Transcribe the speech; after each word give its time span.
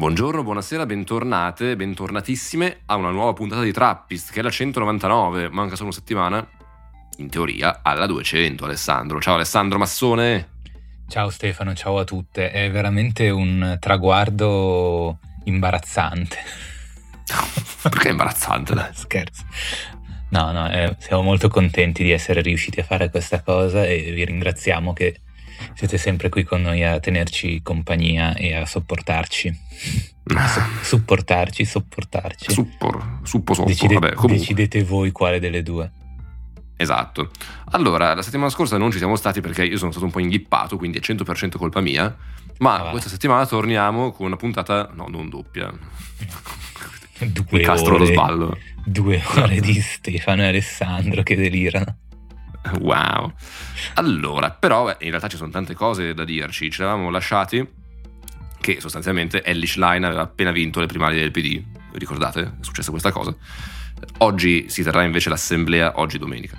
Buongiorno, 0.00 0.42
buonasera, 0.42 0.86
bentornate, 0.86 1.76
bentornatissime 1.76 2.84
a 2.86 2.96
una 2.96 3.10
nuova 3.10 3.34
puntata 3.34 3.60
di 3.60 3.70
Trappist, 3.70 4.32
che 4.32 4.40
è 4.40 4.42
la 4.42 4.48
199, 4.48 5.50
manca 5.50 5.74
solo 5.74 5.88
una 5.88 5.98
settimana, 5.98 6.48
in 7.18 7.28
teoria, 7.28 7.80
alla 7.82 8.06
200, 8.06 8.64
Alessandro. 8.64 9.20
Ciao 9.20 9.34
Alessandro 9.34 9.76
Massone! 9.76 10.52
Ciao 11.06 11.28
Stefano, 11.28 11.74
ciao 11.74 11.98
a 11.98 12.04
tutte. 12.04 12.50
È 12.50 12.70
veramente 12.70 13.28
un 13.28 13.76
traguardo 13.78 15.18
imbarazzante. 15.44 16.38
Perché 17.82 18.08
è 18.08 18.12
imbarazzante? 18.12 18.72
Dai? 18.72 18.94
Scherzo. 18.94 19.44
No, 20.30 20.50
no, 20.50 20.70
eh, 20.70 20.96
siamo 20.98 21.20
molto 21.20 21.48
contenti 21.48 22.02
di 22.02 22.10
essere 22.10 22.40
riusciti 22.40 22.80
a 22.80 22.84
fare 22.84 23.10
questa 23.10 23.42
cosa 23.42 23.84
e 23.84 24.12
vi 24.12 24.24
ringraziamo 24.24 24.94
che 24.94 25.20
siete 25.74 25.98
sempre 25.98 26.28
qui 26.28 26.44
con 26.44 26.62
noi 26.62 26.84
a 26.84 26.98
tenerci 27.00 27.60
compagnia 27.62 28.34
e 28.34 28.54
a 28.54 28.64
sopportarci. 28.66 29.58
A 30.34 30.46
so- 30.48 30.60
supportarci, 30.82 31.64
sopportarci. 31.64 32.52
Suppor, 32.52 33.18
suppo 33.22 33.54
soppo, 33.54 33.68
Decide- 33.68 33.98
vabbè. 33.98 34.14
Decidete 34.26 34.84
voi 34.84 35.10
quale 35.10 35.40
delle 35.40 35.62
due. 35.62 35.90
Esatto. 36.76 37.30
Allora, 37.72 38.14
la 38.14 38.22
settimana 38.22 38.48
scorsa 38.48 38.78
non 38.78 38.90
ci 38.90 38.98
siamo 38.98 39.16
stati 39.16 39.40
perché 39.40 39.64
io 39.64 39.76
sono 39.76 39.90
stato 39.90 40.06
un 40.06 40.12
po' 40.12 40.20
inghippato, 40.20 40.76
quindi 40.78 40.98
è 40.98 41.00
100% 41.02 41.58
colpa 41.58 41.80
mia, 41.80 42.16
ma 42.58 42.86
Ah, 42.86 42.90
questa 42.90 43.08
settimana 43.10 43.44
torniamo 43.46 44.12
con 44.12 44.26
una 44.26 44.36
puntata, 44.36 44.90
no, 44.94 45.06
non 45.08 45.28
doppia. 45.28 45.70
Due 47.18 47.58
Incastro 47.58 47.98
lo 47.98 48.04
ore, 48.04 48.12
sballo. 48.12 48.58
due 48.84 49.22
ore 49.36 49.60
di 49.60 49.78
Stefano 49.80 50.42
e 50.42 50.48
Alessandro 50.48 51.22
che 51.22 51.36
delirano. 51.36 51.96
Wow. 52.80 53.32
Allora, 53.94 54.50
però 54.50 54.84
beh, 54.84 54.96
in 55.00 55.08
realtà 55.08 55.28
ci 55.28 55.36
sono 55.36 55.50
tante 55.50 55.74
cose 55.74 56.14
da 56.14 56.24
dirci. 56.24 56.70
Ci 56.70 56.82
eravamo 56.82 57.10
lasciati 57.10 57.66
che 58.60 58.80
sostanzialmente 58.80 59.42
Ellie 59.42 59.66
Schlein 59.66 60.04
aveva 60.04 60.22
appena 60.22 60.52
vinto 60.52 60.80
le 60.80 60.86
primarie 60.86 61.20
del 61.20 61.30
PD. 61.30 61.62
Vi 61.92 61.98
ricordate? 61.98 62.42
È 62.42 62.50
successa 62.60 62.90
questa 62.90 63.10
cosa. 63.10 63.34
Oggi 64.18 64.68
si 64.68 64.82
terrà 64.82 65.02
invece 65.02 65.28
l'assemblea, 65.28 65.98
oggi 65.98 66.18
domenica, 66.18 66.56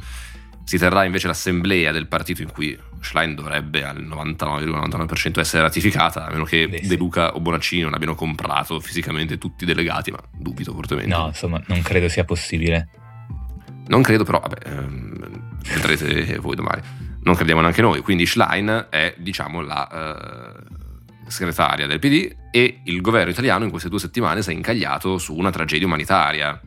si 0.64 0.78
terrà 0.78 1.04
invece 1.04 1.28
l'assemblea 1.28 1.92
del 1.92 2.08
partito 2.08 2.42
in 2.42 2.52
cui 2.52 2.78
Schlein 3.02 3.36
dovrebbe 3.36 3.84
al 3.84 4.02
99,99% 4.04 5.40
essere 5.40 5.64
ratificata, 5.64 6.26
a 6.26 6.32
meno 6.32 6.44
che 6.44 6.68
Beh, 6.68 6.80
sì. 6.82 6.88
De 6.88 6.96
Luca 6.98 7.36
o 7.36 7.40
Bonaccini 7.40 7.82
non 7.82 7.94
abbiano 7.94 8.16
comprato 8.16 8.80
fisicamente 8.80 9.38
tutti 9.38 9.64
i 9.64 9.68
delegati, 9.68 10.12
ma 10.12 10.20
dubito 10.32 10.74
fortemente. 10.74 11.14
No, 11.14 11.28
insomma, 11.28 11.62
non 11.68 11.82
credo 11.82 12.08
sia 12.10 12.24
possibile. 12.24 12.90
Non 13.88 14.02
credo, 14.02 14.24
però, 14.24 14.40
vabbè, 14.40 14.70
ehm, 14.70 15.41
vedrete 15.64 16.38
voi 16.38 16.56
domani. 16.56 16.82
Non 17.24 17.36
crediamo 17.36 17.62
neanche 17.62 17.82
noi. 17.82 18.02
Quindi 18.02 18.26
Schlein 18.26 18.88
è, 18.90 19.14
diciamo, 19.18 19.62
la 19.62 19.88
eh, 19.88 20.64
segretaria 21.28 21.88
del 21.88 22.00
PD 22.00 22.36
e 22.52 22.82
il 22.86 23.02
governo 23.02 23.32
italiano 23.32 23.64
in 23.64 23.70
queste 23.70 23.90
due 23.90 24.00
settimane 24.00 24.42
si 24.42 24.50
è 24.50 24.54
incagliato 24.54 25.18
su 25.18 25.36
una 25.36 25.52
tragedia 25.52 25.86
umanitaria. 25.86 26.60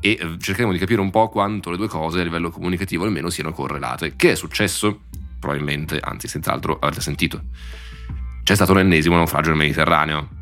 E 0.00 0.10
eh, 0.10 0.36
cercheremo 0.38 0.72
di 0.72 0.78
capire 0.78 1.00
un 1.00 1.10
po' 1.10 1.28
quanto 1.28 1.70
le 1.70 1.76
due 1.76 1.88
cose 1.88 2.20
a 2.20 2.24
livello 2.24 2.50
comunicativo 2.50 3.04
almeno 3.04 3.30
siano 3.30 3.52
correlate. 3.52 4.16
Che 4.16 4.32
è 4.32 4.34
successo? 4.34 5.02
Probabilmente, 5.38 5.98
anzi, 6.00 6.26
senz'altro 6.26 6.78
avrete 6.80 7.00
sentito. 7.00 7.42
C'è 8.42 8.54
stato 8.54 8.72
un 8.72 8.80
ennesimo 8.80 9.16
naufragio 9.16 9.50
nel 9.50 9.58
Mediterraneo. 9.58 10.36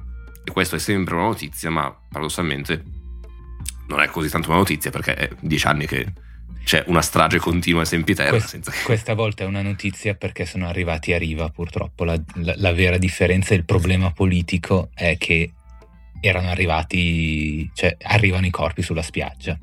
E 0.44 0.50
questo 0.50 0.76
è 0.76 0.78
sempre 0.78 1.14
una 1.14 1.24
notizia, 1.24 1.70
ma 1.70 1.94
paradossalmente 2.08 2.84
non 3.88 4.00
è 4.00 4.08
così 4.08 4.28
tanto 4.28 4.48
una 4.48 4.58
notizia 4.58 4.90
perché 4.90 5.14
è 5.14 5.30
dieci 5.40 5.66
anni 5.66 5.86
che 5.86 6.12
c'è 6.66 6.82
una 6.88 7.00
strage 7.00 7.38
continua 7.38 7.82
e 7.82 7.84
sempiterna. 7.84 8.30
Quest- 8.32 8.48
senza 8.48 8.72
che- 8.72 8.82
Questa 8.82 9.14
volta 9.14 9.44
è 9.44 9.46
una 9.46 9.62
notizia 9.62 10.14
perché 10.16 10.44
sono 10.46 10.66
arrivati 10.66 11.12
a 11.12 11.18
riva, 11.18 11.48
purtroppo. 11.48 12.02
La, 12.02 12.20
la- 12.34 12.54
la 12.56 12.72
vera 12.72 12.98
differenza 12.98 13.54
e 13.54 13.58
il 13.58 13.64
problema 13.64 14.10
politico 14.10 14.90
è 14.92 15.16
che 15.16 15.52
erano 16.20 16.48
arrivati, 16.48 17.70
cioè 17.72 17.96
arrivano 18.02 18.46
i 18.46 18.50
corpi 18.50 18.82
sulla 18.82 19.02
spiaggia. 19.02 19.56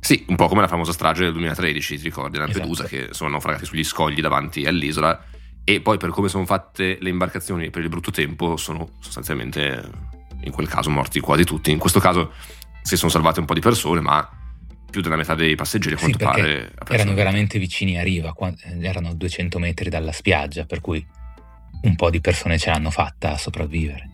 Sì, 0.00 0.24
un 0.26 0.34
po' 0.34 0.48
come 0.48 0.62
la 0.62 0.66
famosa 0.66 0.90
strage 0.92 1.22
del 1.22 1.32
2013, 1.34 1.98
ti 1.98 2.02
ricordi, 2.02 2.36
Lampedusa, 2.38 2.84
Esatto. 2.84 2.88
che 3.06 3.14
sono 3.14 3.30
naufragati 3.30 3.64
sugli 3.64 3.84
scogli 3.84 4.20
davanti 4.20 4.66
all'isola 4.66 5.22
e 5.62 5.80
poi 5.80 5.98
per 5.98 6.10
come 6.10 6.26
sono 6.28 6.46
fatte 6.46 6.98
le 7.00 7.10
imbarcazioni 7.10 7.66
e 7.66 7.70
per 7.70 7.82
il 7.84 7.88
brutto 7.90 8.10
tempo 8.10 8.56
sono 8.56 8.94
sostanzialmente 8.98 9.88
in 10.42 10.50
quel 10.50 10.66
caso 10.68 10.90
morti 10.90 11.20
quasi 11.20 11.44
tutti. 11.44 11.70
In 11.70 11.78
questo 11.78 12.00
caso 12.00 12.32
si 12.82 12.96
sono 12.96 13.08
salvate 13.10 13.38
un 13.38 13.46
po' 13.46 13.54
di 13.54 13.60
persone, 13.60 14.00
ma 14.00 14.28
più 14.90 15.00
della 15.00 15.16
metà 15.16 15.34
dei 15.34 15.54
passeggeri 15.54 15.94
a 15.94 15.98
Sì, 15.98 16.12
quanto 16.12 16.24
pare 16.24 16.72
erano 16.88 17.14
veramente 17.14 17.58
vicini 17.58 17.98
a 17.98 18.02
riva, 18.02 18.32
qua- 18.32 18.52
erano 18.80 19.14
200 19.14 19.58
metri 19.58 19.88
dalla 19.88 20.12
spiaggia, 20.12 20.64
per 20.64 20.80
cui 20.80 21.04
un 21.82 21.96
po' 21.96 22.10
di 22.10 22.20
persone 22.20 22.58
ce 22.58 22.70
l'hanno 22.70 22.90
fatta 22.90 23.32
a 23.32 23.38
sopravvivere. 23.38 24.08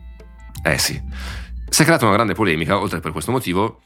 Eh 0.62 0.78
sì. 0.78 1.00
Si 1.68 1.82
è 1.82 1.84
creata 1.84 2.04
una 2.06 2.14
grande 2.14 2.34
polemica, 2.34 2.78
oltre 2.78 3.00
per 3.00 3.12
questo 3.12 3.32
motivo, 3.32 3.82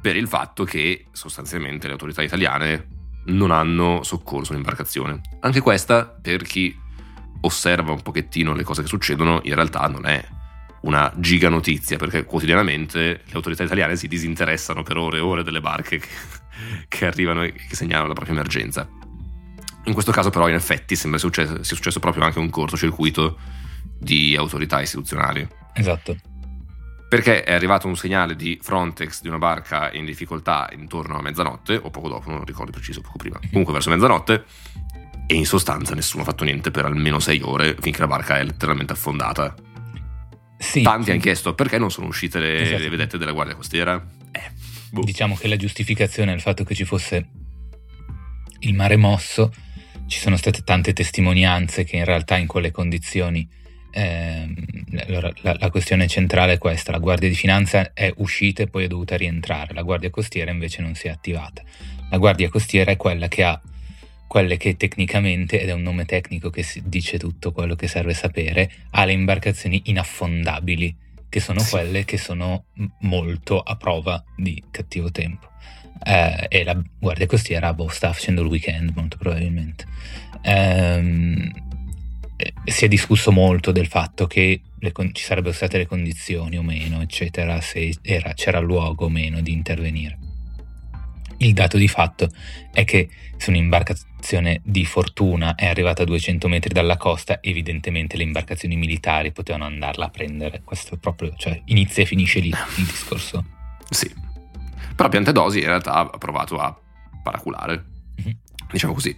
per 0.00 0.16
il 0.16 0.28
fatto 0.28 0.64
che 0.64 1.06
sostanzialmente 1.12 1.86
le 1.86 1.94
autorità 1.94 2.22
italiane 2.22 2.88
non 3.26 3.50
hanno 3.50 4.02
soccorso 4.02 4.52
l'imbarcazione. 4.52 5.20
Anche 5.40 5.60
questa, 5.60 6.06
per 6.06 6.42
chi 6.42 6.76
osserva 7.40 7.92
un 7.92 8.02
pochettino 8.02 8.54
le 8.54 8.62
cose 8.62 8.82
che 8.82 8.88
succedono, 8.88 9.40
in 9.44 9.54
realtà 9.54 9.86
non 9.86 10.06
è 10.06 10.24
una 10.84 11.12
giga 11.16 11.48
notizia, 11.48 11.96
perché 11.96 12.24
quotidianamente 12.24 12.98
le 13.24 13.32
autorità 13.32 13.62
italiane 13.62 13.96
si 13.96 14.08
disinteressano 14.08 14.82
per 14.82 14.96
ore 14.96 15.18
e 15.18 15.20
ore 15.20 15.42
delle 15.42 15.60
barche 15.60 15.98
che, 15.98 16.08
che 16.88 17.06
arrivano 17.06 17.42
e 17.42 17.52
che 17.52 17.74
segnalano 17.74 18.08
la 18.08 18.14
propria 18.14 18.34
emergenza. 18.34 18.88
In 19.86 19.92
questo 19.92 20.12
caso 20.12 20.30
però 20.30 20.48
in 20.48 20.54
effetti 20.54 20.96
sembra 20.96 21.18
sia 21.18 21.28
successo, 21.28 21.62
sia 21.62 21.76
successo 21.76 22.00
proprio 22.00 22.24
anche 22.24 22.38
un 22.38 22.48
cortocircuito 22.48 23.38
di 23.98 24.34
autorità 24.36 24.80
istituzionali 24.80 25.46
Esatto. 25.74 26.16
perché 27.08 27.44
è 27.44 27.52
arrivato 27.52 27.86
un 27.86 27.96
segnale 27.96 28.34
di 28.34 28.58
Frontex 28.60 29.20
di 29.20 29.28
una 29.28 29.38
barca 29.38 29.92
in 29.92 30.04
difficoltà 30.04 30.68
intorno 30.72 31.18
a 31.18 31.22
mezzanotte, 31.22 31.78
o 31.82 31.90
poco 31.90 32.08
dopo, 32.08 32.30
non 32.30 32.44
ricordo 32.44 32.72
preciso, 32.72 33.00
poco 33.02 33.18
prima, 33.18 33.38
comunque 33.48 33.72
verso 33.72 33.90
mezzanotte, 33.90 34.44
e 35.26 35.34
in 35.34 35.46
sostanza 35.46 35.94
nessuno 35.94 36.22
ha 36.22 36.26
fatto 36.26 36.44
niente 36.44 36.70
per 36.70 36.84
almeno 36.84 37.18
sei 37.18 37.40
ore 37.42 37.76
finché 37.78 38.00
la 38.00 38.06
barca 38.06 38.38
è 38.38 38.44
letteralmente 38.44 38.92
affondata. 38.92 39.54
Sì, 40.64 40.82
Tanti 40.82 41.10
hanno 41.10 41.20
chiesto 41.20 41.54
perché 41.54 41.78
non 41.78 41.90
sono 41.90 42.06
uscite 42.06 42.38
le, 42.38 42.62
Esatto. 42.62 42.82
le 42.82 42.88
vedette 42.88 43.18
della 43.18 43.32
Guardia 43.32 43.54
Costiera. 43.54 44.04
Eh, 44.32 44.50
boh. 44.90 45.04
diciamo 45.04 45.36
che 45.36 45.46
la 45.46 45.56
giustificazione 45.56 46.32
è 46.32 46.34
il 46.34 46.40
fatto 46.40 46.64
che 46.64 46.74
ci 46.74 46.84
fosse 46.84 47.28
il 48.60 48.74
mare 48.74 48.96
mosso, 48.96 49.52
ci 50.06 50.18
sono 50.18 50.36
state 50.36 50.62
tante 50.64 50.92
testimonianze 50.92 51.84
che 51.84 51.96
in 51.96 52.04
realtà 52.04 52.36
in 52.36 52.46
quelle 52.46 52.70
condizioni 52.70 53.46
ehm, 53.90 54.54
allora, 55.06 55.30
la, 55.42 55.56
la 55.58 55.70
questione 55.70 56.06
centrale 56.08 56.54
è 56.54 56.58
questa, 56.58 56.90
la 56.90 56.98
Guardia 56.98 57.28
di 57.28 57.34
Finanza 57.34 57.92
è 57.92 58.12
uscita 58.16 58.62
e 58.62 58.66
poi 58.66 58.84
è 58.84 58.88
dovuta 58.88 59.16
rientrare, 59.16 59.74
la 59.74 59.82
Guardia 59.82 60.10
Costiera 60.10 60.50
invece 60.50 60.82
non 60.82 60.94
si 60.94 61.06
è 61.06 61.10
attivata. 61.10 61.62
La 62.10 62.18
Guardia 62.18 62.48
Costiera 62.48 62.90
è 62.90 62.96
quella 62.96 63.28
che 63.28 63.44
ha 63.44 63.60
quelle 64.26 64.56
che 64.56 64.76
tecnicamente, 64.76 65.60
ed 65.60 65.68
è 65.68 65.72
un 65.72 65.82
nome 65.82 66.04
tecnico 66.04 66.50
che 66.50 66.64
dice 66.84 67.18
tutto 67.18 67.52
quello 67.52 67.74
che 67.76 67.86
serve 67.88 68.14
sapere, 68.14 68.70
ha 68.90 69.04
le 69.04 69.12
imbarcazioni 69.12 69.82
inaffondabili, 69.86 70.96
che 71.28 71.40
sono 71.40 71.60
Sì. 71.60 71.70
quelle 71.70 72.04
che 72.04 72.16
sono 72.18 72.64
molto 73.00 73.60
a 73.60 73.76
prova 73.76 74.22
di 74.36 74.62
cattivo 74.70 75.10
tempo. 75.10 75.50
Eh, 76.04 76.46
e 76.48 76.64
la 76.64 76.80
Guardia 76.98 77.26
Costiera 77.26 77.72
boh, 77.72 77.88
sta 77.88 78.12
facendo 78.12 78.42
il 78.42 78.48
weekend, 78.48 78.92
molto 78.94 79.16
probabilmente. 79.16 79.84
Ehm, 80.42 81.50
eh, 82.36 82.52
si 82.64 82.84
è 82.84 82.88
discusso 82.88 83.30
molto 83.32 83.72
del 83.72 83.86
fatto 83.86 84.26
che 84.26 84.60
con- 84.92 85.14
ci 85.14 85.22
sarebbero 85.24 85.54
state 85.54 85.78
le 85.78 85.86
condizioni 85.86 86.58
o 86.58 86.62
meno, 86.62 87.00
eccetera, 87.00 87.60
se 87.60 87.94
era- 88.02 88.34
c'era 88.34 88.58
luogo 88.58 89.06
o 89.06 89.08
meno 89.08 89.40
di 89.40 89.52
intervenire. 89.52 90.18
Il 91.38 91.52
dato 91.52 91.76
di 91.76 91.88
fatto 91.88 92.28
è 92.72 92.84
che 92.84 93.08
se 93.36 93.50
un'imbarcazione 93.50 94.60
di 94.64 94.84
fortuna 94.84 95.54
è 95.54 95.66
arrivata 95.66 96.02
a 96.02 96.06
200 96.06 96.48
metri 96.48 96.72
dalla 96.72 96.96
costa, 96.96 97.38
evidentemente 97.42 98.16
le 98.16 98.22
imbarcazioni 98.22 98.76
militari 98.76 99.32
potevano 99.32 99.64
andarla 99.64 100.06
a 100.06 100.10
prendere. 100.10 100.62
Questo 100.64 100.94
è 100.94 100.98
proprio, 100.98 101.34
cioè, 101.36 101.60
inizia 101.66 102.02
e 102.02 102.06
finisce 102.06 102.40
lì 102.40 102.48
il 102.48 102.56
discorso. 102.84 103.44
Sì. 103.90 104.12
Però 104.94 105.08
Piantedosi 105.08 105.58
in 105.58 105.66
realtà 105.66 105.92
ha 105.94 106.06
provato 106.18 106.58
a 106.58 106.74
paraculare. 107.22 107.84
Mhm. 108.24 108.36
Diciamo 108.70 108.92
così. 108.94 109.14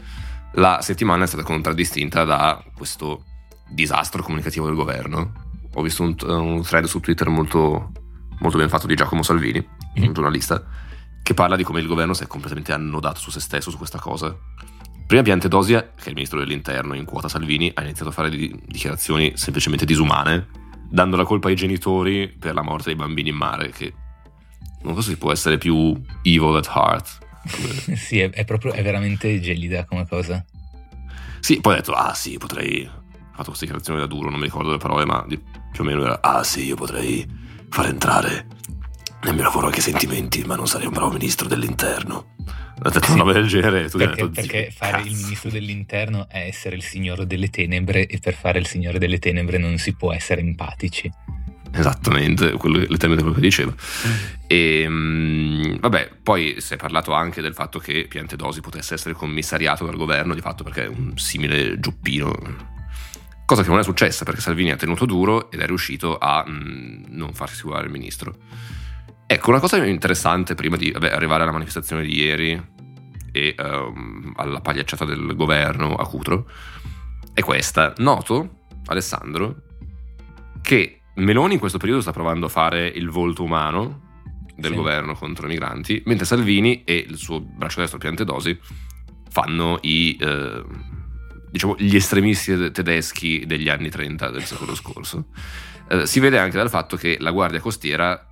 La 0.52 0.80
settimana 0.80 1.24
è 1.24 1.26
stata 1.26 1.42
contraddistinta 1.42 2.24
da 2.24 2.64
questo 2.74 3.24
disastro 3.68 4.22
comunicativo 4.22 4.66
del 4.66 4.74
governo. 4.74 5.44
Ho 5.74 5.82
visto 5.82 6.02
un, 6.02 6.14
un 6.20 6.62
thread 6.62 6.86
su 6.86 7.00
Twitter 7.00 7.28
molto, 7.28 7.92
molto 8.38 8.56
ben 8.56 8.70
fatto 8.70 8.86
di 8.86 8.94
Giacomo 8.94 9.22
Salvini, 9.22 9.58
Mhm. 9.94 10.06
un 10.06 10.12
giornalista, 10.14 10.64
che 11.26 11.34
parla 11.34 11.56
di 11.56 11.64
come 11.64 11.80
il 11.80 11.88
governo 11.88 12.14
si 12.14 12.22
è 12.22 12.28
completamente 12.28 12.72
annodato 12.72 13.18
su 13.18 13.32
se 13.32 13.40
stesso 13.40 13.72
su 13.72 13.76
questa 13.76 13.98
cosa. 13.98 14.32
Prima 15.08 15.22
Piantedosia, 15.22 15.82
che 15.82 16.04
è 16.04 16.08
il 16.10 16.14
ministro 16.14 16.38
dell'interno 16.38 16.94
in 16.94 17.04
quota 17.04 17.26
Salvini, 17.26 17.68
ha 17.74 17.82
iniziato 17.82 18.10
a 18.10 18.12
fare 18.12 18.30
di- 18.30 18.56
dichiarazioni 18.64 19.32
semplicemente 19.34 19.84
disumane, 19.84 20.46
dando 20.88 21.16
la 21.16 21.24
colpa 21.24 21.48
ai 21.48 21.56
genitori 21.56 22.28
per 22.28 22.54
la 22.54 22.62
morte 22.62 22.90
dei 22.90 22.94
bambini 22.94 23.30
in 23.30 23.34
mare, 23.34 23.70
che 23.70 23.92
non 24.82 24.94
so 24.94 25.00
se 25.00 25.16
può 25.16 25.32
essere 25.32 25.58
più 25.58 26.00
evil 26.22 26.54
at 26.54 26.70
heart. 26.72 27.18
Sì, 27.96 28.20
è, 28.20 28.30
è 28.30 28.44
proprio, 28.44 28.72
è 28.72 28.84
veramente 28.84 29.40
gelida 29.40 29.84
come 29.84 30.06
cosa. 30.06 30.44
Sì, 31.40 31.60
poi 31.60 31.72
ha 31.72 31.76
detto, 31.78 31.92
ah 31.92 32.14
sì, 32.14 32.38
potrei... 32.38 32.84
Ha 32.86 33.34
fatto 33.34 33.46
questa 33.46 33.64
dichiarazione 33.64 33.98
da 33.98 34.06
duro, 34.06 34.30
non 34.30 34.38
mi 34.38 34.44
ricordo 34.44 34.70
le 34.70 34.78
parole, 34.78 35.04
ma 35.04 35.26
più 35.26 35.40
o 35.80 35.82
meno 35.82 36.04
era, 36.04 36.22
ah 36.22 36.44
sì, 36.44 36.66
io 36.66 36.76
potrei 36.76 37.26
far 37.68 37.86
entrare 37.86 38.46
nel 39.26 39.34
mio 39.34 39.42
lavoro 39.42 39.66
anche 39.66 39.80
sentimenti, 39.80 40.44
ma 40.44 40.54
non 40.54 40.68
sarei 40.68 40.86
un 40.86 40.92
bravo 40.92 41.10
ministro 41.10 41.48
dell'interno. 41.48 42.34
Ha 42.78 42.90
detto 42.90 43.12
una 43.12 43.22
roba 43.22 43.32
del 43.32 43.46
genere 43.46 43.88
tu 43.88 43.98
Perché, 43.98 44.22
detto, 44.22 44.30
perché 44.30 44.70
"Zio, 44.70 44.78
fare 44.78 45.02
il 45.02 45.08
cazzo." 45.08 45.22
ministro 45.22 45.50
dell'interno 45.50 46.28
è 46.28 46.38
essere 46.40 46.76
il 46.76 46.82
signore 46.82 47.26
delle 47.26 47.50
tenebre 47.50 48.06
e 48.06 48.18
per 48.18 48.34
fare 48.34 48.58
il 48.58 48.66
signore 48.66 48.98
delle 48.98 49.18
tenebre 49.18 49.58
non 49.58 49.78
si 49.78 49.94
può 49.94 50.12
essere 50.12 50.40
empatici. 50.42 51.10
Esattamente, 51.72 52.52
quello, 52.52 52.78
letteralmente 52.78 53.22
quello 53.22 53.34
che 53.34 53.40
diceva. 53.40 53.74
E 54.46 54.86
mm, 54.88 55.76
vabbè, 55.80 56.10
poi 56.22 56.56
si 56.58 56.74
è 56.74 56.76
parlato 56.76 57.12
anche 57.12 57.42
del 57.42 57.54
fatto 57.54 57.78
che 57.78 58.06
Piantedosi 58.08 58.60
potesse 58.60 58.94
essere 58.94 59.14
commissariato 59.14 59.84
dal 59.84 59.96
governo, 59.96 60.34
di 60.34 60.40
fatto 60.40 60.62
perché 60.62 60.84
è 60.84 60.88
un 60.88 61.18
simile 61.18 61.80
giuppino. 61.80 62.32
Cosa 63.44 63.62
che 63.62 63.68
non 63.68 63.78
è 63.78 63.82
successa 63.82 64.24
perché 64.24 64.40
Salvini 64.40 64.70
ha 64.70 64.76
tenuto 64.76 65.04
duro 65.04 65.50
ed 65.50 65.60
è 65.60 65.66
riuscito 65.66 66.16
a 66.16 66.44
mm, 66.48 67.04
non 67.08 67.32
farsi 67.32 67.56
sicurare 67.56 67.86
il 67.86 67.92
ministro. 67.92 68.36
Ecco, 69.28 69.50
una 69.50 69.58
cosa 69.60 69.84
interessante 69.84 70.54
prima 70.54 70.76
di 70.76 70.90
vabbè, 70.92 71.10
arrivare 71.10 71.42
alla 71.42 71.52
manifestazione 71.52 72.04
di 72.04 72.14
ieri 72.14 72.74
e 73.32 73.54
ehm, 73.58 74.34
alla 74.36 74.60
pagliacciata 74.60 75.04
del 75.04 75.34
governo 75.34 75.94
a 75.96 76.06
Cutro 76.06 76.48
è 77.34 77.40
questa. 77.40 77.92
Noto, 77.98 78.60
Alessandro, 78.86 79.62
che 80.62 81.00
Meloni 81.16 81.54
in 81.54 81.58
questo 81.58 81.78
periodo 81.78 82.02
sta 82.02 82.12
provando 82.12 82.46
a 82.46 82.48
fare 82.50 82.86
il 82.86 83.10
volto 83.10 83.42
umano 83.42 84.04
del 84.54 84.70
Sì. 84.70 84.76
governo 84.76 85.14
contro 85.14 85.46
i 85.46 85.50
migranti, 85.50 86.02
mentre 86.06 86.24
Salvini 86.24 86.84
e 86.84 86.94
il 87.08 87.16
suo 87.16 87.40
braccio 87.40 87.80
destro 87.80 87.98
Piantedosi 87.98 88.58
fanno 89.28 89.78
i, 89.82 90.16
eh, 90.20 90.62
diciamo, 91.50 91.74
gli 91.78 91.94
estremisti 91.96 92.56
te- 92.56 92.70
tedeschi 92.70 93.44
degli 93.44 93.68
anni 93.68 93.90
30 93.90 94.30
del 94.30 94.44
secolo 94.44 94.74
scorso. 94.74 95.26
Eh, 95.88 96.06
si 96.06 96.20
vede 96.20 96.38
anche 96.38 96.56
dal 96.56 96.70
fatto 96.70 96.96
che 96.96 97.16
la 97.20 97.32
Guardia 97.32 97.60
Costiera, 97.60 98.26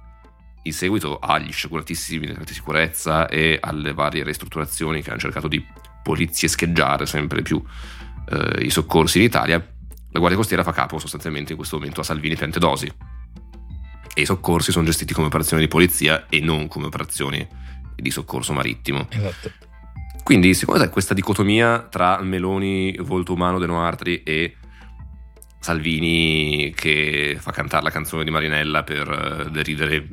in 0.64 0.72
seguito 0.72 1.18
agli 1.18 1.52
sciaguratissimi 1.52 2.26
di 2.26 2.52
sicurezza 2.52 3.28
e 3.28 3.58
alle 3.60 3.92
varie 3.92 4.24
ristrutturazioni 4.24 5.02
che 5.02 5.10
hanno 5.10 5.18
cercato 5.18 5.48
di 5.48 5.64
poliziescheggiare 6.02 7.06
sempre 7.06 7.42
più 7.42 7.62
eh, 8.30 8.64
i 8.64 8.70
soccorsi 8.70 9.18
in 9.18 9.24
Italia, 9.24 9.56
la 9.56 10.18
Guardia 10.18 10.38
Costiera 10.38 10.62
fa 10.62 10.72
capo 10.72 10.98
sostanzialmente 10.98 11.52
in 11.52 11.56
questo 11.58 11.76
momento 11.76 12.00
a 12.00 12.04
Salvini 12.04 12.36
Piantedosi. 12.36 12.92
E 14.16 14.20
i 14.20 14.24
soccorsi 14.24 14.70
sono 14.70 14.84
gestiti 14.84 15.12
come 15.12 15.26
operazioni 15.26 15.62
di 15.62 15.68
polizia 15.68 16.26
e 16.28 16.40
non 16.40 16.68
come 16.68 16.86
operazioni 16.86 17.46
di 17.96 18.10
soccorso 18.10 18.52
marittimo. 18.52 19.08
Esatto. 19.10 19.50
Quindi, 20.22 20.54
secondo 20.54 20.82
te, 20.82 20.88
questa 20.88 21.14
dicotomia 21.14 21.80
tra 21.80 22.20
Meloni, 22.22 22.96
volto 23.00 23.32
umano 23.32 23.58
De 23.58 23.66
Noartri 23.66 24.22
e 24.22 24.56
Salvini 25.58 26.72
che 26.76 27.36
fa 27.40 27.50
cantare 27.50 27.82
la 27.82 27.90
canzone 27.90 28.22
di 28.22 28.30
Marinella 28.30 28.84
per 28.84 29.46
eh, 29.46 29.50
deridere 29.50 30.06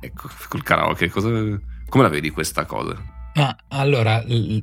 ecco, 0.00 0.28
col 0.48 0.62
karaoke, 0.62 1.08
cosa, 1.08 1.28
come 1.28 2.02
la 2.02 2.08
vedi 2.08 2.30
questa 2.30 2.64
cosa? 2.64 2.96
Ma 3.34 3.56
allora, 3.68 4.22
l- 4.24 4.62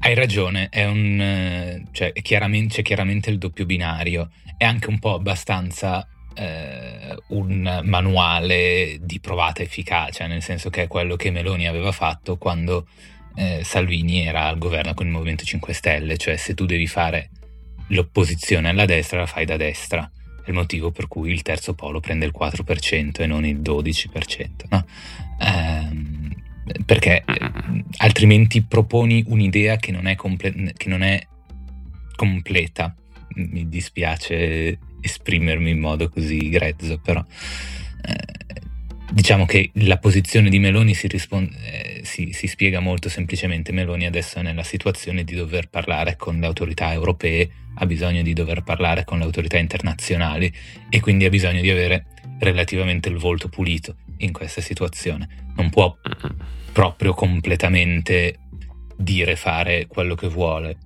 hai 0.00 0.14
ragione, 0.14 0.68
è 0.68 0.84
un, 0.84 1.84
cioè, 1.92 2.12
chiaramente, 2.12 2.76
c'è 2.76 2.82
chiaramente 2.82 3.30
il 3.30 3.38
doppio 3.38 3.66
binario, 3.66 4.30
è 4.56 4.64
anche 4.64 4.88
un 4.88 4.98
po' 4.98 5.14
abbastanza 5.14 6.06
eh, 6.34 7.16
un 7.28 7.80
manuale 7.84 8.98
di 9.00 9.20
provata 9.20 9.62
efficacia, 9.62 10.26
nel 10.26 10.42
senso 10.42 10.70
che 10.70 10.82
è 10.82 10.86
quello 10.86 11.16
che 11.16 11.30
Meloni 11.30 11.66
aveva 11.66 11.92
fatto 11.92 12.36
quando 12.36 12.86
eh, 13.34 13.62
Salvini 13.64 14.26
era 14.26 14.46
al 14.46 14.58
governo 14.58 14.94
con 14.94 15.06
il 15.06 15.12
Movimento 15.12 15.44
5 15.44 15.72
Stelle, 15.72 16.16
cioè 16.16 16.36
se 16.36 16.54
tu 16.54 16.66
devi 16.66 16.86
fare 16.86 17.30
l'opposizione 17.88 18.68
alla 18.68 18.84
destra 18.84 19.20
la 19.20 19.26
fai 19.26 19.44
da 19.44 19.56
destra, 19.56 20.08
il 20.46 20.54
motivo 20.54 20.90
per 20.90 21.08
cui 21.08 21.30
il 21.30 21.42
terzo 21.42 21.74
polo 21.74 22.00
prende 22.00 22.26
il 22.26 22.34
4% 22.36 23.20
e 23.20 23.26
non 23.26 23.44
il 23.44 23.60
12%, 23.60 24.48
no? 24.68 24.86
Ehm, 25.40 26.34
perché 26.84 27.24
altrimenti 27.98 28.62
proponi 28.62 29.24
un'idea 29.26 29.76
che 29.76 29.92
non 29.92 30.06
è, 30.06 30.14
comple- 30.16 30.72
che 30.76 30.88
non 30.88 31.02
è 31.02 31.24
completa. 32.16 32.94
Mi 33.34 33.68
dispiace 33.68 34.78
esprimermi 35.00 35.70
in 35.70 35.78
modo 35.78 36.08
così 36.08 36.48
grezzo, 36.48 36.98
però 36.98 37.24
eh, 38.02 38.45
diciamo 39.12 39.46
che 39.46 39.70
la 39.74 39.98
posizione 39.98 40.48
di 40.50 40.58
Meloni 40.58 40.94
si, 40.94 41.06
rispon- 41.08 41.50
eh, 41.64 42.00
si, 42.04 42.32
si 42.32 42.46
spiega 42.46 42.80
molto 42.80 43.08
semplicemente. 43.08 43.72
Meloni 43.72 44.06
adesso 44.06 44.38
è 44.38 44.42
nella 44.42 44.62
situazione 44.62 45.24
di 45.24 45.34
dover 45.34 45.68
parlare 45.68 46.16
con 46.16 46.38
le 46.38 46.46
autorità 46.46 46.92
europee, 46.92 47.48
ha 47.76 47.86
bisogno 47.86 48.22
di 48.22 48.32
dover 48.32 48.62
parlare 48.62 49.04
con 49.04 49.18
le 49.18 49.24
autorità 49.24 49.58
internazionali 49.58 50.52
e 50.88 51.00
quindi 51.00 51.24
ha 51.24 51.30
bisogno 51.30 51.60
di 51.60 51.70
avere 51.70 52.06
relativamente 52.38 53.08
il 53.08 53.16
volto 53.16 53.48
pulito 53.48 53.96
in 54.18 54.32
questa 54.32 54.60
situazione. 54.60 55.28
Non 55.56 55.70
può 55.70 55.96
proprio 56.72 57.14
completamente 57.14 58.38
dire 58.96 59.36
fare 59.36 59.86
quello 59.86 60.14
che 60.14 60.28
vuole. 60.28 60.78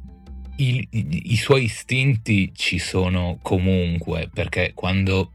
I, 0.57 0.87
i- 0.91 1.33
i 1.33 1.37
suoi 1.37 1.65
istinti 1.65 2.53
ci 2.55 2.79
sono 2.79 3.39
comunque 3.41 4.29
perché 4.33 4.73
quando 4.75 5.33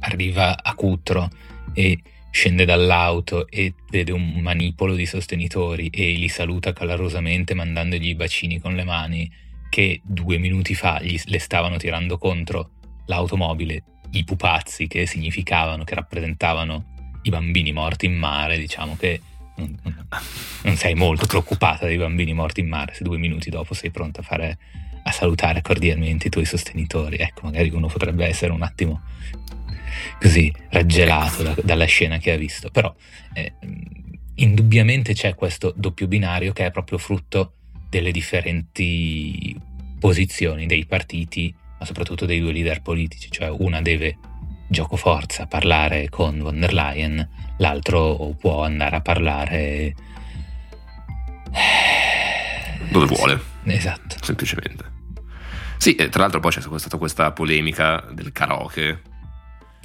arriva 0.00 0.62
a 0.62 0.74
Cutro 0.74 1.30
e 1.74 1.98
scende 2.30 2.64
dall'auto 2.64 3.48
e 3.48 3.74
vede 3.90 4.10
un 4.10 4.40
manipolo 4.40 4.94
di 4.94 5.06
sostenitori 5.06 5.88
e 5.88 6.12
li 6.14 6.28
saluta 6.28 6.72
calorosamente 6.72 7.54
mandandogli 7.54 8.08
i 8.08 8.14
bacini 8.14 8.58
con 8.58 8.74
le 8.74 8.84
mani 8.84 9.30
che 9.68 10.00
due 10.02 10.38
minuti 10.38 10.74
fa 10.74 11.00
gli, 11.00 11.20
le 11.26 11.38
stavano 11.38 11.76
tirando 11.76 12.18
contro 12.18 12.70
l'automobile 13.06 13.82
i 14.10 14.24
pupazzi 14.24 14.86
che 14.86 15.06
significavano, 15.06 15.84
che 15.84 15.94
rappresentavano 15.94 16.92
i 17.22 17.30
bambini 17.30 17.72
morti 17.72 18.06
in 18.06 18.16
mare, 18.16 18.58
diciamo 18.58 18.96
che 18.96 19.20
non, 19.56 19.76
non, 20.62 20.76
sei 20.76 20.94
molto 20.94 21.26
preoccupata 21.26 21.86
dei 21.86 21.96
bambini 21.96 22.32
morti 22.32 22.60
in 22.60 22.68
mare 22.68 22.94
se 22.94 23.04
due 23.04 23.18
minuti 23.18 23.50
dopo 23.50 23.74
sei 23.74 23.90
pronta 23.90 24.20
a, 24.20 24.24
fare, 24.24 24.58
a 25.04 25.12
salutare 25.12 25.62
cordialmente 25.62 26.26
i 26.26 26.30
tuoi 26.30 26.44
sostenitori. 26.44 27.16
Ecco, 27.16 27.42
magari 27.44 27.70
uno 27.70 27.86
potrebbe 27.86 28.26
essere 28.26 28.52
un 28.52 28.62
attimo 28.62 29.02
così 30.20 30.52
raggelato 30.70 31.42
da, 31.42 31.54
dalla 31.62 31.84
scena 31.84 32.18
che 32.18 32.32
ha 32.32 32.36
visto, 32.36 32.70
però 32.70 32.94
eh, 33.32 33.54
indubbiamente 34.36 35.14
c'è 35.14 35.34
questo 35.34 35.72
doppio 35.76 36.06
binario 36.06 36.52
che 36.52 36.66
è 36.66 36.70
proprio 36.70 36.98
frutto 36.98 37.54
delle 37.88 38.10
differenti 38.10 39.56
posizioni 39.98 40.66
dei 40.66 40.86
partiti, 40.86 41.54
ma 41.78 41.84
soprattutto 41.84 42.26
dei 42.26 42.40
due 42.40 42.52
leader 42.52 42.82
politici, 42.82 43.30
cioè 43.30 43.48
una 43.48 43.80
deve 43.80 44.18
gioco 44.68 44.96
forza 44.96 45.46
parlare 45.46 46.08
con 46.08 46.38
von 46.38 46.58
der 46.58 46.72
Leyen, 46.72 47.28
l'altro 47.58 48.34
può 48.38 48.64
andare 48.64 48.96
a 48.96 49.00
parlare 49.00 49.94
dove 52.90 53.06
vuole. 53.06 53.40
Esatto. 53.64 54.16
Semplicemente. 54.20 54.92
Sì, 55.78 55.94
tra 55.94 56.22
l'altro 56.22 56.40
poi 56.40 56.50
c'è 56.50 56.60
stata 56.60 56.96
questa 56.96 57.32
polemica 57.32 58.04
del 58.12 58.32
karaoke 58.32 59.02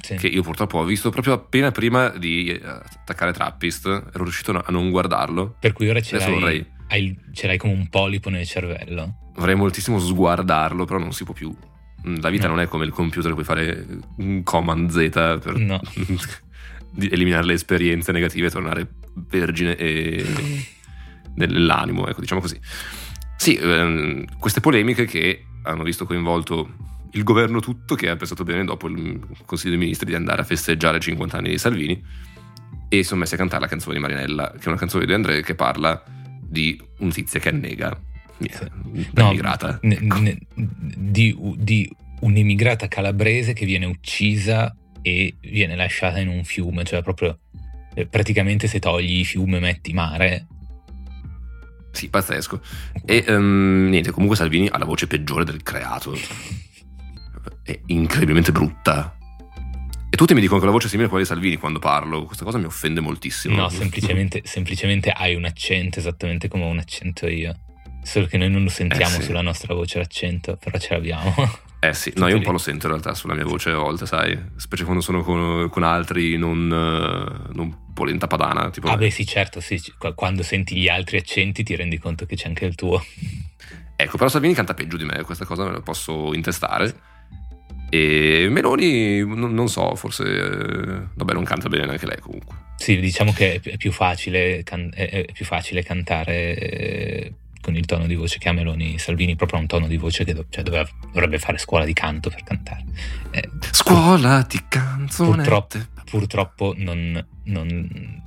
sì. 0.00 0.16
che 0.16 0.26
io 0.26 0.42
purtroppo 0.42 0.78
ho 0.78 0.84
visto 0.84 1.10
proprio 1.10 1.34
appena 1.34 1.70
prima 1.70 2.08
di 2.08 2.58
attaccare 2.62 3.32
Trappist, 3.32 3.86
ero 3.86 4.24
riuscito 4.24 4.52
a 4.52 4.70
non 4.70 4.90
guardarlo. 4.90 5.56
Per 5.58 5.72
cui 5.72 5.88
ora 5.88 6.00
ce 6.00 6.18
l'hai, 6.18 6.32
vorrei... 6.32 6.66
hai, 6.88 7.16
ce 7.32 7.46
l'hai 7.46 7.58
come 7.58 7.72
un 7.72 7.88
polipo 7.88 8.30
nel 8.30 8.46
cervello. 8.46 9.30
Vorrei 9.34 9.54
moltissimo 9.54 9.98
sguardarlo, 9.98 10.84
però 10.84 10.98
non 10.98 11.12
si 11.12 11.24
può 11.24 11.34
più. 11.34 11.54
La 12.02 12.30
vita 12.30 12.46
no. 12.46 12.54
non 12.54 12.62
è 12.62 12.66
come 12.66 12.84
il 12.84 12.92
computer, 12.92 13.32
puoi 13.32 13.44
fare 13.44 13.86
un 14.16 14.42
command 14.42 14.90
Z 14.90 15.10
per 15.42 15.56
no. 15.56 15.80
eliminare 16.98 17.44
le 17.44 17.52
esperienze 17.52 18.10
negative 18.12 18.46
e 18.46 18.50
tornare 18.50 18.88
vergine 19.28 19.76
e 19.76 20.24
nell'animo, 21.36 22.08
ecco, 22.08 22.20
diciamo 22.20 22.40
così. 22.40 22.58
Sì, 23.36 23.56
ehm, 23.56 24.38
queste 24.38 24.60
polemiche 24.60 25.04
che 25.04 25.44
hanno 25.62 25.82
visto 25.82 26.06
coinvolto 26.06 26.88
il 27.12 27.24
governo 27.24 27.60
tutto 27.60 27.94
che 27.94 28.08
ha 28.08 28.16
pensato 28.16 28.44
bene 28.44 28.64
dopo 28.64 28.88
il 28.88 29.20
Consiglio 29.44 29.70
dei 29.70 29.80
Ministri 29.80 30.06
di 30.06 30.14
andare 30.14 30.42
a 30.42 30.44
festeggiare 30.44 30.98
i 30.98 31.00
50 31.00 31.36
anni 31.36 31.50
di 31.50 31.58
Salvini 31.58 32.02
e 32.88 33.04
sono 33.04 33.20
messi 33.20 33.34
a 33.34 33.36
cantare 33.36 33.62
la 33.62 33.68
canzone 33.68 33.94
di 33.94 34.00
Marinella, 34.00 34.52
che 34.52 34.64
è 34.64 34.68
una 34.68 34.76
canzone 34.76 35.06
di 35.06 35.12
Andrea 35.12 35.40
che 35.40 35.54
parla 35.54 36.02
di 36.40 36.80
un 36.98 37.10
tizio 37.10 37.38
che 37.38 37.48
annega 37.48 37.98
un'immigrata. 39.14 39.78
No, 39.82 39.92
ecco. 39.92 40.16
n- 40.16 40.38
n- 40.54 40.72
di, 40.96 41.36
di 41.56 41.90
un'immigrata 42.20 42.88
calabrese 42.88 43.52
che 43.52 43.64
viene 43.64 43.86
uccisa 43.86 44.74
e 45.02 45.36
viene 45.40 45.76
lasciata 45.76 46.18
in 46.18 46.28
un 46.28 46.44
fiume, 46.44 46.84
cioè 46.84 47.02
proprio 47.02 47.38
eh, 47.94 48.06
praticamente 48.06 48.66
se 48.66 48.78
togli 48.78 49.24
fiume 49.24 49.60
metti 49.60 49.92
mare. 49.92 50.46
Sì, 51.92 52.08
pazzesco. 52.08 52.60
E 53.04 53.24
um, 53.28 53.88
niente, 53.88 54.10
comunque 54.10 54.36
Salvini 54.36 54.68
ha 54.68 54.78
la 54.78 54.84
voce 54.84 55.06
peggiore 55.06 55.44
del 55.44 55.62
creato 55.62 56.14
è 57.62 57.78
incredibilmente 57.86 58.52
brutta. 58.52 59.16
E 60.12 60.16
tutti 60.16 60.34
mi 60.34 60.40
dicono 60.40 60.58
che 60.58 60.66
la 60.66 60.72
voce 60.72 60.86
è 60.86 60.88
simile 60.88 61.06
a 61.06 61.10
quella 61.10 61.24
di 61.24 61.30
Salvini 61.30 61.56
quando 61.56 61.78
parlo. 61.78 62.24
Questa 62.24 62.44
cosa 62.44 62.58
mi 62.58 62.64
offende 62.64 63.00
moltissimo. 63.00 63.54
No, 63.54 63.68
semplicemente, 63.68 64.42
semplicemente 64.44 65.10
hai 65.10 65.34
un 65.34 65.44
accento 65.44 66.00
esattamente 66.00 66.48
come 66.48 66.64
ho 66.64 66.68
un 66.68 66.78
accento 66.78 67.28
io. 67.28 67.56
Solo 68.02 68.26
che 68.26 68.38
noi 68.38 68.50
non 68.50 68.64
lo 68.64 68.70
sentiamo 68.70 69.16
eh 69.16 69.20
sì. 69.20 69.26
sulla 69.26 69.42
nostra 69.42 69.74
voce 69.74 69.98
l'accento, 69.98 70.56
però 70.56 70.78
ce 70.78 70.94
l'abbiamo. 70.94 71.34
Eh 71.82 71.94
sì, 71.94 72.12
no, 72.16 72.28
io 72.28 72.36
un 72.36 72.42
po' 72.42 72.52
lo 72.52 72.58
sento 72.58 72.84
in 72.84 72.92
realtà 72.92 73.14
sulla 73.14 73.32
mia 73.32 73.46
voce 73.46 73.70
a 73.70 73.76
volte, 73.76 74.04
sai, 74.04 74.38
specie 74.56 74.84
quando 74.84 75.00
sono 75.00 75.22
con, 75.22 75.70
con 75.70 75.82
altri 75.82 76.36
non, 76.36 76.66
non 76.66 77.92
polenta 77.94 78.26
padana. 78.26 78.68
Tipo... 78.68 78.88
Ah 78.88 78.98
beh 78.98 79.08
sì, 79.08 79.24
certo, 79.24 79.60
sì, 79.60 79.80
quando 80.14 80.42
senti 80.42 80.76
gli 80.76 80.88
altri 80.88 81.16
accenti 81.16 81.62
ti 81.62 81.74
rendi 81.74 81.96
conto 81.96 82.26
che 82.26 82.36
c'è 82.36 82.48
anche 82.48 82.66
il 82.66 82.74
tuo. 82.74 83.02
Ecco, 83.96 84.18
però 84.18 84.28
Salvini 84.28 84.52
canta 84.52 84.74
peggio 84.74 84.98
di 84.98 85.06
me, 85.06 85.22
questa 85.22 85.46
cosa 85.46 85.64
me 85.64 85.72
la 85.72 85.80
posso 85.80 86.34
intestare. 86.34 86.94
E 87.90 88.46
Meloni, 88.48 89.18
non 89.26 89.68
so, 89.68 89.94
forse... 89.96 91.08
Vabbè, 91.12 91.32
non 91.32 91.44
canta 91.44 91.68
bene 91.68 91.86
neanche 91.86 92.06
lei 92.06 92.18
comunque. 92.20 92.54
Sì, 92.76 92.98
diciamo 92.98 93.32
che 93.32 93.60
è 93.62 93.76
più 93.76 93.92
facile, 93.92 94.62
è 94.62 95.24
più 95.32 95.44
facile 95.44 95.82
cantare 95.82 96.56
eh, 96.56 97.34
con 97.60 97.76
il 97.76 97.84
tono 97.84 98.06
di 98.06 98.14
voce 98.14 98.38
che 98.38 98.48
ha 98.48 98.52
Meloni. 98.52 98.98
Salvini 98.98 99.36
proprio 99.36 99.58
ha 99.58 99.62
un 99.62 99.66
tono 99.66 99.86
di 99.86 99.96
voce 99.98 100.24
che 100.24 100.34
cioè, 100.48 100.62
doveva, 100.62 100.88
dovrebbe 101.12 101.38
fare 101.38 101.58
scuola 101.58 101.84
di 101.84 101.92
canto 101.92 102.30
per 102.30 102.42
cantare. 102.42 102.84
Eh, 103.32 103.50
scuola 103.72 104.46
di 104.48 104.60
canzone. 104.66 105.36
Purtroppo, 105.36 105.78
purtroppo 106.08 106.74
non, 106.76 107.26
non 107.44 108.22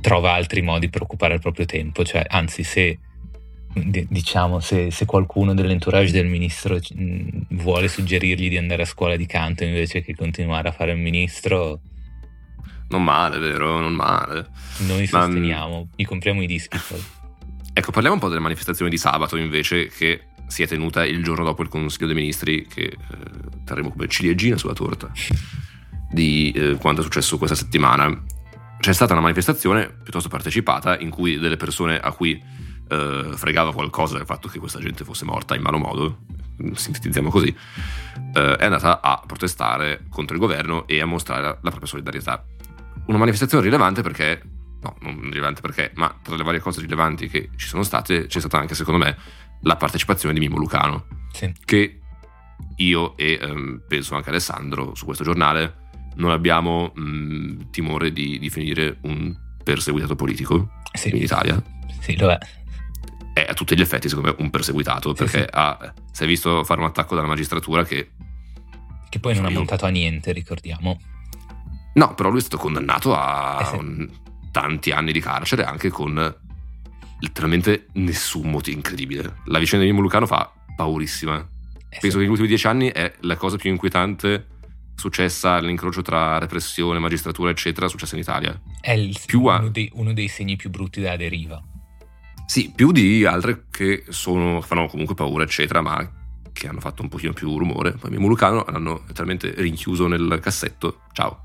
trova 0.00 0.32
altri 0.32 0.62
modi 0.62 0.88
per 0.88 1.02
occupare 1.02 1.34
il 1.34 1.40
proprio 1.40 1.66
tempo. 1.66 2.04
Cioè, 2.04 2.24
anzi, 2.26 2.62
se 2.62 2.98
diciamo 3.72 4.58
se, 4.58 4.90
se, 4.90 5.04
qualcuno 5.04 5.54
dell'entourage 5.54 6.10
del 6.10 6.26
ministro 6.26 6.76
mm, 6.76 7.28
vuole 7.50 7.86
suggerirgli 7.88 8.48
di 8.48 8.56
andare 8.56 8.82
a 8.82 8.86
scuola 8.86 9.16
di 9.16 9.26
canto 9.26 9.62
invece 9.62 10.02
che 10.02 10.14
continuare 10.14 10.68
a 10.68 10.72
fare 10.72 10.92
il 10.92 10.98
ministro 10.98 11.80
non 12.88 13.04
male 13.04 13.38
vero? 13.38 13.78
Non 13.78 13.92
male. 13.92 14.48
noi 14.78 15.08
Ma, 15.12 15.20
mm, 15.20 15.24
sosteniamo 15.24 15.88
gli 15.94 16.04
compriamo 16.04 16.42
i 16.42 16.46
dischi 16.46 16.78
poi. 16.88 17.02
ecco 17.72 17.92
parliamo 17.92 18.16
un 18.16 18.20
po' 18.20 18.28
delle 18.28 18.40
manifestazioni 18.40 18.90
di 18.90 18.98
sabato 18.98 19.36
invece 19.36 19.86
che 19.86 20.24
si 20.48 20.64
è 20.64 20.66
tenuta 20.66 21.04
il 21.04 21.22
giorno 21.22 21.44
dopo 21.44 21.62
il 21.62 21.68
consiglio 21.68 22.06
dei 22.06 22.16
ministri 22.16 22.66
che 22.66 22.82
eh, 22.82 22.96
terremo 23.64 23.90
come 23.90 24.08
ciliegina 24.08 24.56
sulla 24.56 24.72
torta 24.72 25.12
di 26.10 26.50
eh, 26.50 26.74
quanto 26.74 27.02
è 27.02 27.04
successo 27.04 27.38
questa 27.38 27.56
settimana. 27.56 28.24
C'è 28.80 28.92
stata 28.92 29.12
una 29.12 29.22
manifestazione 29.22 29.88
piuttosto 30.02 30.28
partecipata 30.28 30.98
in 30.98 31.10
cui 31.10 31.38
delle 31.38 31.56
persone 31.56 31.98
a 31.98 32.10
cui 32.12 32.42
eh, 32.90 33.30
fregava 33.34 33.72
qualcosa 33.72 34.16
del 34.16 34.26
fatto 34.26 34.48
che 34.48 34.58
questa 34.58 34.80
gente 34.80 35.04
fosse 35.04 35.24
morta 35.24 35.54
in 35.54 35.62
malo 35.62 35.78
modo, 35.78 36.18
sintetizziamo 36.72 37.30
così, 37.30 37.54
eh, 38.34 38.56
è 38.56 38.64
andata 38.64 39.00
a 39.00 39.22
protestare 39.24 40.06
contro 40.10 40.34
il 40.34 40.40
governo 40.40 40.86
e 40.86 41.00
a 41.00 41.06
mostrare 41.06 41.42
la, 41.42 41.48
la 41.48 41.70
propria 41.70 41.86
solidarietà. 41.86 42.44
Una 43.06 43.18
manifestazione 43.18 43.62
rilevante 43.64 44.02
perché, 44.02 44.42
no, 44.82 44.96
non 45.00 45.20
rilevante 45.22 45.60
perché, 45.60 45.92
ma 45.94 46.14
tra 46.20 46.36
le 46.36 46.42
varie 46.42 46.60
cose 46.60 46.80
rilevanti 46.80 47.28
che 47.28 47.50
ci 47.56 47.66
sono 47.66 47.82
state 47.82 48.26
c'è 48.26 48.40
stata 48.40 48.58
anche, 48.58 48.74
secondo 48.74 49.04
me, 49.04 49.16
la 49.62 49.76
partecipazione 49.76 50.34
di 50.34 50.40
Mimo 50.40 50.56
Lucano, 50.56 51.06
sì. 51.32 51.52
che 51.64 52.00
io 52.76 53.16
e 53.16 53.38
ehm, 53.40 53.82
penso 53.86 54.14
anche 54.14 54.30
Alessandro 54.30 54.94
su 54.94 55.04
questo 55.04 55.22
giornale 55.22 55.88
non 56.16 56.30
abbiamo 56.30 56.92
mh, 56.94 57.70
timore 57.70 58.12
di, 58.12 58.38
di 58.38 58.50
finire 58.50 58.98
un 59.02 59.34
perseguitato 59.62 60.16
politico 60.16 60.70
sì. 60.92 61.10
in 61.10 61.16
Italia. 61.16 61.62
Sì, 62.00 62.16
lo 62.16 62.30
è 62.30 62.38
è 63.44 63.50
a 63.50 63.54
tutti 63.54 63.76
gli 63.76 63.80
effetti 63.80 64.08
secondo 64.08 64.30
me 64.30 64.36
un 64.42 64.50
perseguitato 64.50 65.12
perché. 65.12 65.46
Ha, 65.50 65.92
si 66.12 66.24
è 66.24 66.26
visto 66.26 66.64
fare 66.64 66.80
un 66.80 66.86
attacco 66.86 67.14
dalla 67.14 67.28
magistratura 67.28 67.84
che... 67.84 68.10
Che 69.08 69.18
poi 69.18 69.34
non 69.34 69.46
ha 69.46 69.50
montato 69.50 69.86
a 69.86 69.88
niente, 69.88 70.32
ricordiamo. 70.32 71.00
No, 71.94 72.14
però 72.14 72.28
lui 72.30 72.38
è 72.38 72.42
stato 72.42 72.58
condannato 72.58 73.14
a 73.14 73.72
eh 73.72 73.76
un, 73.76 74.08
tanti 74.50 74.90
anni 74.90 75.12
di 75.12 75.20
carcere 75.20 75.64
anche 75.64 75.88
con 75.88 76.34
letteralmente 77.20 77.86
nessun 77.94 78.50
motivo 78.50 78.76
incredibile. 78.76 79.36
La 79.46 79.58
vicenda 79.58 79.84
di 79.84 79.90
Mimo 79.90 80.02
Lucano 80.02 80.26
fa 80.26 80.52
paurissima. 80.76 81.38
Eh 81.88 81.98
Penso 82.00 82.16
che 82.16 82.22
negli 82.22 82.30
ultimi 82.30 82.48
dieci 82.48 82.66
anni 82.66 82.88
è 82.88 83.12
la 83.20 83.36
cosa 83.36 83.56
più 83.56 83.70
inquietante 83.70 84.46
successa 84.94 85.52
all'incrocio 85.54 86.02
tra 86.02 86.38
repressione, 86.38 86.98
magistratura, 86.98 87.50
eccetera, 87.50 87.88
successa 87.88 88.14
in 88.14 88.20
Italia. 88.20 88.60
È 88.80 88.92
il, 88.92 89.16
uno, 89.32 89.50
a... 89.50 89.68
dei, 89.68 89.90
uno 89.94 90.12
dei 90.12 90.28
segni 90.28 90.56
più 90.56 90.70
brutti 90.70 91.00
della 91.00 91.16
deriva. 91.16 91.60
Sì, 92.50 92.72
più 92.74 92.90
di 92.90 93.24
altre 93.24 93.66
che 93.70 94.02
sono, 94.08 94.60
fanno 94.60 94.88
comunque 94.88 95.14
paura, 95.14 95.44
eccetera, 95.44 95.82
ma 95.82 96.04
che 96.52 96.66
hanno 96.66 96.80
fatto 96.80 97.00
un 97.00 97.08
pochino 97.08 97.32
più 97.32 97.56
rumore. 97.56 97.92
Poi 97.92 98.10
Mimo 98.10 98.26
Lucano 98.26 98.64
l'hanno 98.68 99.04
letteralmente 99.06 99.54
rinchiuso 99.56 100.08
nel 100.08 100.40
cassetto. 100.42 101.02
Ciao. 101.12 101.42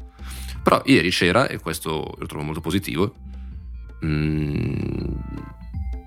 Però 0.64 0.82
ieri 0.84 1.12
c'era, 1.12 1.48
e 1.48 1.60
questo 1.60 2.16
lo 2.18 2.26
trovo 2.26 2.44
molto 2.44 2.60
positivo, 2.60 3.14
mm, 4.04 5.06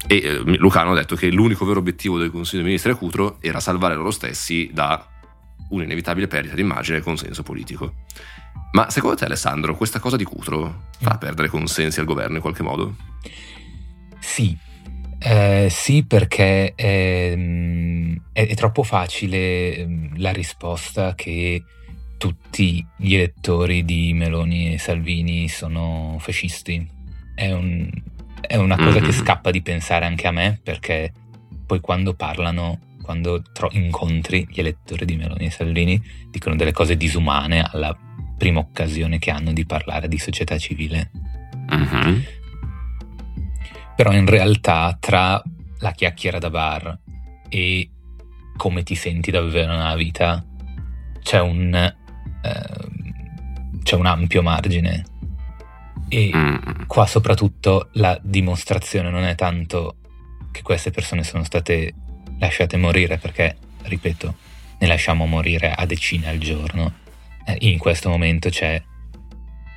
e 0.09 0.17
eh, 0.17 0.38
Lucano 0.57 0.90
ha 0.90 0.95
detto 0.97 1.14
che 1.14 1.31
l'unico 1.31 1.64
vero 1.64 1.78
obiettivo 1.78 2.19
del 2.19 2.33
Consiglio 2.33 2.62
dei 2.62 2.71
Ministri 2.71 2.90
a 2.90 2.97
Cutro 2.97 3.37
era 3.40 3.61
salvare 3.61 3.95
loro 3.95 4.11
stessi 4.11 4.69
da 4.73 5.07
un'inevitabile 5.69 6.26
perdita 6.26 6.57
di 6.57 6.62
immagine 6.62 6.99
e 6.99 7.02
consenso 7.02 7.45
politico. 7.45 7.95
Ma 8.73 8.90
secondo 8.90 9.14
te 9.14 9.26
Alessandro, 9.26 9.76
questa 9.76 10.00
cosa 10.00 10.17
di 10.17 10.25
Cutro 10.25 10.88
fa 10.99 11.14
mm. 11.14 11.19
perdere 11.19 11.47
consensi 11.47 12.00
al 12.00 12.07
governo 12.07 12.35
in 12.35 12.43
qualche 12.43 12.64
modo? 12.64 12.97
Sì, 14.19 14.67
eh, 15.20 15.68
sì, 15.70 16.04
perché 16.04 16.75
è, 16.75 17.37
è, 18.32 18.46
è, 18.46 18.54
troppo 18.54 18.82
facile 18.84 19.76
ehm, 19.76 20.12
la 20.18 20.30
risposta 20.30 21.14
che 21.14 21.62
tutti 22.18 22.84
gli 22.96 23.14
elettori 23.14 23.84
di 23.84 24.12
Meloni 24.12 24.75
e 24.75 24.78
Salvini 24.78 25.48
sono 25.48 26.16
fascisti. 26.20 26.87
È, 27.34 27.50
un, 27.50 27.90
è 28.40 28.56
una 28.56 28.76
cosa 28.76 28.98
mm-hmm. 28.98 29.04
che 29.04 29.12
scappa 29.12 29.50
di 29.50 29.62
pensare 29.62 30.04
anche 30.04 30.26
a 30.26 30.32
me, 30.32 30.60
perché 30.62 31.12
poi 31.66 31.80
quando 31.80 32.14
parlano, 32.14 32.78
quando 33.02 33.42
tro- 33.52 33.70
incontri 33.72 34.46
gli 34.48 34.60
elettori 34.60 35.04
di 35.04 35.16
Meloni 35.16 35.46
e 35.46 35.50
Salvini, 35.50 36.00
dicono 36.30 36.54
delle 36.54 36.72
cose 36.72 36.96
disumane 36.96 37.66
alla 37.68 37.96
prima 38.37 38.60
occasione 38.60 39.18
che 39.18 39.32
hanno 39.32 39.52
di 39.52 39.66
parlare 39.66 40.06
di 40.06 40.18
società 40.18 40.56
civile. 40.58 41.10
Mm-hmm. 41.75 42.20
Però 43.99 44.12
in 44.12 44.26
realtà 44.26 44.97
tra 45.00 45.43
la 45.81 45.90
chiacchiera 45.90 46.38
da 46.38 46.50
bar 46.50 46.97
e 47.49 47.90
come 48.57 48.85
ti 48.85 48.95
senti 48.95 49.33
da 49.33 49.40
vivere 49.40 49.73
una 49.75 49.97
vita 49.97 50.45
c'è 51.21 51.40
un, 51.40 51.75
eh, 51.75 51.95
c'è 53.83 53.97
un 53.97 54.07
ampio 54.07 54.40
margine. 54.40 55.05
E 56.09 56.31
Mm. 56.33 56.85
qua 56.87 57.07
soprattutto 57.07 57.88
la 57.95 58.17
dimostrazione 58.23 59.11
non 59.11 59.25
è 59.25 59.35
tanto 59.35 59.97
che 60.52 60.62
queste 60.62 60.93
persone 60.93 61.25
sono 61.25 61.43
state 61.43 61.93
lasciate 62.38 62.76
morire, 62.76 63.19
perché, 63.19 63.57
ripeto, 63.83 64.35
ne 64.78 64.87
lasciamo 64.87 65.26
morire 65.26 65.73
a 65.73 65.85
decine 65.87 66.28
al 66.28 66.38
giorno. 66.38 66.93
Eh, 67.45 67.57
in 67.62 67.78
questo 67.78 68.09
momento 68.09 68.49
c'è 68.49 68.81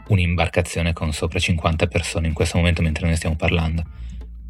un'imbarcazione 0.10 0.94
con 0.94 1.12
sopra 1.12 1.40
50 1.40 1.88
persone, 1.88 2.28
in 2.28 2.34
questo 2.34 2.58
momento 2.60 2.84
mentre 2.84 3.08
noi 3.08 3.16
stiamo 3.16 3.36
parlando, 3.36 3.84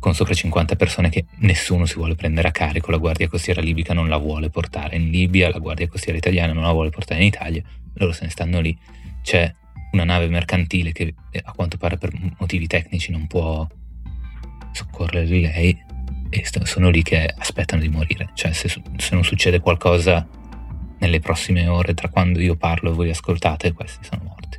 con 0.02 0.16
sopra 0.16 0.34
50 0.34 0.76
persone 0.76 1.10
che 1.10 1.26
nessuno 1.42 1.86
si 1.86 1.94
vuole 1.94 2.16
prendere 2.16 2.48
a 2.48 2.52
carico, 2.52 2.90
la 2.90 2.98
Guardia 2.98 3.28
Costiera 3.28 3.62
libica 3.62 3.94
non 3.94 4.10
la 4.10 4.18
vuole 4.18 4.50
portare 4.50 4.96
in 4.96 5.12
Libia, 5.12 5.52
la 5.52 5.60
Guardia 5.60 5.88
Costiera 5.88 6.18
italiana 6.18 6.54
non 6.54 6.64
la 6.64 6.72
vuole 6.72 6.90
portare 6.90 7.22
in 7.22 7.28
Italia, 7.28 7.62
loro 7.94 8.12
se 8.12 8.24
ne 8.24 8.32
stanno 8.32 8.60
lì. 8.62 8.76
C'è 9.22 9.54
una 9.92 10.04
nave 10.04 10.28
mercantile 10.28 10.92
che 10.92 11.14
eh, 11.30 11.42
a 11.44 11.52
quanto 11.52 11.78
pare 11.78 12.00
per 12.00 12.12
motivi 12.40 12.66
tecnici 12.66 13.12
non 13.12 13.28
può 13.28 13.68
soccorrere 14.72 15.28
lei 15.28 15.78
e 16.32 16.46
sono 16.64 16.90
lì 16.90 17.04
che 17.04 17.32
aspettano 17.38 17.84
di 17.84 17.90
morire. 17.90 18.32
Cioè 18.34 18.54
se, 18.54 18.70
se 18.70 19.14
non 19.14 19.24
succede 19.24 19.60
qualcosa 19.60 20.28
nelle 20.98 21.20
prossime 21.20 21.68
ore 21.68 21.94
tra 21.94 22.10
quando 22.10 22.40
io 22.40 22.56
parlo 22.56 22.90
e 22.90 22.94
voi 22.96 23.10
ascoltate, 23.12 23.74
questi 23.74 24.04
sono 24.04 24.24
morti. 24.24 24.58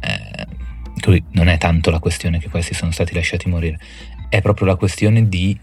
Eh, 0.00 0.46
non 1.30 1.48
è 1.48 1.56
tanto 1.56 1.90
la 1.90 1.98
questione 1.98 2.38
che 2.38 2.50
questi 2.50 2.74
sono 2.74 2.90
stati 2.90 3.14
lasciati 3.14 3.48
morire, 3.48 3.78
è 4.30 4.40
proprio 4.40 4.68
la 4.68 4.76
questione 4.76 5.28
di 5.28 5.58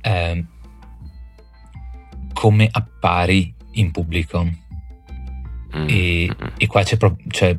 eh, 0.00 0.44
come 2.32 2.68
appari 2.70 3.54
in 3.72 3.92
pubblico. 3.92 4.44
Mm. 5.76 5.86
E, 5.88 6.28
Mm. 6.28 6.46
e 6.56 6.66
qua 6.66 6.82
c'è 6.82 6.96
proprio 6.96 7.26
c'è 7.28 7.56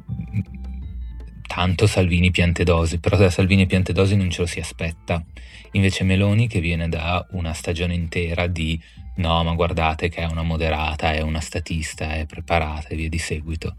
tanto 1.45 1.87
Salvini 1.87 2.31
Piantedosi, 2.31 2.99
però 2.99 3.15
da 3.15 3.29
Salvini 3.29 3.65
Piantedosi 3.65 4.15
non 4.15 4.29
ce 4.29 4.41
lo 4.41 4.47
si 4.47 4.59
aspetta. 4.59 5.23
Invece 5.71 6.03
Meloni 6.03 6.47
che 6.47 6.59
viene 6.59 6.89
da 6.89 7.25
una 7.31 7.53
stagione 7.53 7.93
intera 7.93 8.47
di 8.47 8.79
no, 9.17 9.43
ma 9.43 9.53
guardate 9.53 10.09
che 10.09 10.21
è 10.21 10.25
una 10.25 10.43
moderata, 10.43 11.13
è 11.13 11.21
una 11.21 11.39
statista, 11.39 12.15
è 12.15 12.25
preparata 12.25 12.87
e 12.89 12.95
via 12.95 13.09
di 13.09 13.17
seguito. 13.17 13.75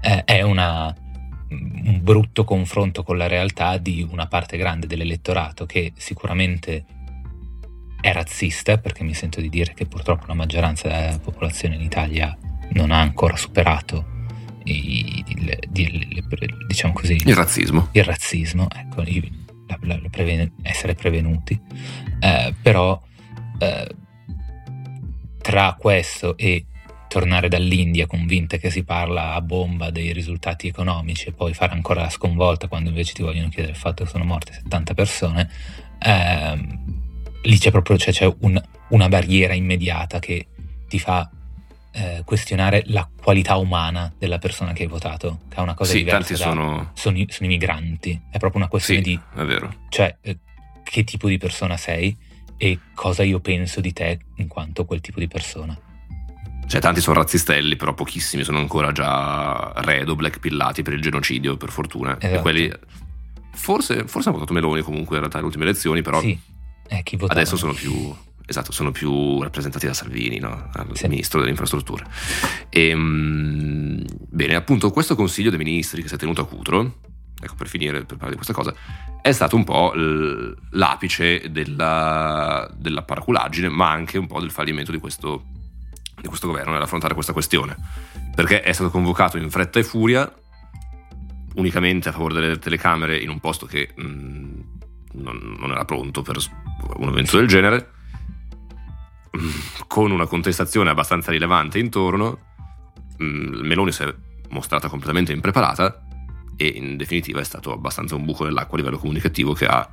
Eh, 0.00 0.24
è 0.24 0.42
una, 0.42 0.94
un 1.48 2.00
brutto 2.02 2.44
confronto 2.44 3.02
con 3.02 3.16
la 3.16 3.26
realtà 3.28 3.78
di 3.78 4.06
una 4.10 4.26
parte 4.26 4.56
grande 4.56 4.86
dell'elettorato 4.86 5.64
che 5.66 5.92
sicuramente 5.96 6.84
è 8.00 8.12
razzista, 8.12 8.78
perché 8.78 9.04
mi 9.04 9.14
sento 9.14 9.40
di 9.40 9.48
dire 9.48 9.72
che 9.74 9.86
purtroppo 9.86 10.26
la 10.26 10.34
maggioranza 10.34 10.88
della 10.88 11.18
popolazione 11.18 11.74
in 11.76 11.80
Italia 11.82 12.36
non 12.72 12.90
ha 12.90 13.00
ancora 13.00 13.36
superato 13.36 14.14
i- 14.64 15.24
il, 15.28 15.58
il- 15.74 16.08
il- 16.12 16.66
diciamo 16.66 16.92
così, 16.92 17.14
Il 17.14 17.34
razzismo. 17.34 17.88
il 17.92 18.04
razzismo, 18.04 18.66
ecco, 18.74 19.02
la- 19.02 19.78
la- 19.82 19.98
la 20.02 20.08
preven- 20.10 20.52
essere 20.62 20.94
prevenuti. 20.94 21.58
Eh, 22.20 22.54
però 22.60 23.00
eh, 23.58 23.88
tra 25.40 25.76
questo 25.78 26.36
e 26.36 26.64
tornare 27.08 27.48
dall'India 27.48 28.06
convinta 28.06 28.56
che 28.56 28.70
si 28.70 28.82
parla 28.84 29.34
a 29.34 29.40
bomba 29.40 29.90
dei 29.90 30.12
risultati 30.12 30.66
economici 30.68 31.28
e 31.28 31.32
poi 31.32 31.54
fare 31.54 31.72
ancora 31.72 32.02
la 32.02 32.10
sconvolta 32.10 32.68
quando 32.68 32.88
invece 32.90 33.12
ti 33.14 33.22
vogliono 33.22 33.48
chiedere 33.48 33.72
il 33.72 33.78
fatto 33.78 34.04
che 34.04 34.10
sono 34.10 34.24
morte 34.24 34.52
70 34.52 34.94
persone, 34.94 35.50
ehm, 35.98 36.94
lì 37.42 37.58
c'è 37.58 37.70
proprio 37.70 37.96
c'è, 37.96 38.12
c'è 38.12 38.32
un- 38.40 38.60
una 38.88 39.08
barriera 39.08 39.54
immediata 39.54 40.18
che 40.18 40.46
ti 40.88 40.98
fa 40.98 41.28
eh, 41.98 42.20
questionare 42.26 42.82
la 42.88 43.08
qualità 43.22 43.56
umana 43.56 44.12
della 44.18 44.36
persona 44.38 44.74
che 44.74 44.82
hai 44.82 44.88
votato, 44.88 45.38
che 45.48 45.56
è 45.56 45.60
una 45.60 45.72
cosa 45.72 45.92
Sì, 45.92 45.98
diversa. 46.04 46.18
tanti 46.18 46.32
da- 46.34 46.50
sono... 46.50 46.90
sono 46.92 47.16
i, 47.16 47.26
sono 47.30 47.46
i 47.46 47.52
migranti, 47.52 48.20
è 48.30 48.36
proprio 48.36 48.60
una 48.60 48.68
questione 48.68 49.02
Sì, 49.02 49.06
di 49.12 49.20
è 49.40 49.44
vero. 49.44 49.74
cioè 49.88 50.14
eh, 50.20 50.38
che 50.82 51.04
tipo 51.04 51.26
di 51.26 51.38
persona 51.38 51.78
sei 51.78 52.14
e 52.58 52.78
cosa 52.94 53.22
io 53.22 53.40
penso 53.40 53.80
di 53.80 53.94
te 53.94 54.18
in 54.36 54.46
quanto 54.46 54.84
quel 54.84 55.00
tipo 55.00 55.20
di 55.20 55.26
persona. 55.26 55.74
Cioè, 56.66 56.80
tanti 56.80 57.00
sono 57.00 57.18
razzistelli, 57.20 57.76
però 57.76 57.94
pochissimi 57.94 58.42
sono 58.42 58.58
ancora 58.58 58.90
già 58.92 59.72
redo, 59.76 60.16
blackpillati 60.16 60.82
per 60.82 60.94
il 60.94 61.00
genocidio, 61.00 61.56
per 61.56 61.70
fortuna. 61.70 62.18
E 62.18 62.26
Esatto. 62.26 62.42
quelli... 62.42 62.72
Forse, 63.52 64.06
forse 64.06 64.28
hanno 64.28 64.38
votato 64.38 64.52
Meloni 64.52 64.82
comunque 64.82 65.14
in 65.14 65.20
realtà 65.20 65.38
alle 65.38 65.46
ultime 65.46 65.64
elezioni, 65.64 66.02
però 66.02 66.20
sì, 66.20 66.38
è 66.86 67.02
chi 67.02 67.16
votava. 67.16 67.40
adesso 67.40 67.56
sono 67.56 67.72
più... 67.72 68.14
Esatto, 68.48 68.70
sono 68.70 68.92
più 68.92 69.42
rappresentati 69.42 69.86
da 69.86 69.92
Salvini, 69.94 70.38
no? 70.38 70.68
al 70.72 70.86
Sì. 70.92 71.08
ministro 71.08 71.38
delle 71.38 71.50
infrastrutture. 71.50 72.04
E, 72.68 72.94
mm, 72.94 74.00
bene, 74.28 74.54
appunto, 74.54 74.90
questo 74.90 75.16
consiglio 75.16 75.50
dei 75.50 75.58
ministri 75.58 76.00
che 76.02 76.06
si 76.08 76.14
è 76.14 76.18
tenuto 76.18 76.42
a 76.42 76.46
Cutro, 76.46 76.98
ecco 77.40 77.54
per 77.56 77.66
finire, 77.66 78.04
per 78.04 78.16
parlare 78.18 78.30
di 78.30 78.36
questa 78.36 78.52
cosa, 78.52 78.72
è 79.20 79.32
stato 79.32 79.56
un 79.56 79.64
po' 79.64 79.92
l'apice 80.70 81.50
della, 81.50 82.70
della 82.76 83.02
paraculaggine, 83.02 83.68
ma 83.68 83.90
anche 83.90 84.16
un 84.18 84.26
po' 84.28 84.38
del 84.38 84.52
fallimento 84.52 84.92
di 84.92 84.98
questo, 84.98 85.44
di 86.20 86.28
questo 86.28 86.46
governo 86.46 86.72
nell'affrontare 86.72 87.14
questa 87.14 87.32
questione. 87.32 87.76
Perché 88.34 88.62
è 88.62 88.72
stato 88.72 88.90
convocato 88.90 89.38
in 89.38 89.50
fretta 89.50 89.78
e 89.78 89.84
furia, 89.84 90.30
unicamente 91.54 92.08
a 92.08 92.12
favore 92.12 92.34
delle 92.34 92.58
telecamere, 92.58 93.18
in 93.18 93.28
un 93.28 93.40
posto 93.40 93.66
che 93.66 93.94
mm, 94.00 94.60
non, 95.12 95.56
non 95.58 95.70
era 95.70 95.84
pronto 95.84 96.22
per 96.22 96.36
un 96.96 97.08
evento 97.08 97.36
del 97.38 97.46
genere, 97.46 97.90
mm, 99.36 99.50
con 99.86 100.10
una 100.10 100.26
contestazione 100.26 100.90
abbastanza 100.90 101.30
rilevante 101.30 101.78
intorno. 101.78 102.38
mm, 103.22 103.66
Meloni 103.66 103.92
si 103.92 104.02
è 104.02 104.14
mostrata 104.50 104.88
completamente 104.88 105.32
impreparata 105.32 106.02
e 106.56 106.66
in 106.66 106.96
definitiva 106.96 107.40
è 107.40 107.44
stato 107.44 107.72
abbastanza 107.72 108.14
un 108.14 108.24
buco 108.24 108.44
nell'acqua 108.44 108.74
a 108.74 108.80
livello 108.80 108.98
comunicativo 108.98 109.52
che 109.52 109.66
ha 109.66 109.88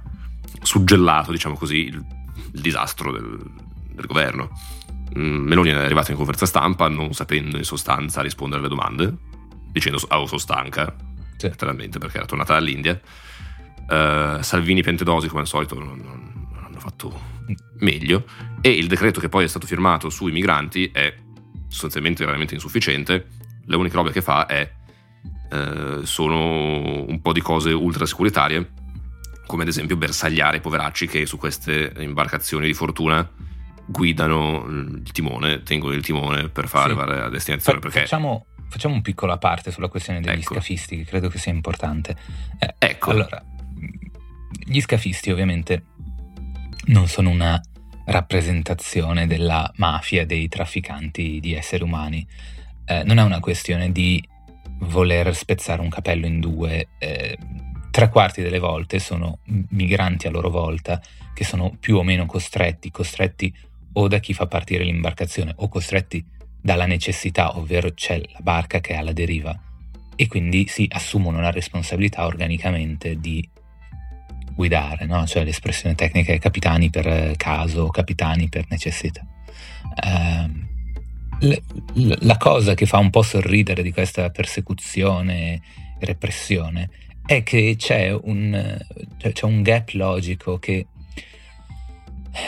suggellato, 0.61 1.31
diciamo 1.31 1.55
così, 1.55 1.87
il, 1.87 2.05
il 2.53 2.61
disastro 2.61 3.11
del, 3.11 3.39
del 3.91 4.05
governo. 4.05 4.49
Mm, 5.17 5.45
Meloni 5.47 5.69
è 5.69 5.73
arrivata 5.73 6.11
in 6.11 6.17
conferenza 6.17 6.45
stampa 6.45 6.87
non 6.87 7.13
sapendo 7.13 7.57
in 7.57 7.63
sostanza 7.63 8.21
rispondere 8.21 8.59
alle 8.61 8.69
domande, 8.69 9.13
dicendo 9.71 9.99
ah, 10.07 10.19
oh, 10.21 10.25
sono 10.25 10.39
stanca, 10.39 10.95
Sì. 11.37 11.47
letteralmente 11.47 11.99
perché 11.99 12.17
era 12.17 12.25
tornata 12.25 12.53
dall'India. 12.53 12.99
Eh, 13.89 14.37
Salvini 14.41 14.79
e 14.79 14.83
Piantedosi, 14.83 15.27
come 15.27 15.41
al 15.41 15.47
solito, 15.47 15.75
non, 15.75 15.99
non- 15.99 16.47
non 16.51 16.63
hanno 16.65 16.79
fatto 16.79 17.31
meglio. 17.79 18.25
E 18.61 18.69
il 18.71 18.87
decreto 18.87 19.19
che 19.19 19.29
poi 19.29 19.43
è 19.43 19.47
stato 19.47 19.67
firmato 19.67 20.09
sui 20.09 20.31
migranti 20.31 20.89
è 20.91 21.13
sostanzialmente 21.67 22.23
veramente 22.25 22.53
insufficiente. 22.53 23.27
Le 23.65 23.75
uniche 23.75 23.95
robe 23.95 24.11
che 24.11 24.21
fa 24.21 24.45
è 24.45 24.71
eh, 25.51 25.99
sono 26.03 27.03
un 27.05 27.19
po' 27.21 27.33
di 27.33 27.41
cose 27.41 27.71
ultra 27.71 28.05
securitarie, 28.05 28.71
come 29.45 29.63
ad 29.63 29.69
esempio 29.69 29.97
bersagliare 29.97 30.57
i 30.57 30.61
poveracci 30.61 31.07
che 31.07 31.25
su 31.25 31.37
queste 31.37 31.93
imbarcazioni 31.99 32.65
di 32.65 32.73
fortuna 32.73 33.29
guidano 33.85 34.65
il 34.67 35.11
timone, 35.11 35.63
tengono 35.63 35.93
il 35.93 36.03
timone 36.03 36.49
per 36.49 36.67
far 36.67 36.83
Sì. 36.83 36.87
arrivare 36.87 37.21
a 37.21 37.29
destinazione. 37.29 37.79
Fa- 37.79 37.83
perché 37.85 37.99
facciamo, 38.01 38.45
facciamo 38.69 38.93
un 38.95 39.01
piccolo 39.01 39.37
parte 39.37 39.71
sulla 39.71 39.87
questione 39.87 40.19
degli 40.21 40.39
Ecco. 40.39 40.53
scafisti, 40.55 40.97
che 40.97 41.05
credo 41.05 41.27
che 41.29 41.37
sia 41.37 41.51
importante. 41.51 42.15
Eh, 42.59 42.73
Ecco. 42.77 43.11
Allora, 43.11 43.43
gli 44.65 44.79
scafisti 44.79 45.31
ovviamente 45.31 45.83
non 46.85 47.07
sono 47.07 47.29
una 47.29 47.61
rappresentazione 48.05 49.27
della 49.27 49.71
mafia, 49.77 50.25
dei 50.25 50.47
trafficanti 50.47 51.39
di 51.39 51.53
esseri 51.53 51.83
umani. 51.83 52.25
Eh, 52.85 53.03
non 53.03 53.17
è 53.17 53.23
una 53.23 53.39
questione 53.39 53.91
di 53.91 54.21
voler 54.79 55.33
spezzare 55.35 55.81
un 55.81 55.89
capello 55.89 56.25
in 56.25 56.39
due. 56.39 56.87
eh, 56.99 57.37
tre 57.91 58.09
quarti 58.09 58.41
delle 58.41 58.57
volte 58.57 58.97
sono 58.97 59.37
migranti 59.69 60.25
a 60.25 60.31
loro 60.31 60.49
volta 60.49 60.99
che 61.33 61.43
sono 61.43 61.75
più 61.79 61.97
o 61.97 62.03
meno 62.03 62.25
costretti, 62.25 62.89
costretti 62.89 63.53
o 63.93 64.07
da 64.07 64.19
chi 64.19 64.33
fa 64.33 64.47
partire 64.47 64.83
l'imbarcazione 64.83 65.53
o 65.57 65.67
costretti 65.67 66.23
dalla 66.61 66.85
necessità, 66.85 67.57
ovvero 67.57 67.93
c'è 67.93 68.21
la 68.31 68.39
barca 68.41 68.79
che 68.79 68.93
è 68.93 68.97
alla 68.97 69.11
deriva 69.11 69.57
e 70.15 70.27
quindi 70.27 70.67
si 70.67 70.87
assumono 70.91 71.41
la 71.41 71.51
responsabilità 71.51 72.25
organicamente 72.25 73.19
di 73.19 73.47
guidare, 74.55 75.05
no? 75.05 75.25
cioè 75.25 75.43
l'espressione 75.43 75.95
tecnica 75.95 76.31
è 76.31 76.39
capitani 76.39 76.89
per 76.89 77.07
eh, 77.07 77.33
caso, 77.37 77.87
capitani 77.87 78.49
per 78.49 78.65
necessità. 78.69 79.25
L- 81.39 82.15
la 82.21 82.37
cosa 82.37 82.73
che 82.73 82.85
fa 82.85 82.99
un 82.99 83.09
po' 83.09 83.23
sorridere 83.23 83.81
di 83.81 83.91
questa 83.91 84.29
persecuzione 84.29 85.53
e 85.99 86.05
repressione 86.05 86.89
è 87.25 87.43
che 87.43 87.75
c'è 87.77 88.11
un, 88.11 88.77
cioè 89.17 89.31
c'è 89.31 89.45
un 89.45 89.61
gap 89.61 89.89
logico 89.91 90.59
che 90.59 90.87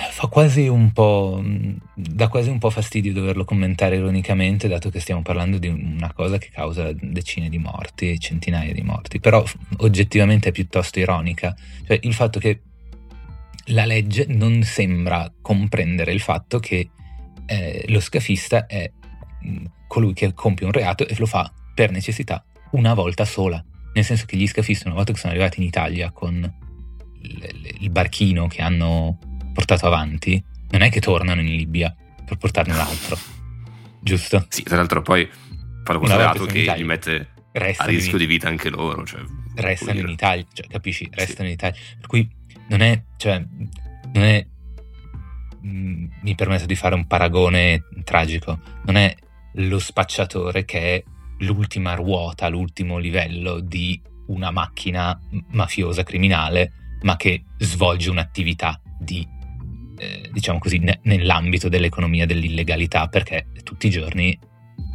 fa 0.09 0.27
quasi 0.27 0.67
un 0.67 0.91
po'. 0.91 1.39
mh, 1.41 1.77
dà 1.93 2.27
quasi 2.27 2.49
un 2.49 2.57
po' 2.57 2.69
fastidio 2.69 3.13
doverlo 3.13 3.45
commentare 3.45 3.97
ironicamente, 3.97 4.67
dato 4.67 4.89
che 4.89 4.99
stiamo 4.99 5.21
parlando 5.21 5.57
di 5.57 5.67
una 5.67 6.11
cosa 6.13 6.37
che 6.37 6.49
causa 6.49 6.91
decine 6.93 7.49
di 7.49 7.57
morti, 7.57 8.19
centinaia 8.19 8.73
di 8.73 8.81
morti. 8.81 9.19
Però 9.19 9.43
oggettivamente 9.77 10.49
è 10.49 10.51
piuttosto 10.51 10.99
ironica. 10.99 11.55
Cioè 11.85 11.99
il 12.01 12.13
fatto 12.13 12.39
che 12.39 12.61
la 13.69 13.85
legge 13.85 14.25
non 14.27 14.63
sembra 14.63 15.31
comprendere 15.41 16.11
il 16.11 16.21
fatto 16.21 16.59
che 16.59 16.89
eh, 17.45 17.85
lo 17.87 17.99
scafista 17.99 18.65
è 18.65 18.91
mh, 19.41 19.63
colui 19.87 20.13
che 20.13 20.33
compie 20.33 20.65
un 20.65 20.71
reato 20.71 21.07
e 21.07 21.15
lo 21.17 21.25
fa 21.25 21.51
per 21.73 21.91
necessità 21.91 22.43
una 22.71 22.93
volta 22.93 23.25
sola. 23.25 23.63
Nel 23.93 24.03
senso 24.03 24.25
che 24.25 24.35
gli 24.35 24.47
scafisti, 24.47 24.87
una 24.87 24.95
volta 24.95 25.13
che 25.13 25.19
sono 25.19 25.31
arrivati 25.31 25.61
in 25.61 25.67
Italia 25.67 26.11
con 26.11 26.63
il 27.79 27.89
barchino 27.89 28.47
che 28.47 28.61
hanno 28.61 29.17
portato 29.55 29.87
avanti, 29.87 30.43
non 30.71 30.81
è 30.81 30.91
che 30.91 30.99
tornano 30.99 31.39
in 31.39 31.47
Libia 31.47 31.95
per 32.25 32.35
portarne 32.35 32.73
un 32.73 32.79
altro. 32.79 33.17
Giusto? 34.01 34.45
Sì, 34.49 34.63
tra 34.63 34.75
l'altro 34.75 35.01
poi 35.01 35.27
fanno 35.83 35.99
questo 35.99 36.17
reato 36.17 36.45
che 36.45 36.73
gli 36.77 36.83
mette 36.83 37.29
a 37.53 37.85
rischio 37.85 38.17
di 38.17 38.25
vita 38.25 38.49
anche 38.49 38.69
loro. 38.69 39.05
Cioè, 39.05 39.21
restano 39.55 39.99
in 39.99 40.09
Italia, 40.09 40.45
cioè, 40.51 40.67
capisci? 40.67 41.09
Restano 41.09 41.39
sì. 41.39 41.45
in 41.45 41.51
Italia. 41.51 41.79
Per 41.97 42.07
cui 42.07 42.29
non 42.67 42.81
è, 42.81 43.01
cioè, 43.15 43.43
non 44.13 44.23
è, 44.23 44.45
mh, 45.61 45.67
mm, 45.67 46.05
mi 46.21 46.35
permetto 46.35 46.65
di 46.65 46.75
fare 46.75 46.93
un 46.93 47.07
paragone 47.07 47.85
tragico, 48.03 48.59
non 48.83 48.97
è 48.97 49.15
lo 49.53 49.79
spacciatore 49.79 50.65
che 50.65 50.79
è 50.79 51.03
l'ultima 51.39 51.95
ruota, 51.95 52.49
l'ultimo 52.49 52.97
livello 52.97 53.59
di 53.59 54.01
una 54.27 54.51
macchina 54.51 55.17
mafiosa 55.51 56.03
criminale, 56.03 56.97
ma 57.03 57.15
che 57.15 57.43
svolge 57.57 58.09
un'attività 58.09 58.79
di, 58.99 59.27
eh, 59.97 60.29
diciamo 60.31 60.59
così, 60.59 60.79
ne- 60.79 60.99
nell'ambito 61.03 61.69
dell'economia 61.69 62.25
dell'illegalità, 62.25 63.07
perché 63.07 63.47
tutti 63.63 63.87
i 63.87 63.91
giorni 63.91 64.37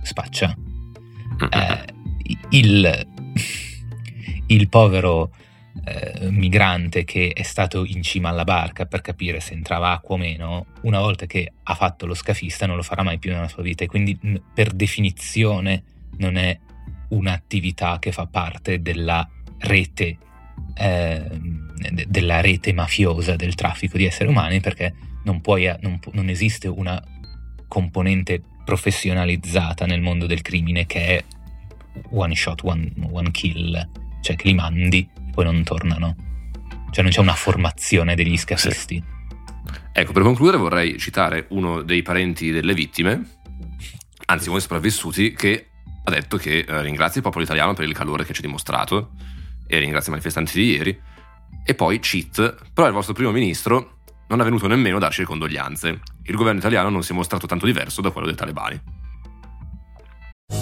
spaccia. 0.03 0.57
Eh, 1.51 1.85
il, 2.51 3.07
il 4.47 4.69
povero 4.69 5.31
eh, 5.85 6.31
migrante 6.31 7.05
che 7.05 7.33
è 7.33 7.43
stato 7.43 7.85
in 7.85 8.03
cima 8.03 8.29
alla 8.29 8.45
barca 8.45 8.87
per 8.87 9.01
capire 9.01 9.41
se 9.41 9.55
entrava 9.55 9.93
acqua 9.93 10.17
o 10.17 10.19
meno, 10.19 10.67
una 10.83 10.99
volta 10.99 11.27
che 11.27 11.53
ha 11.63 11.75
fatto 11.75 12.07
lo 12.07 12.15
scafista 12.15 12.67
non 12.67 12.77
lo 12.77 12.83
farà 12.83 13.03
mai 13.03 13.19
più 13.19 13.31
nella 13.33 13.49
sua 13.49 13.63
vita 13.63 13.85
e 13.85 13.87
quindi 13.87 14.19
per 14.53 14.73
definizione 14.73 15.83
non 16.19 16.37
è 16.37 16.59
un'attività 17.09 17.99
che 17.99 18.13
fa 18.13 18.27
parte 18.27 18.83
della 18.83 19.29
rete, 19.59 20.19
eh, 20.75 21.23
della 22.07 22.41
rete 22.41 22.73
mafiosa 22.73 23.37
del 23.37 23.55
traffico 23.55 23.97
di 23.97 24.05
esseri 24.05 24.29
umani 24.29 24.61
perché 24.61 24.95
non, 25.25 25.41
puoi, 25.41 25.73
non, 25.81 25.99
non 26.13 26.29
esiste 26.29 26.69
una 26.69 27.03
componente 27.69 28.43
professionalizzata 28.65 29.87
nel 29.87 30.01
mondo 30.01 30.27
del 30.27 30.43
crimine 30.43 30.87
che 30.87 31.19
è 31.19 31.25
one 32.11 32.35
shot, 32.35 32.63
one, 32.63 32.91
one 33.11 33.31
kill, 33.31 33.89
cioè 34.21 34.37
che 34.37 34.49
li 34.49 34.55
mandi 34.55 35.09
e 35.15 35.31
poi 35.33 35.45
non 35.45 35.63
tornano. 35.65 36.17
Cioè 36.91 37.03
non 37.03 37.13
c'è 37.13 37.21
una 37.21 37.35
formazione 37.35 38.15
degli 38.15 38.37
scafisti. 38.37 38.97
Sì. 38.97 39.19
Ecco, 39.93 40.13
per 40.13 40.23
concludere 40.23 40.57
vorrei 40.57 40.99
citare 40.99 41.47
uno 41.51 41.83
dei 41.83 42.03
parenti 42.03 42.51
delle 42.51 42.75
vittime, 42.75 43.23
anzi 44.27 44.45
uno 44.45 44.55
dei 44.55 44.63
sopravvissuti, 44.63 45.33
che 45.33 45.67
ha 46.05 46.11
detto 46.11 46.37
che 46.37 46.65
eh, 46.67 46.83
ringrazia 46.83 47.17
il 47.17 47.23
popolo 47.23 47.45
italiano 47.45 47.75
per 47.75 47.85
il 47.85 47.95
calore 47.95 48.25
che 48.25 48.33
ci 48.33 48.41
ha 48.41 48.47
dimostrato 48.47 49.13
e 49.67 49.79
ringrazia 49.79 50.09
i 50.09 50.11
manifestanti 50.11 50.53
di 50.59 50.71
ieri. 50.71 51.01
E 51.65 51.75
poi, 51.75 51.99
cheat, 52.01 52.57
però 52.73 52.87
il 52.87 52.93
vostro 52.93 53.15
primo 53.15 53.31
ministro 53.31 53.99
non 54.29 54.41
è 54.41 54.45
venuto 54.45 54.67
nemmeno 54.67 54.97
a 54.97 55.01
darci 55.01 55.21
le 55.21 55.27
condoglianze. 55.27 56.01
Il 56.25 56.37
governo 56.37 56.59
italiano 56.59 56.89
non 56.89 57.03
si 57.03 57.13
è 57.13 57.15
mostrato 57.15 57.47
tanto 57.47 57.67
diverso 57.67 58.01
da 58.01 58.11
quello 58.11 58.27
dei 58.27 58.37
talebani. 58.37 58.81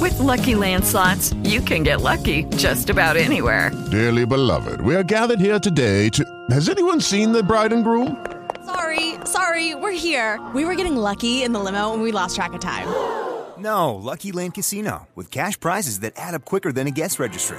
With 0.01 0.19
lucky 0.19 0.55
landslots, 0.55 1.35
you 1.43 1.63
can 1.63 1.83
get 1.83 2.01
lucky 2.01 2.45
just 2.57 2.89
about 2.89 3.17
anywhere. 3.17 3.71
Dearly 3.91 4.25
beloved, 4.25 4.81
we 4.81 4.95
are 4.95 5.03
gathered 5.03 5.41
here 5.41 5.59
today 5.59 6.09
to. 6.11 6.25
Has 6.51 6.69
anyone 6.69 7.01
seen 7.01 7.33
the 7.33 7.43
bride 7.43 7.73
and 7.73 7.83
groom? 7.83 8.17
Sorry, 8.65 9.15
sorry, 9.25 9.75
we're 9.75 9.97
here. 9.97 10.39
We 10.55 10.65
were 10.65 10.75
getting 10.75 10.97
lucky 10.97 11.43
in 11.43 11.53
the 11.53 11.59
limo 11.59 11.93
and 11.95 12.03
we 12.03 12.13
lost 12.13 12.37
track 12.37 12.53
of 12.53 12.61
time. 12.61 12.87
No, 13.59 13.95
Lucky 13.95 14.31
Land 14.31 14.55
Casino, 14.55 15.09
with 15.17 15.31
cash 15.31 15.59
prizes 15.59 16.01
that 16.01 16.13
add 16.17 16.35
up 16.35 16.45
quicker 16.45 16.71
than 16.71 16.87
a 16.87 16.93
guest 16.93 17.19
registry. 17.19 17.59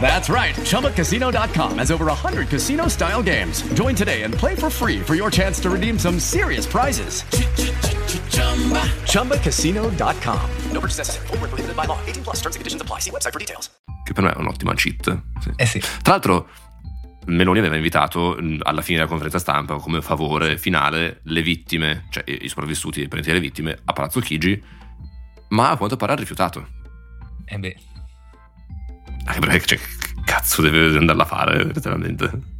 That's 0.00 0.28
right. 0.28 0.54
ChumbaCasino.com 0.54 1.78
has 1.78 1.90
over 1.90 2.04
100 2.06 2.48
casino 2.48 2.88
style 2.88 3.22
games. 3.22 3.62
Join 3.72 3.94
today 3.94 4.24
and 4.24 4.34
play 4.34 4.54
for 4.54 4.68
free 4.68 5.00
for 5.00 5.14
your 5.14 5.30
chance 5.30 5.58
to 5.60 5.70
redeem 5.70 5.98
some 5.98 6.20
serious 6.20 6.66
prizes. 6.66 7.24
ChumbaCasino.com. 9.06 10.50
No 10.72 10.80
purchase 10.80 10.98
necessary. 10.98 11.26
Full 11.28 11.38
prohibited 11.38 11.74
by 11.74 11.86
law. 11.86 11.98
18 12.04 12.22
plus 12.22 12.42
terms 12.42 12.56
and 12.56 12.60
conditions 12.60 12.82
apply. 12.82 13.00
See 13.00 13.10
website 13.10 13.32
for 13.32 13.38
details. 13.40 13.70
Che 14.04 14.12
per 14.12 14.22
me 14.22 14.32
è 14.32 14.36
un'ottima 14.36 14.74
cheat. 14.74 15.22
Sì. 15.40 15.50
Eh 15.56 15.66
sì. 15.66 15.80
Tra 15.80 16.12
l'altro, 16.12 16.48
Meloni 17.26 17.58
aveva 17.58 17.76
invitato 17.76 18.36
alla 18.62 18.82
fine 18.82 18.98
della 18.98 19.08
conferenza 19.08 19.38
stampa 19.38 19.76
come 19.76 20.02
favore 20.02 20.58
finale 20.58 21.20
le 21.24 21.40
vittime, 21.40 22.06
cioè 22.10 22.22
i 22.26 22.48
sopravvissuti 22.48 23.00
e 23.00 23.04
i 23.04 23.08
parenti 23.08 23.30
delle 23.30 23.40
vittime, 23.40 23.78
a 23.84 23.92
Palazzo 23.94 24.20
Chigi 24.20 24.62
ma 25.54 25.70
a 25.70 25.76
quanto 25.76 25.96
pare 25.96 26.12
ha 26.12 26.16
rifiutato. 26.16 26.66
Eh 27.46 27.58
beh. 27.58 27.76
Anche 29.24 29.40
perché, 29.40 29.66
cioè, 29.66 29.78
che 29.78 30.20
cazzo 30.24 30.62
deve 30.62 30.96
andarla 30.96 31.22
a 31.22 31.26
fare, 31.26 31.64
letteralmente? 31.64 32.52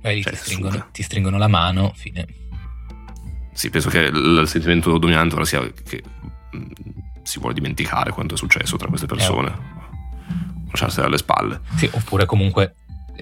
Beh, 0.00 0.22
cioè, 0.22 0.32
ti, 0.32 0.38
stringono, 0.38 0.86
ti, 0.92 1.02
stringono, 1.02 1.38
la 1.38 1.48
mano, 1.48 1.92
fine. 1.94 2.26
Sì, 3.52 3.70
penso 3.70 3.88
che 3.88 4.00
il 4.00 4.44
sentimento 4.46 4.98
dominante 4.98 5.34
ora 5.34 5.44
sia 5.44 5.66
che 5.82 6.02
mm, 6.54 6.70
si 7.22 7.38
vuole 7.40 7.54
dimenticare 7.54 8.12
quanto 8.12 8.34
è 8.34 8.36
successo 8.36 8.76
tra 8.76 8.88
queste 8.88 9.06
persone. 9.06 9.48
Eh. 9.48 9.74
Lasciarsene 10.70 11.06
alle 11.06 11.18
spalle. 11.18 11.60
Sì, 11.76 11.88
oppure 11.90 12.26
comunque 12.26 12.74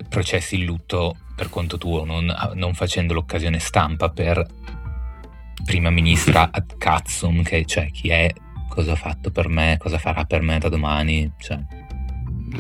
processi 0.09 0.57
il 0.57 0.65
lutto 0.65 1.17
per 1.35 1.49
conto 1.49 1.79
tuo, 1.79 2.05
non, 2.05 2.33
non 2.55 2.75
facendo 2.75 3.15
l'occasione 3.15 3.59
stampa 3.59 4.11
per 4.11 4.45
prima 5.65 5.91
ministra 5.91 6.51
ad 6.53 6.77
cazzum, 6.77 7.43
che 7.43 7.65
cioè 7.65 7.91
chi 7.91 8.11
è 8.11 8.31
cosa 8.69 8.93
ha 8.93 8.97
fatto 8.97 9.31
per 9.31 9.49
me, 9.49 9.77
cosa 9.79 9.99
farà 9.99 10.25
per 10.25 10.43
me 10.43 10.59
da 10.59 10.69
domani. 10.69 11.33
Cioè. 11.39 11.84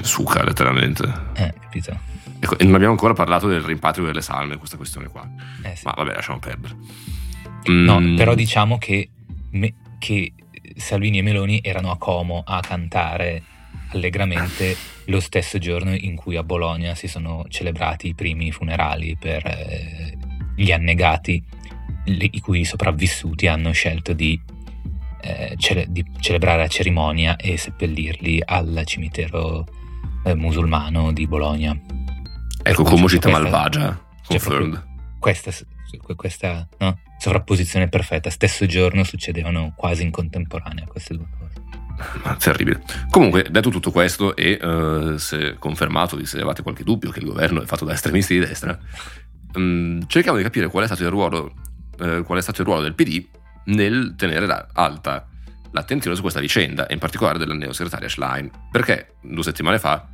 Suca 0.02 0.44
letteralmente. 0.44 1.04
Eh, 1.34 1.52
capito. 1.60 1.98
Ecco, 2.38 2.58
e 2.58 2.64
non 2.64 2.74
abbiamo 2.74 2.92
ancora 2.92 3.14
parlato 3.14 3.48
del 3.48 3.62
rimpatrio 3.62 4.04
delle 4.04 4.20
salme, 4.20 4.56
questa 4.56 4.76
questione 4.76 5.08
qua. 5.08 5.28
Eh, 5.62 5.76
sì. 5.76 5.86
Ma 5.86 5.94
vabbè, 5.96 6.14
lasciamo 6.14 6.38
perdere. 6.38 6.76
Mm. 7.70 7.84
No, 7.84 8.14
però 8.16 8.34
diciamo 8.34 8.76
che, 8.78 9.08
me, 9.50 9.74
che 9.98 10.32
Salvini 10.76 11.18
e 11.18 11.22
Meloni 11.22 11.60
erano 11.62 11.90
a 11.90 11.96
Como 11.96 12.42
a 12.44 12.60
cantare 12.60 13.42
allegramente 13.92 14.76
lo 15.06 15.20
stesso 15.20 15.58
giorno 15.58 15.94
in 15.94 16.16
cui 16.16 16.36
a 16.36 16.42
Bologna 16.42 16.94
si 16.94 17.08
sono 17.08 17.44
celebrati 17.48 18.08
i 18.08 18.14
primi 18.14 18.50
funerali 18.50 19.16
per 19.18 19.46
eh, 19.46 20.16
gli 20.54 20.72
annegati, 20.72 21.42
i 22.04 22.40
cui 22.40 22.64
sopravvissuti 22.64 23.46
hanno 23.46 23.72
scelto 23.72 24.12
di 24.12 24.38
eh, 25.20 25.54
cele- 25.56 25.86
di 25.88 26.04
celebrare 26.20 26.58
la 26.58 26.68
cerimonia 26.68 27.36
e 27.36 27.56
seppellirli 27.56 28.42
al 28.44 28.82
cimitero 28.84 29.66
eh, 30.24 30.34
musulmano 30.34 31.12
di 31.12 31.26
Bologna. 31.26 31.78
Ecco 32.62 32.82
come 32.82 33.06
città 33.08 33.28
malvagia, 33.28 34.00
confirmed. 34.26 34.82
Questa, 35.18 35.50
questa 36.16 36.66
no? 36.78 36.98
sovrapposizione 37.18 37.88
perfetta, 37.88 38.30
stesso 38.30 38.66
giorno 38.66 39.04
succedevano 39.04 39.72
quasi 39.76 40.02
in 40.02 40.10
contemporanea 40.10 40.86
queste 40.86 41.14
due 41.14 41.26
cose. 41.38 41.62
Ma 42.24 42.34
terribile. 42.34 42.82
Comunque, 43.10 43.46
detto 43.50 43.70
tutto 43.70 43.90
questo, 43.90 44.34
e 44.34 44.58
uh, 44.60 45.16
se 45.16 45.56
confermato, 45.58 46.22
se 46.24 46.40
avete 46.40 46.62
qualche 46.62 46.84
dubbio 46.84 47.10
che 47.10 47.20
il 47.20 47.26
governo 47.26 47.62
è 47.62 47.66
fatto 47.66 47.84
da 47.84 47.92
estremisti 47.92 48.34
di 48.34 48.40
destra, 48.40 48.76
um, 49.54 50.04
cerchiamo 50.06 50.36
di 50.36 50.42
capire 50.42 50.68
qual 50.68 50.84
è 50.84 50.86
stato 50.86 51.04
il 51.04 51.10
ruolo, 51.10 51.52
uh, 51.98 52.24
qual 52.24 52.38
è 52.38 52.42
stato 52.42 52.62
il 52.62 52.66
ruolo 52.66 52.82
del 52.82 52.94
PD 52.94 53.24
nel 53.66 54.14
tenere 54.16 54.68
alta 54.72 55.28
l'attenzione 55.70 56.14
su 56.14 56.22
questa 56.22 56.40
vicenda, 56.40 56.86
in 56.90 56.98
particolare 56.98 57.38
della 57.38 57.54
neosegretaria 57.54 58.08
Schlein, 58.08 58.50
perché 58.70 59.16
due 59.20 59.42
settimane 59.42 59.78
fa 59.78 60.08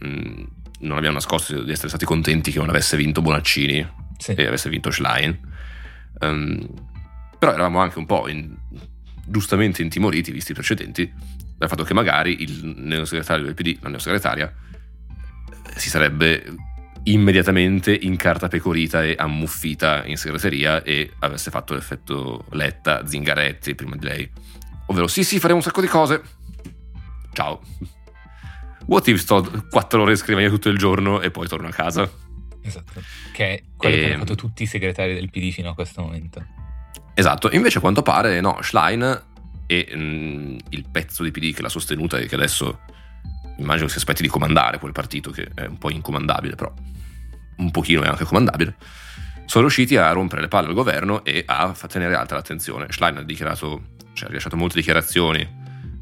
mh, 0.00 0.42
non 0.80 0.96
abbiamo 0.96 1.14
nascosto 1.14 1.62
di 1.62 1.70
essere 1.70 1.88
stati 1.88 2.04
contenti 2.04 2.50
che 2.50 2.58
non 2.58 2.68
avesse 2.68 2.96
vinto 2.96 3.22
Bonaccini 3.22 3.86
sì. 4.18 4.32
e 4.32 4.46
avesse 4.46 4.68
vinto 4.68 4.90
Schlein, 4.90 5.38
um, 6.20 6.68
però 7.38 7.52
eravamo 7.52 7.80
anche 7.80 7.98
un 7.98 8.06
po' 8.06 8.28
in, 8.28 8.54
giustamente 9.26 9.82
intimoriti, 9.82 10.32
visti 10.32 10.52
i 10.52 10.54
precedenti, 10.54 11.12
dal 11.56 11.68
fatto 11.68 11.84
che 11.84 11.94
magari 11.94 12.42
il 12.42 12.74
neosegretario 12.76 13.44
del 13.44 13.54
PD, 13.54 13.78
la 13.80 13.90
neosegretaria, 13.90 14.52
si 15.76 15.88
sarebbe 15.88 16.44
immediatamente 17.04 17.94
in 17.94 18.16
carta 18.16 18.48
pecorita 18.48 19.02
e 19.02 19.14
ammuffita 19.16 20.04
in 20.04 20.16
segreteria 20.16 20.82
e 20.82 21.12
avesse 21.20 21.50
fatto 21.50 21.74
l'effetto 21.74 22.44
Letta, 22.50 23.06
Zingaretti 23.06 23.74
prima 23.74 23.96
di 23.96 24.06
lei. 24.06 24.30
Ovvero 24.86 25.06
sì 25.06 25.24
sì 25.24 25.38
faremo 25.38 25.58
un 25.58 25.64
sacco 25.64 25.80
di 25.80 25.86
cose. 25.86 26.22
Ciao. 27.32 27.60
What 28.90 29.06
if 29.06 29.20
sto 29.20 29.48
quattro 29.70 30.02
ore 30.02 30.10
in 30.10 30.16
scrivania 30.16 30.48
tutto 30.48 30.68
il 30.68 30.76
giorno 30.76 31.20
e 31.20 31.30
poi 31.30 31.46
torno 31.46 31.68
a 31.68 31.70
casa? 31.70 32.10
Esatto. 32.60 33.00
Che 33.32 33.48
è 33.48 33.62
quello 33.76 33.94
E- 33.94 33.98
che 34.00 34.06
hanno 34.06 34.18
fatto 34.18 34.34
tutti 34.34 34.64
i 34.64 34.66
segretari 34.66 35.14
del 35.14 35.30
PD 35.30 35.52
fino 35.52 35.70
a 35.70 35.74
questo 35.74 36.02
momento. 36.02 36.44
Esatto, 37.14 37.50
invece 37.52 37.78
a 37.78 37.80
quanto 37.80 38.02
pare 38.02 38.40
no, 38.40 38.60
Schlein 38.62 39.22
e 39.68 39.92
mm, 39.94 40.58
il 40.70 40.84
pezzo 40.90 41.22
di 41.22 41.30
PD 41.30 41.54
che 41.54 41.62
l'ha 41.62 41.68
sostenuta 41.68 42.18
e 42.18 42.26
che 42.26 42.34
adesso 42.34 42.80
immagino 43.58 43.86
si 43.86 43.96
aspetti 43.98 44.22
di 44.22 44.28
comandare 44.28 44.80
quel 44.80 44.90
partito 44.90 45.30
che 45.30 45.48
è 45.54 45.66
un 45.66 45.78
po' 45.78 45.90
incomandabile, 45.90 46.56
però 46.56 46.74
un 47.58 47.70
pochino 47.70 48.02
è 48.02 48.08
anche 48.08 48.24
comandabile, 48.24 48.74
sono 49.46 49.66
riusciti 49.66 49.96
a 49.96 50.10
rompere 50.10 50.40
le 50.40 50.48
palle 50.48 50.66
al 50.66 50.74
governo 50.74 51.24
e 51.24 51.44
a 51.46 51.72
tenere 51.86 52.16
alta 52.16 52.34
l'attenzione. 52.34 52.90
Schlein 52.90 53.18
ha 53.18 53.22
dichiarato, 53.22 53.90
cioè 54.14 54.24
ha 54.24 54.28
rilasciato 54.28 54.56
molte 54.56 54.78
dichiarazioni 54.78 55.58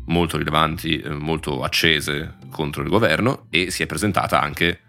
molto 0.08 0.36
rilevanti, 0.36 0.98
eh, 0.98 1.10
molto 1.10 1.62
accese 1.62 2.36
contro 2.50 2.82
il 2.82 2.88
governo 2.88 3.46
e 3.50 3.70
si 3.70 3.82
è 3.82 3.86
presentata 3.86 4.40
anche, 4.40 4.80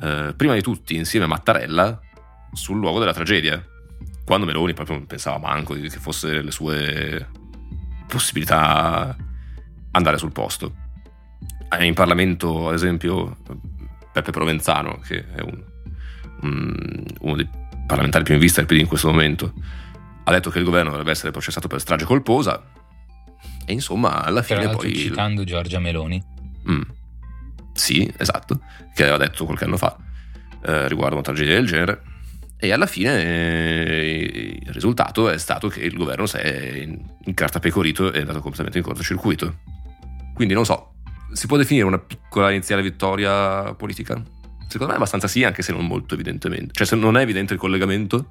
eh, 0.00 0.34
prima 0.36 0.54
di 0.54 0.62
tutti, 0.62 0.96
insieme 0.96 1.26
a 1.26 1.28
Mattarella, 1.28 2.00
sul 2.52 2.78
luogo 2.78 2.98
della 2.98 3.12
tragedia. 3.12 3.64
Quando 4.24 4.46
Meloni 4.46 4.74
proprio 4.74 4.96
non 4.96 5.06
pensava 5.06 5.38
manco 5.38 5.74
che 5.74 5.88
fosse 5.90 6.40
le 6.40 6.50
sue 6.50 7.28
possibilità 8.06 9.16
andare 9.90 10.18
sul 10.18 10.32
posto. 10.32 10.82
In 11.80 11.94
Parlamento, 11.94 12.68
ad 12.68 12.74
esempio, 12.74 13.36
Peppe 14.12 14.30
Provenzano, 14.30 15.00
che 15.00 15.24
è 15.32 15.40
un- 15.40 15.62
un- 16.42 17.04
uno 17.20 17.36
dei 17.36 17.48
parlamentari 17.86 18.24
più 18.24 18.34
in 18.34 18.40
vista 18.40 18.60
del 18.60 18.68
PD 18.68 18.80
in 18.80 18.86
questo 18.86 19.10
momento, 19.10 19.52
ha 20.24 20.30
detto 20.30 20.50
che 20.50 20.58
il 20.58 20.64
governo 20.64 20.90
dovrebbe 20.90 21.10
essere 21.10 21.32
processato 21.32 21.68
per 21.68 21.80
strage 21.80 22.04
colposa. 22.04 22.62
E 23.64 23.72
insomma, 23.72 24.22
alla 24.22 24.42
Tra 24.42 24.60
fine 24.60 24.70
poi. 24.70 24.94
citando 24.94 25.44
Giorgia 25.44 25.78
Meloni. 25.78 26.22
Mm. 26.70 26.82
Sì, 27.72 28.12
esatto, 28.16 28.60
che 28.94 29.02
aveva 29.02 29.18
detto 29.18 29.44
qualche 29.44 29.64
anno 29.64 29.76
fa 29.76 29.96
eh, 30.66 30.88
riguardo 30.88 31.14
una 31.14 31.24
tragedia 31.24 31.54
del 31.54 31.66
genere. 31.66 32.02
E 32.56 32.72
alla 32.72 32.86
fine 32.86 33.22
eh, 33.22 34.58
il 34.62 34.72
risultato 34.72 35.28
è 35.28 35.38
stato 35.38 35.68
che 35.68 35.80
il 35.80 35.94
governo 35.94 36.26
si 36.26 36.36
è 36.36 36.76
in, 36.76 36.98
in 37.24 37.34
carta 37.34 37.58
pecorito 37.58 38.10
e 38.10 38.18
è 38.18 38.20
andato 38.20 38.40
completamente 38.40 38.78
in 38.78 38.84
cortocircuito. 38.84 39.58
Quindi 40.34 40.54
non 40.54 40.64
so, 40.64 40.94
si 41.32 41.46
può 41.46 41.56
definire 41.56 41.84
una 41.84 41.98
piccola 41.98 42.50
iniziale 42.50 42.82
vittoria 42.82 43.74
politica? 43.74 44.20
Secondo 44.66 44.92
me 44.92 44.94
abbastanza 44.94 45.28
sì, 45.28 45.44
anche 45.44 45.62
se 45.62 45.72
non 45.72 45.86
molto 45.86 46.14
evidentemente. 46.14 46.72
Cioè 46.72 46.86
se 46.86 46.96
non 46.96 47.16
è 47.18 47.22
evidente 47.22 47.52
il 47.52 47.58
collegamento, 47.58 48.30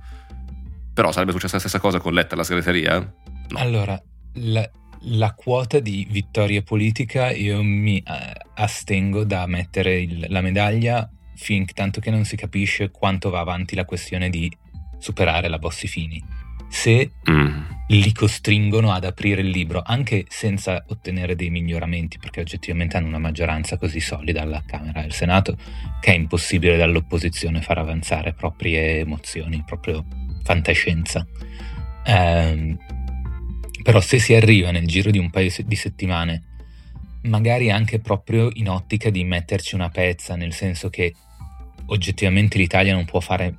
però 0.93 1.11
sarebbe 1.11 1.31
successa 1.31 1.53
la 1.53 1.59
stessa 1.59 1.79
cosa 1.79 1.99
con 1.99 2.13
Letta 2.13 2.33
alla 2.33 2.43
segreteria? 2.43 3.13
Allora, 3.55 4.01
la, 4.33 4.67
la 5.05 5.33
quota 5.33 5.79
di 5.79 6.07
vittoria 6.09 6.61
politica 6.61 7.31
io 7.31 7.61
mi 7.61 7.97
eh, 7.97 8.03
astengo 8.55 9.23
da 9.23 9.45
mettere 9.47 9.99
il- 10.01 10.25
la 10.29 10.41
medaglia 10.41 11.09
fin 11.35 11.65
tanto 11.73 11.99
che 11.99 12.09
non 12.11 12.23
si 12.25 12.35
capisce 12.35 12.89
quanto 12.89 13.29
va 13.29 13.39
avanti 13.39 13.75
la 13.75 13.85
questione 13.85 14.29
di 14.29 14.51
superare 14.97 15.49
la 15.49 15.59
Bossi 15.59 15.87
Fini. 15.87 16.23
Se 16.69 17.11
Mm. 17.29 17.61
li 17.89 18.11
costringono 18.13 18.91
ad 18.93 19.03
aprire 19.03 19.41
il 19.41 19.49
libro, 19.49 19.81
anche 19.85 20.25
senza 20.29 20.83
ottenere 20.87 21.35
dei 21.35 21.49
miglioramenti, 21.51 22.17
perché 22.17 22.39
oggettivamente 22.39 22.97
hanno 22.97 23.07
una 23.07 23.19
maggioranza 23.19 23.77
così 23.77 23.99
solida 23.99 24.41
alla 24.41 24.63
Camera 24.65 25.01
e 25.01 25.05
al 25.05 25.11
Senato 25.11 25.55
che 25.99 26.11
è 26.13 26.15
impossibile 26.15 26.77
dall'opposizione 26.77 27.61
far 27.61 27.77
avanzare 27.77 28.33
proprie 28.33 28.99
emozioni, 28.99 29.61
proprio 29.65 30.03
fantascienza. 30.43 31.27
Ehm, 32.05 32.77
però 33.83 33.99
se 34.01 34.17
si 34.19 34.33
arriva 34.33 34.71
nel 34.71 34.87
giro 34.87 35.11
di 35.11 35.17
un 35.19 35.29
paio 35.29 35.51
di 35.65 35.75
settimane, 35.75 36.43
magari 37.23 37.69
anche 37.71 37.99
proprio 37.99 38.49
in 38.53 38.69
ottica 38.69 39.09
di 39.09 39.23
metterci 39.23 39.75
una 39.75 39.89
pezza, 39.89 40.35
nel 40.35 40.53
senso 40.53 40.89
che 40.89 41.13
oggettivamente 41.87 42.57
l'Italia 42.57 42.93
non 42.93 43.05
può 43.05 43.19
fare 43.19 43.57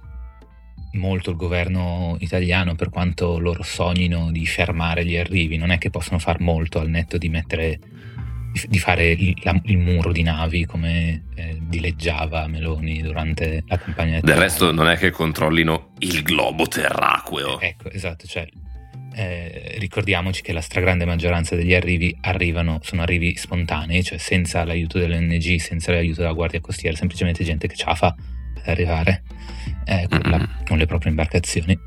molto 0.95 1.31
il 1.31 1.37
governo 1.37 2.17
italiano 2.21 2.75
per 2.75 2.89
quanto 2.89 3.39
loro 3.39 3.63
sognino 3.63 4.31
di 4.31 4.47
fermare 4.47 5.05
gli 5.05 5.17
arrivi, 5.17 5.57
non 5.57 5.71
è 5.71 5.79
che 5.79 5.91
possono 5.91 6.19
far 6.19 6.41
molto 6.41 6.79
al 6.79 6.89
netto 6.89 7.19
di 7.19 7.29
mettere 7.29 7.79
di- 8.69 8.79
fare 8.79 9.11
il, 9.11 9.35
la- 9.43 9.61
il 9.65 9.79
muro 9.79 10.13
di 10.13 10.23
navi 10.23 10.65
come 10.65 11.25
eh, 11.35 11.59
dileggiava 11.61 12.47
Meloni 12.47 13.03
durante 13.03 13.65
la 13.67 13.77
campagna 13.77 14.11
Del 14.13 14.19
elettorale. 14.21 14.41
resto 14.45 14.73
non 14.73 14.89
è 14.89 14.97
che 14.97 15.11
controllino 15.11 15.95
il 15.99 16.23
globo 16.23 16.67
terraqueo. 16.69 17.59
Ecco, 17.61 17.91
esatto, 17.91 18.27
cioè 18.29 18.47
eh, 19.14 19.77
ricordiamoci 19.79 20.42
che 20.42 20.53
la 20.53 20.61
stragrande 20.61 21.05
maggioranza 21.05 21.55
degli 21.55 21.72
arrivi 21.74 22.16
arrivano, 22.22 22.81
sono 22.83 23.03
arrivi 23.03 23.37
spontanei, 23.37 24.03
cioè 24.03 24.18
senza 24.18 24.64
l'aiuto 24.64 24.98
dell'ONG, 24.98 25.57
senza 25.57 25.92
l'aiuto 25.92 26.20
della 26.22 26.33
Guardia 26.33 26.61
Costiera, 26.61 26.96
semplicemente 26.96 27.44
gente 27.44 27.68
che 27.68 27.77
ce 27.77 27.85
la 27.87 27.94
fa 27.94 28.07
ad 28.09 28.68
arrivare 28.68 29.22
eh, 29.87 30.07
con, 30.09 30.20
la- 30.24 30.48
con 30.66 30.79
le 30.79 30.87
proprie 30.87 31.11
imbarcazioni. 31.11 31.79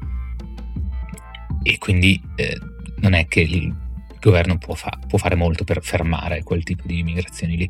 E 1.64 1.78
quindi 1.80 2.22
eh, 2.36 2.58
non 3.00 3.14
è 3.14 3.28
che 3.28 3.42
il 3.42 3.76
governo 4.20 4.58
può, 4.58 4.74
fa- 4.74 4.98
può 5.08 5.18
fare 5.18 5.36
molto 5.36 5.64
per 5.64 5.84
fermare 5.84 6.44
quel 6.44 6.64
tipo 6.64 6.84
di 6.86 7.00
immigrazioni 7.00 7.58
lì. 7.58 7.70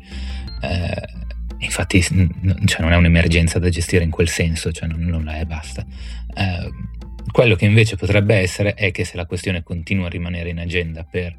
Eh, 0.60 1.26
infatti 1.58 2.04
n- 2.12 2.62
cioè, 2.66 2.82
non 2.82 2.92
è 2.92 2.96
un'emergenza 2.96 3.58
da 3.58 3.68
gestire 3.68 4.04
in 4.04 4.10
quel 4.10 4.28
senso, 4.28 4.70
cioè 4.70 4.88
non, 4.88 5.00
non 5.00 5.24
la 5.24 5.38
è 5.38 5.44
basta. 5.44 5.84
Eh, 6.34 6.70
quello 7.30 7.54
che 7.54 7.64
invece 7.64 7.96
potrebbe 7.96 8.36
essere 8.36 8.74
è 8.74 8.90
che 8.90 9.04
se 9.04 9.16
la 9.16 9.26
questione 9.26 9.62
continua 9.62 10.06
a 10.06 10.10
rimanere 10.10 10.50
in 10.50 10.58
agenda 10.58 11.04
per 11.04 11.36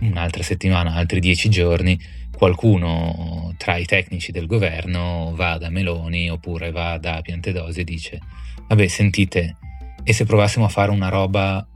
un'altra 0.00 0.42
settimana, 0.42 0.94
altri 0.94 1.20
dieci 1.20 1.48
giorni, 1.48 1.98
qualcuno 2.36 3.52
tra 3.58 3.76
i 3.76 3.84
tecnici 3.84 4.32
del 4.32 4.46
governo 4.46 5.32
va 5.36 5.58
da 5.58 5.68
Meloni 5.68 6.30
oppure 6.30 6.70
va 6.70 6.96
da 6.96 7.20
Piantedosi 7.20 7.80
e 7.80 7.84
dice 7.84 8.18
vabbè 8.66 8.86
sentite 8.86 9.56
e 10.02 10.12
se 10.14 10.24
provassimo 10.24 10.64
a 10.64 10.68
fare 10.68 10.90
una 10.90 11.10
roba 11.10 11.66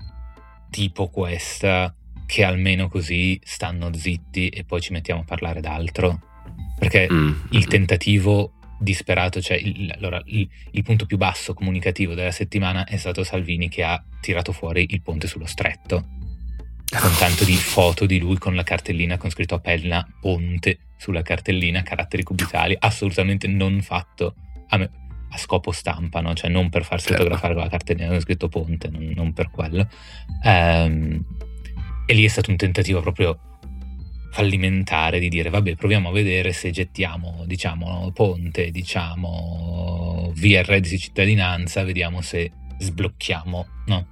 tipo 0.70 1.08
questa 1.08 1.94
che 2.24 2.44
almeno 2.44 2.88
così 2.88 3.38
stanno 3.44 3.92
zitti 3.92 4.48
e 4.48 4.64
poi 4.64 4.80
ci 4.80 4.92
mettiamo 4.92 5.20
a 5.20 5.24
parlare 5.24 5.60
d'altro 5.60 6.18
perché 6.78 7.08
Mm. 7.12 7.32
il 7.50 7.66
tentativo 7.66 8.52
disperato, 8.85 9.40
cioè 9.40 9.57
il, 9.57 9.92
allora, 9.97 10.23
il, 10.27 10.49
il 10.70 10.83
punto 10.85 11.07
più 11.07 11.16
basso 11.16 11.55
comunicativo 11.55 12.14
della 12.14 12.31
settimana 12.31 12.85
è 12.85 12.97
stato 12.97 13.25
Salvini 13.25 13.68
che 13.68 13.83
ha 13.83 14.01
tirato 14.20 14.53
fuori 14.53 14.87
il 14.90 15.03
ponte 15.03 15.27
sullo 15.27 15.47
stretto 15.47 16.23
con 17.01 17.11
tanto 17.18 17.44
di 17.44 17.55
foto 17.55 18.07
di 18.07 18.20
lui 18.20 18.38
con 18.38 18.55
la 18.55 18.62
cartellina 18.62 19.16
con 19.16 19.31
scritto 19.31 19.57
a 19.57 19.59
penna 19.59 20.07
ponte 20.20 20.79
sulla 20.97 21.23
cartellina, 21.23 21.83
caratteri 21.83 22.23
cubitali, 22.23 22.77
assolutamente 22.79 23.47
non 23.49 23.83
fatto 23.83 24.35
a, 24.68 24.77
me- 24.77 24.90
a 25.31 25.37
scopo 25.37 25.73
stampa, 25.73 26.20
no? 26.20 26.35
cioè 26.35 26.49
non 26.49 26.70
per 26.70 26.85
farsi 26.85 27.09
Certo. 27.09 27.23
fotografare 27.25 27.55
con 27.55 27.62
la 27.62 27.68
cartellina 27.68 28.09
con 28.09 28.20
scritto 28.20 28.49
ponte, 28.49 28.88
non, 28.88 29.12
non 29.14 29.33
per 29.33 29.51
quello. 29.51 29.88
Ehm, 30.44 31.25
e 32.07 32.14
lì 32.14 32.25
è 32.25 32.29
stato 32.29 32.51
un 32.51 32.57
tentativo 32.57 33.01
proprio 33.01 33.53
fallimentare 34.35 35.20
di 35.20 35.29
dire 35.29 35.49
vabbè 35.49 35.77
proviamo 35.77 36.09
a 36.09 36.12
vedere 36.12 36.53
se 36.53 36.73
gettiamo 36.73 37.44
diciamo 37.47 38.11
ponte 38.12 38.73
diciamo 38.73 40.33
via 40.35 40.59
il 40.59 40.64
reddito 40.64 40.97
di 40.97 41.01
cittadinanza 41.01 41.85
vediamo 41.85 42.20
se 42.20 42.51
sblocchiamo 42.79 43.66
no 43.87 44.07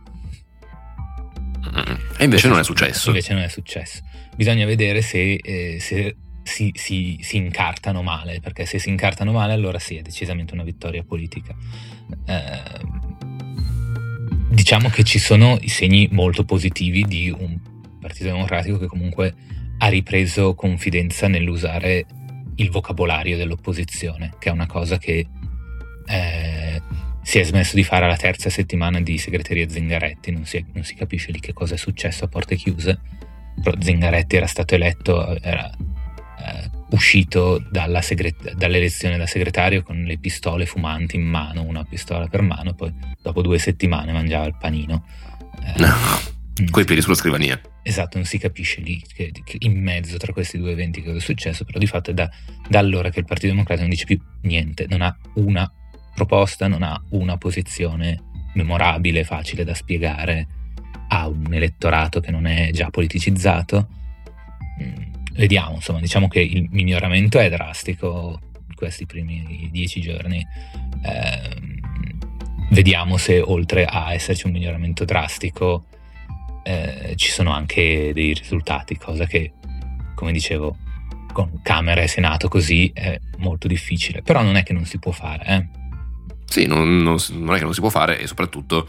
E 2.19 2.25
invece 2.25 2.49
non 2.49 2.59
è 2.59 2.65
successo. 2.65 3.09
Invece 3.09 3.35
non 3.35 3.43
è 3.43 3.49
successo. 3.49 4.03
Bisogna 4.37 4.67
vedere 4.67 5.03
se, 5.03 5.35
eh, 5.35 5.79
se 5.81 6.17
si, 6.43 6.71
si- 6.75 7.19
si 7.21 7.37
incartano 7.37 8.03
male, 8.03 8.41
perché 8.41 8.67
se 8.67 8.79
si 8.79 8.89
incartano 8.91 9.33
male 9.33 9.53
allora 9.53 9.79
sì, 9.79 9.97
è 9.97 10.03
decisamente 10.03 10.55
una 10.55 10.65
vittoria 10.65 11.03
politica. 11.03 11.55
Eh, 12.27 12.63
diciamo 14.51 14.89
che 14.91 15.03
ci 15.03 15.19
sono 15.19 15.59
i 15.61 15.69
segni 15.69 16.09
molto 16.13 16.45
positivi 16.45 17.05
di 17.05 17.31
un 17.31 17.59
Partito 18.01 18.25
Democratico 18.25 18.79
che 18.79 18.87
comunque 18.87 19.35
ha 19.83 19.89
ripreso 19.89 20.55
confidenza 20.55 21.27
nell'usare 21.27 22.07
il 22.57 22.71
vocabolario 22.71 23.37
dell'opposizione, 23.37 24.35
che 24.39 24.49
è 24.49 24.53
una 24.53 24.67
cosa 24.67 24.97
che 24.97 25.27
eh, 26.07 26.83
si 27.21 27.39
è 27.41 27.43
smesso 27.43 27.75
di 27.75 27.83
fare 27.83 28.05
alla 28.05 28.17
terza 28.17 28.49
settimana 28.49 29.01
di 29.01 29.19
segreteria 29.19 29.69
Zingaretti, 29.69 30.31
non 30.31 30.45
si, 30.45 30.65
non 30.73 30.85
si 30.85 30.95
capisce 30.95 31.33
lì 31.33 31.41
che 31.41 31.53
cosa 31.53 31.75
è 31.75 31.77
successo 31.77 32.25
a 32.25 32.29
porte 32.29 32.55
chiuse, 32.55 33.01
però 33.61 33.77
Zingaretti 33.81 34.37
era 34.37 34.47
stato 34.47 34.77
eletto, 34.77 35.37
era 35.41 35.69
eh, 35.69 36.71
uscito 36.91 37.61
dalla 37.69 38.03
segre- 38.03 38.37
dall'elezione 38.55 39.19
da 39.19 39.27
segretario 39.27 39.83
con 39.83 40.01
le 40.05 40.17
pistole 40.17 40.65
fumanti 40.65 41.17
in 41.17 41.25
mano, 41.25 41.65
una 41.65 41.83
pistola 41.83 42.29
per 42.29 42.43
mano, 42.43 42.75
poi 42.75 42.95
dopo 43.21 43.43
due 43.43 43.59
settimane 43.59 44.13
mangiava 44.13 44.47
il 44.47 44.55
panino. 44.57 45.05
Eh, 45.61 46.32
Coi 46.71 46.85
piedi 46.85 47.01
sulla 47.01 47.15
scrivania. 47.15 47.61
Esatto, 47.83 48.19
non 48.19 48.27
si 48.27 48.39
capisce 48.39 48.81
lì 48.81 49.03
che, 49.15 49.33
che 49.45 49.57
in 49.61 49.81
mezzo 49.81 50.17
tra 50.19 50.33
questi 50.33 50.59
due 50.59 50.73
eventi 50.73 51.01
che 51.01 51.07
cosa 51.07 51.19
è 51.19 51.23
successo, 51.23 51.65
però 51.65 51.79
di 51.79 51.87
fatto 51.87 52.11
è 52.11 52.15
da, 52.15 52.31
da 52.69 52.79
allora 52.79 53.11
che 53.11 53.21
il 53.21 53.25
Partito 53.25 53.49
Democratico 53.49 53.87
non 53.87 53.91
dice 53.91 54.05
più 54.05 54.21
niente, 54.43 54.87
non 54.89 55.01
ha 55.01 55.17
una 55.35 55.71
proposta, 56.15 56.69
non 56.69 56.83
ha 56.83 57.03
una 57.11 57.39
posizione 57.39 58.23
memorabile, 58.55 59.25
facile 59.25 59.65
da 59.65 59.75
spiegare, 59.75 60.47
ha 61.09 61.27
un 61.27 61.53
elettorato 61.53 62.21
che 62.21 62.31
non 62.31 62.47
è 62.47 62.71
già 62.71 62.91
politicizzato. 62.91 63.89
Mm, 64.83 65.13
vediamo, 65.33 65.77
insomma, 65.77 66.01
diciamo 66.01 66.29
che 66.29 66.41
il 66.41 66.69
miglioramento 66.71 67.39
è 67.39 67.49
drastico 67.49 68.39
in 68.69 68.75
questi 68.75 69.07
primi 69.07 69.69
dieci 69.73 70.01
giorni. 70.01 70.47
Eh, 71.03 71.81
vediamo 72.71 73.17
se 73.17 73.41
oltre 73.41 73.87
a 73.87 74.13
esserci 74.13 74.47
un 74.47 74.53
miglioramento 74.53 75.05
drastico 75.05 75.87
eh, 76.63 77.15
ci 77.17 77.31
sono 77.31 77.53
anche 77.53 78.13
dei 78.13 78.33
risultati, 78.33 78.97
cosa 78.97 79.27
che, 79.27 79.53
come 80.15 80.33
dicevo, 80.33 80.77
con 81.33 81.61
Camera 81.63 82.03
e 82.03 82.09
Senato 82.09 82.49
così 82.49 82.91
è 82.95 83.19
molto 83.39 83.67
difficile, 83.67 84.23
però 84.23 84.43
non 84.43 84.57
è 84.57 84.63
che 84.63 84.73
non 84.73 84.85
si 84.85 84.99
può 84.99 85.13
fare. 85.13 85.45
Eh? 85.47 85.69
Sì, 86.45 86.67
non, 86.67 86.99
non, 86.99 87.17
non, 87.31 87.55
è 87.55 87.59
che 87.59 87.65
non 87.65 87.75
si 87.75 87.81
può 87.81 87.89
fare 87.89 88.21
e 88.21 88.27
soprattutto, 88.27 88.89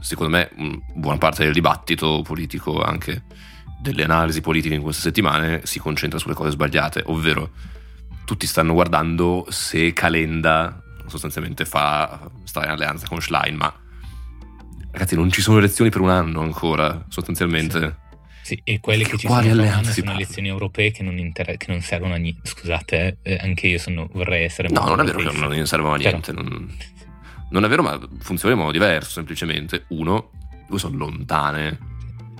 secondo 0.00 0.36
me, 0.36 0.50
buona 0.94 1.18
parte 1.18 1.44
del 1.44 1.52
dibattito 1.52 2.22
politico, 2.22 2.82
anche 2.82 3.24
delle 3.80 4.04
analisi 4.04 4.40
politiche 4.40 4.74
in 4.74 4.82
queste 4.82 5.02
settimane, 5.02 5.62
si 5.64 5.78
concentra 5.78 6.18
sulle 6.18 6.34
cose 6.34 6.50
sbagliate, 6.50 7.02
ovvero 7.06 7.50
tutti 8.24 8.46
stanno 8.46 8.74
guardando 8.74 9.46
se 9.48 9.92
Calenda 9.92 10.80
sostanzialmente 11.06 11.64
fa 11.64 12.30
stare 12.44 12.66
in 12.66 12.72
alleanza 12.72 13.08
con 13.08 13.20
Schlein, 13.20 13.56
ma 13.56 13.74
ragazzi 14.92 15.14
non 15.16 15.30
ci 15.30 15.40
sono 15.40 15.58
elezioni 15.58 15.90
per 15.90 16.00
un 16.00 16.10
anno 16.10 16.40
ancora, 16.40 17.04
sostanzialmente. 17.08 17.80
Sì. 17.80 18.10
Sì, 18.42 18.60
e 18.64 18.80
quelle 18.80 19.04
che 19.04 19.16
ci 19.16 19.28
Quali 19.28 19.48
sono 19.48 19.60
alleanze 19.62 19.92
sono 20.00 20.12
elezioni 20.14 20.48
europee 20.48 20.90
che 20.90 21.04
non, 21.04 21.16
inter- 21.16 21.56
che 21.56 21.66
non, 21.68 21.80
servono 21.80 22.14
a 22.14 22.16
niente. 22.16 22.48
Scusate, 22.48 23.18
eh, 23.22 23.38
anche 23.40 23.68
io 23.68 23.78
sono, 23.78 24.08
vorrei 24.12 24.42
essere... 24.42 24.68
No, 24.68 24.84
non 24.84 24.98
è 24.98 25.04
vero 25.04 25.18
che 25.18 25.24
non 25.24 25.66
servono 25.66 25.94
a 25.94 25.96
niente. 25.96 26.32
Però... 26.34 26.48
Non, 26.48 26.68
non, 27.50 27.64
è 27.64 27.68
vero, 27.68 27.82
ma 27.82 28.00
funziona 28.18 28.54
in 28.54 28.60
modo 28.60 28.72
diverso, 28.72 29.10
semplicemente. 29.10 29.84
Uno, 29.90 30.30
due 30.68 30.78
sono 30.80 30.96
lontane. 30.96 31.78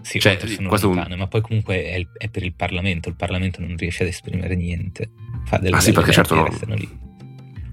Sì, 0.03 0.19
cioè, 0.19 0.37
sono 0.45 0.69
lontane, 0.69 1.15
un... 1.15 1.21
ma 1.21 1.29
poi 1.29 1.41
comunque 1.41 1.85
è, 1.85 1.95
il, 1.95 2.09
è, 2.19 2.29
per 2.29 2.43
il 2.43 2.55
Parlamento. 2.55 3.09
Il 3.09 3.15
Parlamento 3.15 3.61
non 3.61 3.77
riesce 3.77 4.03
ad 4.03 4.09
esprimere 4.09 4.57
niente. 4.57 5.13
Fa 5.45 5.59
delle, 5.59 5.77
ah 5.77 5.81
sì, 5.81 5.93
perché 5.93 6.11
certo 6.11 6.35
no. 6.35 6.49
Lì 6.75 7.11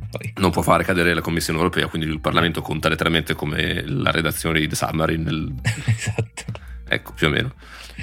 poi. 0.09 0.33
Non 0.37 0.51
può 0.51 0.61
fare 0.61 0.83
cadere 0.83 1.13
la 1.13 1.21
Commissione 1.21 1.59
europea, 1.59 1.87
quindi 1.87 2.07
il 2.07 2.19
Parlamento 2.19 2.61
conta 2.61 2.89
letteralmente 2.89 3.33
come 3.35 3.83
la 3.85 4.11
redazione 4.11 4.59
di 4.59 4.67
The 4.67 4.75
Submarine. 4.75 5.23
Nel... 5.23 5.53
esatto. 5.85 6.43
Ecco, 6.87 7.13
più 7.13 7.27
o 7.27 7.29
meno. 7.29 7.53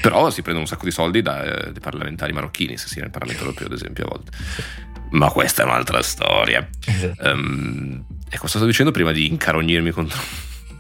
Però 0.00 0.30
si 0.30 0.42
prendono 0.42 0.60
un 0.60 0.66
sacco 0.66 0.84
di 0.84 0.90
soldi 0.90 1.22
dai 1.22 1.48
eh, 1.48 1.72
parlamentari 1.80 2.32
marocchini, 2.32 2.76
se 2.76 2.88
si 2.88 2.98
è 2.98 3.00
nel 3.00 3.10
Parlamento 3.10 3.42
europeo, 3.42 3.66
ad 3.66 3.72
esempio, 3.72 4.04
a 4.04 4.08
volte. 4.08 4.30
Ma 5.10 5.30
questa 5.30 5.62
è 5.62 5.64
un'altra 5.64 6.02
storia. 6.02 6.68
Esatto. 6.84 7.30
Um, 7.30 8.04
ecco, 8.28 8.46
stavo 8.46 8.66
dicendo 8.66 8.92
prima 8.92 9.12
di 9.12 9.26
incarognirmi 9.26 9.90
contro... 9.90 10.18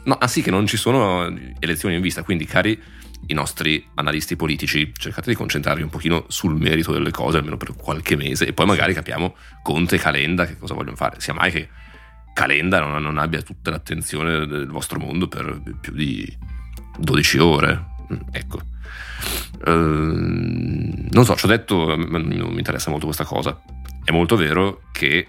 No, 0.06 0.14
ah 0.14 0.28
sì, 0.28 0.40
che 0.40 0.50
non 0.50 0.66
ci 0.66 0.76
sono 0.76 1.32
elezioni 1.58 1.96
in 1.96 2.00
vista, 2.00 2.22
quindi 2.22 2.44
cari 2.44 2.80
i 3.26 3.34
nostri 3.34 3.84
analisti 3.94 4.36
politici, 4.36 4.92
cercate 4.96 5.30
di 5.30 5.36
concentrarvi 5.36 5.82
un 5.82 5.88
pochino 5.88 6.26
sul 6.28 6.54
merito 6.54 6.92
delle 6.92 7.10
cose, 7.10 7.38
almeno 7.38 7.56
per 7.56 7.74
qualche 7.74 8.14
mese, 8.14 8.46
e 8.46 8.52
poi 8.52 8.66
magari 8.66 8.94
capiamo 8.94 9.34
Conte 9.62 9.96
e 9.96 9.98
Calenda 9.98 10.46
che 10.46 10.56
cosa 10.58 10.74
vogliono 10.74 10.96
fare. 10.96 11.20
Sia 11.20 11.34
mai 11.34 11.50
che 11.50 11.68
Calenda 12.32 12.78
non, 12.80 13.02
non 13.02 13.18
abbia 13.18 13.42
tutta 13.42 13.70
l'attenzione 13.70 14.46
del 14.46 14.68
vostro 14.68 15.00
mondo 15.00 15.26
per 15.26 15.60
più 15.80 15.92
di 15.92 16.36
12 16.98 17.38
ore. 17.38 17.84
Mm, 18.12 18.18
ecco. 18.30 18.60
Uh, 19.64 21.08
non 21.10 21.24
so, 21.24 21.34
ci 21.34 21.46
ho 21.46 21.48
detto, 21.48 21.96
non 21.96 22.22
mi 22.22 22.58
interessa 22.58 22.90
molto 22.90 23.06
questa 23.06 23.24
cosa. 23.24 23.60
È 24.04 24.12
molto 24.12 24.36
vero 24.36 24.82
che 24.92 25.26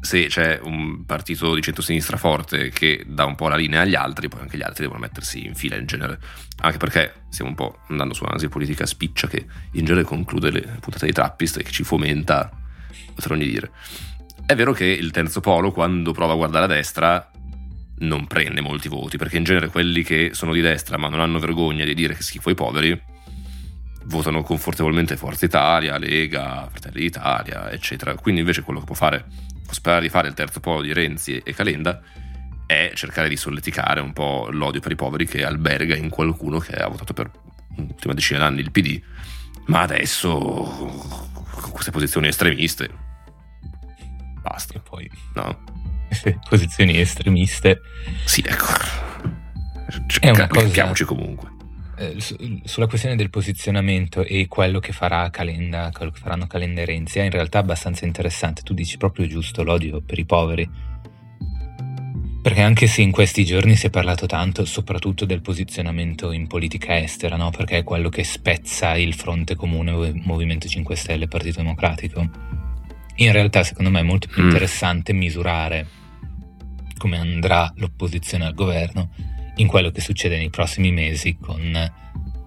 se 0.00 0.26
c'è 0.26 0.60
un 0.62 1.04
partito 1.04 1.54
di 1.54 1.60
centrosinistra 1.60 2.16
forte 2.16 2.70
che 2.70 3.04
dà 3.06 3.24
un 3.24 3.34
po' 3.34 3.48
la 3.48 3.56
linea 3.56 3.82
agli 3.82 3.94
altri, 3.94 4.28
poi 4.28 4.40
anche 4.40 4.56
gli 4.56 4.62
altri 4.62 4.84
devono 4.84 5.00
mettersi 5.00 5.44
in 5.44 5.54
fila 5.54 5.76
in 5.76 5.86
genere. 5.86 6.18
Anche 6.60 6.78
perché 6.78 7.22
stiamo 7.30 7.50
un 7.50 7.56
po' 7.56 7.78
andando 7.88 8.14
su 8.14 8.24
un'ansia 8.24 8.48
politica 8.48 8.86
spiccia 8.86 9.26
che 9.26 9.46
in 9.72 9.84
genere 9.84 10.04
conclude 10.04 10.50
le 10.50 10.60
puntate 10.80 11.06
di 11.06 11.12
Trappist 11.12 11.58
e 11.58 11.62
che 11.62 11.70
ci 11.70 11.82
fomenta, 11.82 12.50
potrò 13.14 13.34
dire. 13.34 13.70
È 14.46 14.54
vero 14.54 14.72
che 14.72 14.86
il 14.86 15.10
terzo 15.10 15.40
polo, 15.40 15.72
quando 15.72 16.12
prova 16.12 16.32
a 16.32 16.36
guardare 16.36 16.64
a 16.64 16.68
destra, 16.68 17.30
non 18.00 18.26
prende 18.26 18.60
molti 18.60 18.88
voti, 18.88 19.18
perché 19.18 19.36
in 19.36 19.44
genere 19.44 19.68
quelli 19.68 20.02
che 20.02 20.30
sono 20.32 20.52
di 20.52 20.60
destra 20.60 20.96
ma 20.96 21.08
non 21.08 21.20
hanno 21.20 21.38
vergogna 21.38 21.84
di 21.84 21.94
dire 21.94 22.14
che 22.14 22.22
schifo 22.22 22.48
ai 22.48 22.54
poveri, 22.54 22.98
votano 24.04 24.42
confortevolmente 24.42 25.16
Forza 25.16 25.44
Italia, 25.44 25.98
Lega, 25.98 26.68
Fratelli 26.70 27.00
d'Italia, 27.00 27.70
eccetera. 27.70 28.14
Quindi 28.14 28.40
invece 28.40 28.62
quello 28.62 28.80
che 28.80 28.86
può 28.86 28.94
fare 28.94 29.26
sperare 29.70 30.02
di 30.02 30.08
fare 30.08 30.28
il 30.28 30.34
terzo 30.34 30.60
polo 30.60 30.82
di 30.82 30.92
Renzi 30.92 31.38
e 31.38 31.52
Calenda 31.54 32.00
è 32.66 32.92
cercare 32.94 33.28
di 33.28 33.36
solleticare 33.36 34.00
un 34.00 34.12
po' 34.12 34.48
l'odio 34.50 34.80
per 34.80 34.92
i 34.92 34.96
poveri 34.96 35.26
che 35.26 35.44
alberga 35.44 35.96
in 35.96 36.10
qualcuno 36.10 36.58
che 36.58 36.74
ha 36.74 36.88
votato 36.88 37.12
per 37.12 37.30
l'ultima 37.76 38.14
decina 38.14 38.40
d'anni 38.40 38.60
il 38.60 38.70
PD, 38.70 39.00
ma 39.66 39.82
adesso 39.82 40.28
con 40.30 41.70
queste 41.70 41.90
posizioni 41.90 42.28
estremiste 42.28 43.06
basta. 44.48 44.74
E 44.74 44.80
poi 44.80 45.10
no? 45.34 45.64
posizioni 46.48 46.98
estremiste. 46.98 47.80
Sì, 48.24 48.42
ecco. 48.46 48.66
È 50.20 50.30
una 50.30 50.46
cosa... 50.46 51.04
Comunque. 51.04 51.56
Eh, 51.98 52.16
sulla 52.62 52.86
questione 52.86 53.16
del 53.16 53.28
posizionamento 53.28 54.22
e 54.22 54.46
quello 54.46 54.78
che 54.78 54.92
farà 54.92 55.28
Calenda, 55.30 55.90
quello 55.92 56.12
che 56.12 56.20
faranno 56.20 56.46
Calenda 56.46 56.82
e 56.82 56.84
Renzi, 56.84 57.18
è 57.18 57.24
in 57.24 57.30
realtà 57.30 57.58
abbastanza 57.58 58.04
interessante. 58.04 58.62
Tu 58.62 58.72
dici 58.72 58.96
proprio 58.96 59.26
giusto 59.26 59.64
l'odio 59.64 60.00
per 60.00 60.18
i 60.18 60.24
poveri. 60.24 60.70
Perché 62.40 62.62
anche 62.62 62.86
se 62.86 63.02
in 63.02 63.10
questi 63.10 63.44
giorni 63.44 63.74
si 63.74 63.88
è 63.88 63.90
parlato 63.90 64.26
tanto, 64.26 64.64
soprattutto 64.64 65.24
del 65.24 65.42
posizionamento 65.42 66.30
in 66.30 66.46
politica 66.46 66.96
estera, 66.96 67.36
no? 67.36 67.50
perché 67.50 67.78
è 67.78 67.84
quello 67.84 68.08
che 68.08 68.22
spezza 68.22 68.96
il 68.96 69.14
fronte 69.14 69.56
comune 69.56 70.12
Movimento 70.24 70.68
5 70.68 70.94
Stelle 70.94 71.24
e 71.24 71.28
Partito 71.28 71.60
Democratico, 71.60 72.20
in 73.16 73.32
realtà 73.32 73.64
secondo 73.64 73.90
me 73.90 74.00
è 74.00 74.04
molto 74.04 74.28
più 74.28 74.42
mm. 74.42 74.46
interessante 74.46 75.12
misurare 75.12 75.86
come 76.96 77.18
andrà 77.18 77.70
l'opposizione 77.76 78.46
al 78.46 78.54
governo 78.54 79.10
in 79.58 79.66
quello 79.66 79.90
che 79.90 80.00
succede 80.00 80.36
nei 80.36 80.50
prossimi 80.50 80.90
mesi 80.92 81.36
con 81.40 81.74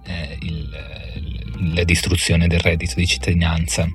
eh, 0.03 0.37
il, 0.41 0.69
la 1.73 1.83
distruzione 1.83 2.47
del 2.47 2.59
reddito 2.59 2.95
di 2.95 3.05
cittadinanza, 3.05 3.87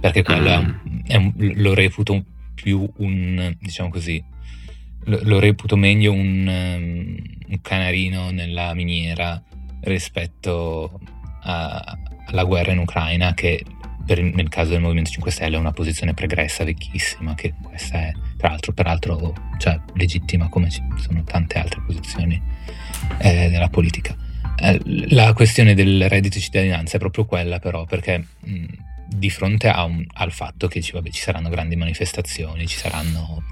perché 0.00 0.22
quello 0.22 0.48
è 0.48 0.56
un, 0.56 0.80
mm. 0.88 0.98
è 1.06 1.16
un, 1.16 1.32
lo 1.36 1.74
reputo 1.74 2.24
più 2.54 2.90
un, 2.98 3.54
diciamo 3.60 3.90
così, 3.90 4.22
lo, 5.04 5.20
lo 5.22 5.38
reputo 5.38 5.76
meglio 5.76 6.12
un, 6.12 6.46
um, 6.46 7.16
un, 7.48 7.60
canarino 7.60 8.30
nella 8.30 8.74
miniera 8.74 9.42
rispetto 9.82 11.00
a, 11.42 11.98
alla 12.26 12.44
guerra 12.44 12.72
in 12.72 12.78
Ucraina 12.78 13.34
che 13.34 13.64
per, 14.04 14.22
nel 14.22 14.48
caso 14.48 14.70
del 14.70 14.80
Movimento 14.80 15.10
5 15.10 15.30
Stelle 15.30 15.56
è 15.56 15.58
una 15.58 15.72
posizione 15.72 16.14
pregressa 16.14 16.64
vecchissima, 16.64 17.34
che 17.34 17.54
questa 17.62 17.98
è 17.98 18.12
tra 18.36 18.48
l'altro 18.48 18.72
peraltro 18.72 19.34
cioè, 19.58 19.78
legittima 19.94 20.48
come 20.48 20.70
ci 20.70 20.82
sono 20.96 21.22
tante 21.24 21.58
altre 21.58 21.82
posizioni 21.86 22.40
eh, 23.18 23.48
della 23.50 23.68
politica. 23.68 24.16
Eh, 24.58 24.80
la 25.10 25.32
questione 25.32 25.74
del 25.74 26.08
reddito 26.08 26.36
di 26.36 26.42
cittadinanza 26.42 26.96
è 26.96 26.98
proprio 26.98 27.26
quella 27.26 27.58
però 27.58 27.84
perché 27.84 28.24
mh, 28.40 28.64
di 29.08 29.30
fronte 29.30 29.68
un, 29.68 30.04
al 30.14 30.32
fatto 30.32 30.68
che 30.68 30.80
ci, 30.80 30.92
vabbè, 30.92 31.10
ci 31.10 31.20
saranno 31.20 31.48
grandi 31.48 31.76
manifestazioni, 31.76 32.66
ci 32.66 32.76
saranno 32.76 33.42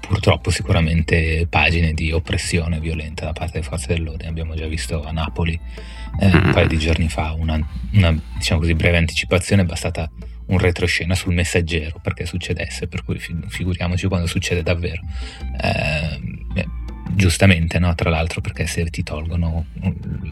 purtroppo 0.00 0.50
sicuramente 0.50 1.46
pagine 1.48 1.92
di 1.92 2.12
oppressione 2.12 2.78
violenta 2.78 3.24
da 3.24 3.32
parte 3.32 3.54
delle 3.54 3.64
forze 3.64 3.88
dell'ordine. 3.88 4.28
Abbiamo 4.28 4.54
già 4.54 4.66
visto 4.66 5.02
a 5.02 5.10
Napoli 5.10 5.58
eh, 6.20 6.26
un 6.26 6.50
paio 6.52 6.68
di 6.68 6.78
giorni 6.78 7.08
fa 7.08 7.32
una, 7.32 7.58
una 7.92 8.16
diciamo 8.36 8.60
così, 8.60 8.74
breve 8.74 8.98
anticipazione, 8.98 9.62
è 9.62 9.64
bastata 9.64 10.08
un 10.46 10.58
retroscena 10.58 11.14
sul 11.14 11.34
messaggero 11.34 11.98
perché 12.00 12.26
succedesse, 12.26 12.86
per 12.86 13.04
cui 13.04 13.18
figuriamoci 13.18 14.06
quando 14.06 14.26
succede 14.26 14.62
davvero. 14.62 15.02
Eh, 15.60 16.36
giustamente, 17.14 17.78
no? 17.78 17.94
tra 17.94 18.10
l'altro, 18.10 18.40
perché 18.40 18.66
se 18.66 18.84
ti 18.90 19.02
tolgono 19.02 19.66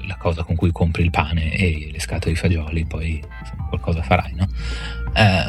la 0.07 0.17
cosa 0.17 0.43
con 0.43 0.55
cui 0.55 0.71
compri 0.71 1.03
il 1.03 1.11
pane 1.11 1.55
e 1.55 1.89
le 1.91 2.01
scatole 2.01 2.35
di 2.35 2.39
fagioli, 2.39 2.85
poi 2.85 3.23
insomma, 3.41 3.67
qualcosa 3.69 4.03
farai. 4.03 4.35
No? 4.35 4.49
Eh, 5.15 5.47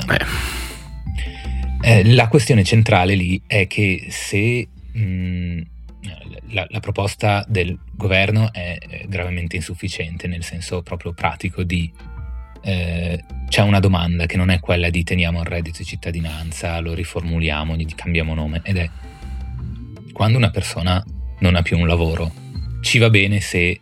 eh, 1.81 2.13
la 2.13 2.27
questione 2.27 2.63
centrale 2.63 3.15
lì 3.15 3.41
è 3.45 3.67
che 3.67 4.07
se 4.09 4.67
mh, 4.91 4.99
mm, 4.99 5.61
la, 6.49 6.65
la, 6.69 6.79
proposta 6.79 7.43
del 7.47 7.77
governo 7.91 8.51
è 8.53 8.77
gravemente 9.07 9.55
insufficiente, 9.55 10.27
nel 10.27 10.43
senso 10.43 10.81
proprio 10.81 11.13
pratico 11.13 11.63
di 11.63 11.91
eh, 12.65 13.23
c'è 13.47 13.61
una 13.61 13.79
domanda 13.79 14.25
che 14.25 14.37
non 14.37 14.49
è 14.49 14.59
quella 14.59 14.89
di 14.89 15.03
teniamo 15.03 15.41
il 15.41 15.45
reddito 15.45 15.77
di 15.77 15.85
cittadinanza, 15.85 16.79
lo 16.79 16.95
riformuliamo, 16.95 17.75
gli 17.75 17.85
cambiamo 17.93 18.33
nome, 18.33 18.61
ed 18.63 18.77
è 18.77 18.89
quando 20.11 20.37
una 20.37 20.49
persona 20.49 21.03
non 21.39 21.55
ha 21.55 21.61
più 21.61 21.77
un 21.77 21.85
lavoro, 21.85 22.31
ci 22.81 22.97
va 22.97 23.11
bene 23.11 23.39
se 23.39 23.79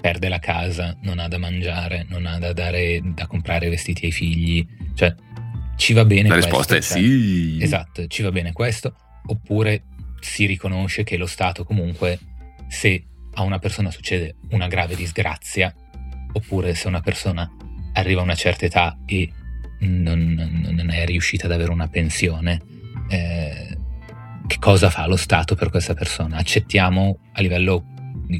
perde 0.00 0.28
la 0.28 0.38
casa, 0.38 0.96
non 1.02 1.18
ha 1.18 1.28
da 1.28 1.36
mangiare, 1.36 2.06
non 2.08 2.24
ha 2.24 2.38
da, 2.38 2.54
dare, 2.54 3.00
da 3.04 3.26
comprare 3.26 3.68
vestiti 3.68 4.06
ai 4.06 4.12
figli, 4.12 4.66
cioè 4.94 5.14
ci 5.76 5.92
va 5.92 6.04
bene 6.06 6.28
La 6.28 6.34
questo, 6.36 6.48
risposta 6.48 6.76
è 6.76 6.80
cioè- 6.80 6.98
sì. 7.02 7.58
Esatto, 7.60 8.06
ci 8.06 8.22
va 8.22 8.30
bene 8.30 8.52
questo, 8.52 8.94
oppure 9.26 9.82
si 10.20 10.46
riconosce 10.46 11.04
che 11.04 11.18
lo 11.18 11.26
Stato 11.26 11.64
comunque, 11.64 12.18
se 12.68 13.04
a 13.34 13.42
una 13.42 13.58
persona 13.58 13.90
succede 13.90 14.36
una 14.50 14.66
grave 14.66 14.96
disgrazia, 14.96 15.74
oppure 16.32 16.74
se 16.74 16.88
una 16.88 17.00
persona 17.00 17.50
arriva 17.94 18.22
una 18.22 18.34
certa 18.34 18.66
età 18.66 18.98
e 19.06 19.30
non, 19.80 20.32
non- 20.72 20.90
è 20.90 21.04
riuscita 21.04 21.46
ad 21.46 21.52
avere 21.52 21.70
una 21.70 21.88
pensione, 21.88 22.60
eh, 23.08 23.76
che 24.46 24.56
cosa 24.58 24.90
fa 24.90 25.06
lo 25.06 25.16
Stato 25.16 25.54
per 25.54 25.70
questa 25.70 25.94
persona? 25.94 26.36
Accettiamo 26.36 27.18
a 27.32 27.40
livello 27.40 27.84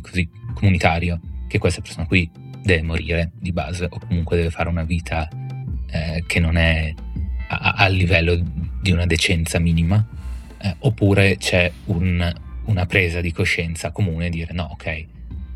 così, 0.00 0.28
comunitario 0.54 1.20
che 1.48 1.58
questa 1.58 1.80
persona 1.80 2.06
qui 2.06 2.30
deve 2.62 2.82
morire 2.82 3.32
di 3.38 3.52
base 3.52 3.86
o 3.88 3.98
comunque 3.98 4.36
deve 4.36 4.50
fare 4.50 4.68
una 4.68 4.84
vita 4.84 5.28
eh, 5.90 6.24
che 6.26 6.40
non 6.40 6.56
è 6.56 6.92
a 7.46 7.86
livello 7.86 8.36
di 8.80 8.90
una 8.90 9.06
decenza 9.06 9.58
minima, 9.60 10.04
eh, 10.60 10.74
oppure 10.80 11.36
c'è 11.36 11.70
un- 11.86 12.32
una 12.64 12.86
presa 12.86 13.20
di 13.20 13.30
coscienza 13.32 13.92
comune 13.92 14.26
e 14.26 14.30
dire 14.30 14.52
no, 14.54 14.64
ok, 14.72 15.04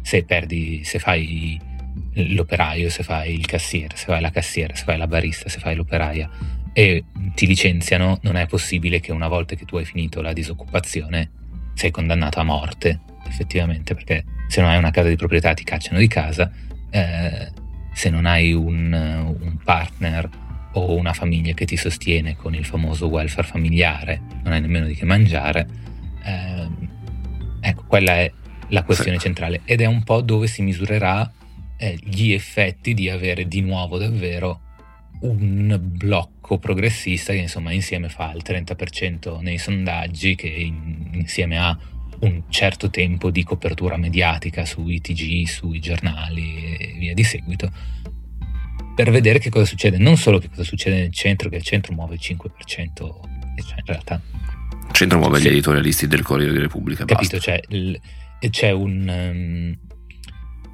se 0.03 0.23
perdi, 0.25 0.85
se 0.85 0.99
fai 0.99 1.59
l'operaio, 2.27 2.91
se 2.91 3.03
fai 3.03 3.35
il 3.35 3.47
cassiere, 3.47 3.97
se 3.97 4.07
fai 4.07 4.21
la 4.21 4.31
cassiera, 4.31 4.75
se 4.75 4.85
fai 4.85 4.99
la 4.99 5.07
barista, 5.07 5.49
se 5.49 5.59
fai 5.59 5.75
l'operaia 5.75 6.29
e 6.73 7.05
ti 7.35 7.47
licenziano, 7.47 8.19
non 8.23 8.37
è 8.37 8.47
possibile 8.47 9.01
che 9.01 9.13
una 9.13 9.29
volta 9.29 9.55
che 9.57 9.65
tu 9.65 9.77
hai 9.77 9.85
finito 9.85 10.21
la 10.21 10.33
disoccupazione 10.33 11.31
sei 11.75 11.91
condannato 11.91 12.41
a 12.41 12.45
morte, 12.45 13.01
effettivamente, 13.27 13.95
perché 13.95 14.25
se 14.49 14.61
non 14.61 14.71
hai 14.71 14.79
una 14.79 14.91
casa 14.91 15.09
di 15.09 15.17
proprietà 15.17 15.55
ti 15.55 15.65
cacciano 15.65 15.99
di 15.99 16.09
casa, 16.09 16.51
eh, 16.91 17.51
se 17.93 18.11
non 18.11 18.27
hai 18.27 18.53
un, 18.53 18.93
un 19.41 19.57
partner 19.63 20.29
o 20.73 20.95
una 20.95 21.13
famiglia 21.13 21.53
che 21.55 21.65
ti 21.65 21.77
sostiene 21.77 22.37
con 22.37 22.55
il 22.55 22.65
famoso 22.65 23.09
welfare 23.09 23.47
familiare, 23.47 24.21
non 24.43 24.53
hai 24.53 24.61
nemmeno 24.61 24.87
di 24.87 24.95
che 24.95 25.05
mangiare, 25.05 25.67
ehm, 26.25 26.89
ecco, 27.61 27.85
quella 27.87 28.13
è 28.13 28.33
la 28.69 28.83
questione 28.83 29.19
centrale. 29.19 29.63
Ed 29.65 29.81
è 29.81 29.87
un 29.87 30.03
po' 30.05 30.21
dove 30.21 30.47
si 30.47 30.63
misurerà 30.63 31.31
eh, 31.79 31.99
gli 32.03 32.33
effetti 32.33 32.93
di 32.95 33.09
avere 33.09 33.47
di 33.49 33.61
nuovo 33.63 33.97
davvero 33.99 34.61
un 35.21 35.79
blocco 35.81 36.59
progressista 36.59 37.33
che 37.33 37.39
insomma 37.41 37.73
insieme 37.73 38.09
fa 38.09 38.33
il 38.33 38.43
30% 38.45 39.41
nei 39.41 39.59
sondaggi, 39.59 40.35
che 40.37 40.47
in- 40.49 41.11
insieme 41.15 41.59
ha 41.59 41.77
un 42.21 42.43
certo 42.49 42.91
tempo 42.91 43.31
di 43.31 43.43
copertura 43.45 43.97
mediatica 43.97 44.65
sui 44.65 45.01
TG, 45.01 45.47
sui 45.47 45.81
giornali 45.81 46.77
e 46.77 46.95
via 46.99 47.15
di 47.15 47.23
seguito, 47.25 47.71
per 48.95 49.11
vedere 49.11 49.39
che 49.39 49.51
cosa 49.51 49.65
succede, 49.65 49.99
non 49.99 50.17
solo 50.17 50.39
che 50.39 50.49
cosa 50.49 50.65
succede 50.65 50.99
nel 50.99 51.13
centro, 51.13 51.49
che 51.49 51.57
il 51.57 51.63
centro 51.63 51.93
muove 51.95 52.15
il 52.15 52.21
5%, 52.23 53.21
e 53.57 53.63
cioè 53.63 53.79
in 53.79 53.85
realtà 53.87 54.21
Il 54.89 54.95
centro 54.95 55.19
muove 55.19 55.39
Sì. 55.39 55.45
gli 55.45 55.53
editorialisti 55.53 56.07
del 56.09 56.23
Corriere 56.23 56.51
della 56.53 56.65
Repubblica. 56.65 57.05
Capito? 57.05 57.37
basta. 57.37 57.53
Cioè, 57.53 57.61
il- 57.69 58.01
c'è 58.51 58.71
un. 58.71 59.09
ehm, 59.09 59.79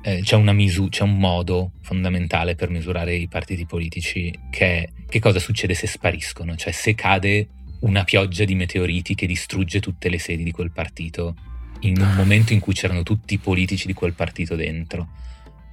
eh, 0.05 0.21
c'è, 0.23 0.37
una 0.37 0.53
misu- 0.53 0.91
c'è 0.91 1.03
un 1.03 1.19
modo 1.19 1.73
fondamentale 1.81 2.55
per 2.55 2.69
misurare 2.69 3.15
i 3.15 3.27
partiti 3.27 3.65
politici 3.65 4.33
che 4.51 4.67
è 4.83 4.89
che 5.09 5.19
cosa 5.19 5.39
succede 5.39 5.75
se 5.75 5.87
spariscono, 5.87 6.57
cioè 6.57 6.73
se 6.73 6.95
cade 6.95 7.49
una 7.81 8.05
pioggia 8.05 8.45
di 8.45 8.55
meteoriti 8.55 9.15
che 9.15 9.27
distrugge 9.27 9.81
tutte 9.81 10.09
le 10.09 10.19
sedi 10.19 10.43
di 10.43 10.51
quel 10.51 10.71
partito 10.73 11.35
in 11.81 12.01
un 12.01 12.13
momento 12.17 12.53
in 12.53 12.61
cui 12.61 12.75
c'erano 12.75 13.03
tutti 13.03 13.35
i 13.35 13.39
politici 13.39 13.87
di 13.87 13.95
quel 13.95 14.13
partito 14.13 14.55
dentro. 14.57 15.09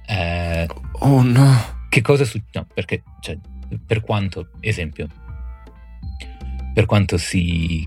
Eh, 0.06 0.66
Oh 1.00 1.22
no. 1.22 1.86
che 1.88 2.00
cosa 2.00 2.24
succede? 2.24 2.50
No, 2.52 2.66
perché, 2.72 3.02
cioè, 3.20 3.38
per 3.84 4.00
quanto, 4.00 4.48
esempio, 4.60 5.08
per 6.72 6.86
quanto 6.86 7.18
si. 7.18 7.86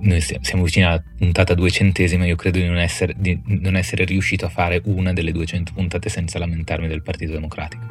Noi 0.00 0.20
sia- 0.20 0.38
siamo 0.42 0.62
vicini 0.64 0.84
alla 0.84 1.02
puntata 1.18 1.54
duecentesima, 1.54 2.24
io 2.24 2.36
credo 2.36 2.58
di 2.58 2.66
non, 2.66 2.78
essere, 2.78 3.14
di 3.16 3.40
non 3.46 3.74
essere 3.76 4.04
riuscito 4.04 4.46
a 4.46 4.48
fare 4.48 4.80
una 4.84 5.12
delle 5.12 5.32
200 5.32 5.72
puntate 5.74 6.08
senza 6.08 6.38
lamentarmi 6.38 6.86
del 6.86 7.02
Partito 7.02 7.32
Democratico. 7.32 7.84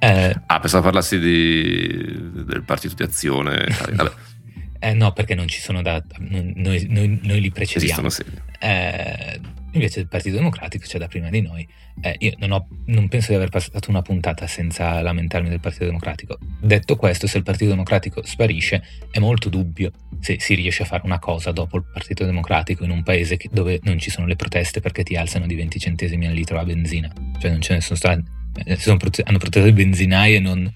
Eh, 0.00 0.34
Ah, 0.46 0.58
pensavo 0.60 0.82
parlassi 0.84 1.18
di- 1.18 2.44
del 2.44 2.62
partito 2.64 2.94
di 2.94 3.02
azione. 3.02 3.64
Eh, 4.78 4.92
no, 4.92 5.10
perché 5.12 5.34
non 5.34 5.48
ci 5.48 5.58
sono 5.58 5.80
da. 5.80 6.02
Noi, 6.18 6.52
noi- 6.88 7.18
noi 7.22 7.40
li 7.40 7.50
precediamo. 7.50 8.06
esistono 8.06 8.10
sì. 8.10 8.22
Eh, 8.60 9.40
invece 9.76 10.00
il 10.00 10.08
Partito 10.08 10.36
Democratico 10.36 10.84
c'è 10.86 10.98
da 10.98 11.06
prima 11.08 11.28
di 11.30 11.40
noi. 11.40 11.66
Eh, 12.00 12.16
io 12.18 12.32
non, 12.38 12.52
ho- 12.52 12.68
non 12.86 13.08
penso 13.08 13.28
di 13.30 13.36
aver 13.36 13.48
passato 13.48 13.88
una 13.90 14.02
puntata 14.02 14.46
senza 14.46 15.00
lamentarmi 15.00 15.48
del 15.48 15.60
Partito 15.60 15.84
Democratico. 15.84 16.38
Detto 16.60 16.96
questo, 16.96 17.26
se 17.26 17.38
il 17.38 17.44
Partito 17.44 17.70
Democratico 17.70 18.24
sparisce, 18.24 18.82
è 19.10 19.18
molto 19.18 19.48
dubbio 19.48 19.92
se 20.20 20.38
si 20.40 20.54
riesce 20.54 20.82
a 20.82 20.86
fare 20.86 21.02
una 21.04 21.18
cosa 21.18 21.52
dopo 21.52 21.76
il 21.76 21.84
Partito 21.92 22.24
Democratico 22.24 22.84
in 22.84 22.90
un 22.90 23.02
paese 23.02 23.36
che- 23.36 23.48
dove 23.52 23.80
non 23.84 23.98
ci 23.98 24.10
sono 24.10 24.26
le 24.26 24.36
proteste 24.36 24.80
perché 24.80 25.02
ti 25.02 25.16
alzano 25.16 25.46
di 25.46 25.54
20 25.54 25.78
centesimi 25.78 26.26
al 26.26 26.32
litro 26.34 26.56
la 26.56 26.64
benzina. 26.64 27.10
Cioè 27.38 27.50
non 27.50 27.60
ce 27.60 27.74
ne 27.74 27.80
sono 27.80 27.96
stati. 27.96 28.22
eh, 28.64 28.78
hanno 28.86 28.96
protestato 29.38 29.66
i 29.66 29.72
benzinai 29.72 30.34
e 30.36 30.38
non 30.38 30.72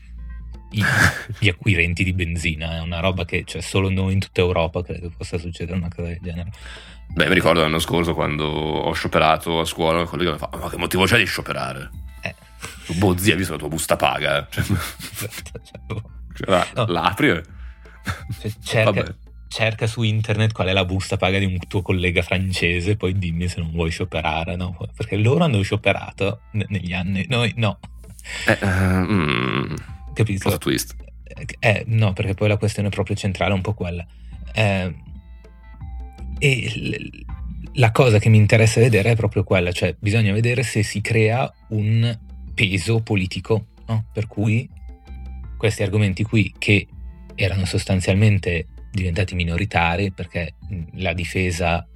i- 0.72 0.82
gli 1.38 1.48
acquirenti 1.48 2.04
di 2.04 2.12
benzina. 2.12 2.76
È 2.76 2.80
una 2.80 3.00
roba 3.00 3.24
che 3.24 3.42
cioè, 3.46 3.60
solo 3.62 3.88
noi 3.90 4.12
in 4.12 4.18
tutta 4.20 4.40
Europa 4.40 4.82
credo 4.82 5.10
possa 5.16 5.38
succedere 5.38 5.76
una 5.78 5.88
cosa 5.88 6.08
del 6.08 6.18
genere. 6.22 6.50
Beh, 7.12 7.28
mi 7.28 7.34
ricordo 7.34 7.60
l'anno 7.60 7.78
scorso 7.80 8.14
quando 8.14 8.46
ho 8.46 8.92
scioperato 8.92 9.60
a 9.60 9.64
scuola, 9.64 10.00
il 10.02 10.08
collega 10.08 10.32
mi 10.32 10.38
fa: 10.38 10.48
Ma 10.58 10.68
che 10.70 10.76
motivo 10.76 11.04
c'è 11.04 11.18
di 11.18 11.26
scioperare? 11.26 11.90
Eh. 12.22 12.34
Boh, 12.94 13.16
zia, 13.16 13.32
hai 13.32 13.38
visto 13.38 13.52
la 13.52 13.58
tua 13.58 13.68
busta 13.68 13.96
paga? 13.96 14.46
Cioè, 16.32 16.46
cioè, 16.46 16.66
No. 16.74 16.86
l'apri 16.86 17.28
e- 17.30 17.42
Cioè, 18.40 18.52
cerca, 18.62 19.14
cerca 19.48 19.86
su 19.86 20.02
internet 20.02 20.52
qual 20.52 20.68
è 20.68 20.72
la 20.72 20.84
busta 20.86 21.16
paga 21.18 21.38
di 21.38 21.44
un 21.44 21.58
tuo 21.68 21.82
collega 21.82 22.22
francese, 22.22 22.96
poi 22.96 23.18
dimmi 23.18 23.46
se 23.48 23.60
non 23.60 23.70
vuoi 23.72 23.90
scioperare, 23.90 24.56
no? 24.56 24.74
Perché 24.96 25.16
loro 25.16 25.44
hanno 25.44 25.60
scioperato 25.60 26.42
ne- 26.52 26.66
negli 26.68 26.92
anni, 26.94 27.26
noi 27.28 27.52
no. 27.56 27.78
Eh, 28.46 28.58
eh, 28.60 28.66
mm, 28.66 29.74
Capito? 30.14 30.48
plot 30.48 30.60
twist. 30.60 30.94
Eh, 31.58 31.84
no, 31.88 32.12
perché 32.14 32.34
poi 32.34 32.48
la 32.48 32.56
questione 32.56 32.88
proprio 32.88 33.16
centrale 33.16 33.50
è 33.52 33.54
un 33.54 33.60
po' 33.60 33.74
quella. 33.74 34.04
Eh, 34.54 34.94
e 36.40 36.72
l- 36.74 37.24
la 37.74 37.92
cosa 37.92 38.18
che 38.18 38.28
mi 38.28 38.36
interessa 38.38 38.80
vedere 38.80 39.12
è 39.12 39.16
proprio 39.16 39.44
quella, 39.44 39.70
cioè 39.70 39.94
bisogna 39.98 40.32
vedere 40.32 40.64
se 40.64 40.82
si 40.82 41.00
crea 41.00 41.48
un 41.68 42.18
peso 42.54 43.00
politico, 43.00 43.66
no? 43.86 44.06
per 44.12 44.26
cui 44.26 44.68
questi 45.56 45.82
argomenti 45.84 46.24
qui 46.24 46.52
che 46.58 46.88
erano 47.36 47.64
sostanzialmente 47.66 48.66
diventati 48.90 49.36
minoritari 49.36 50.10
perché 50.10 50.54
la 50.94 51.12
difesa 51.12 51.86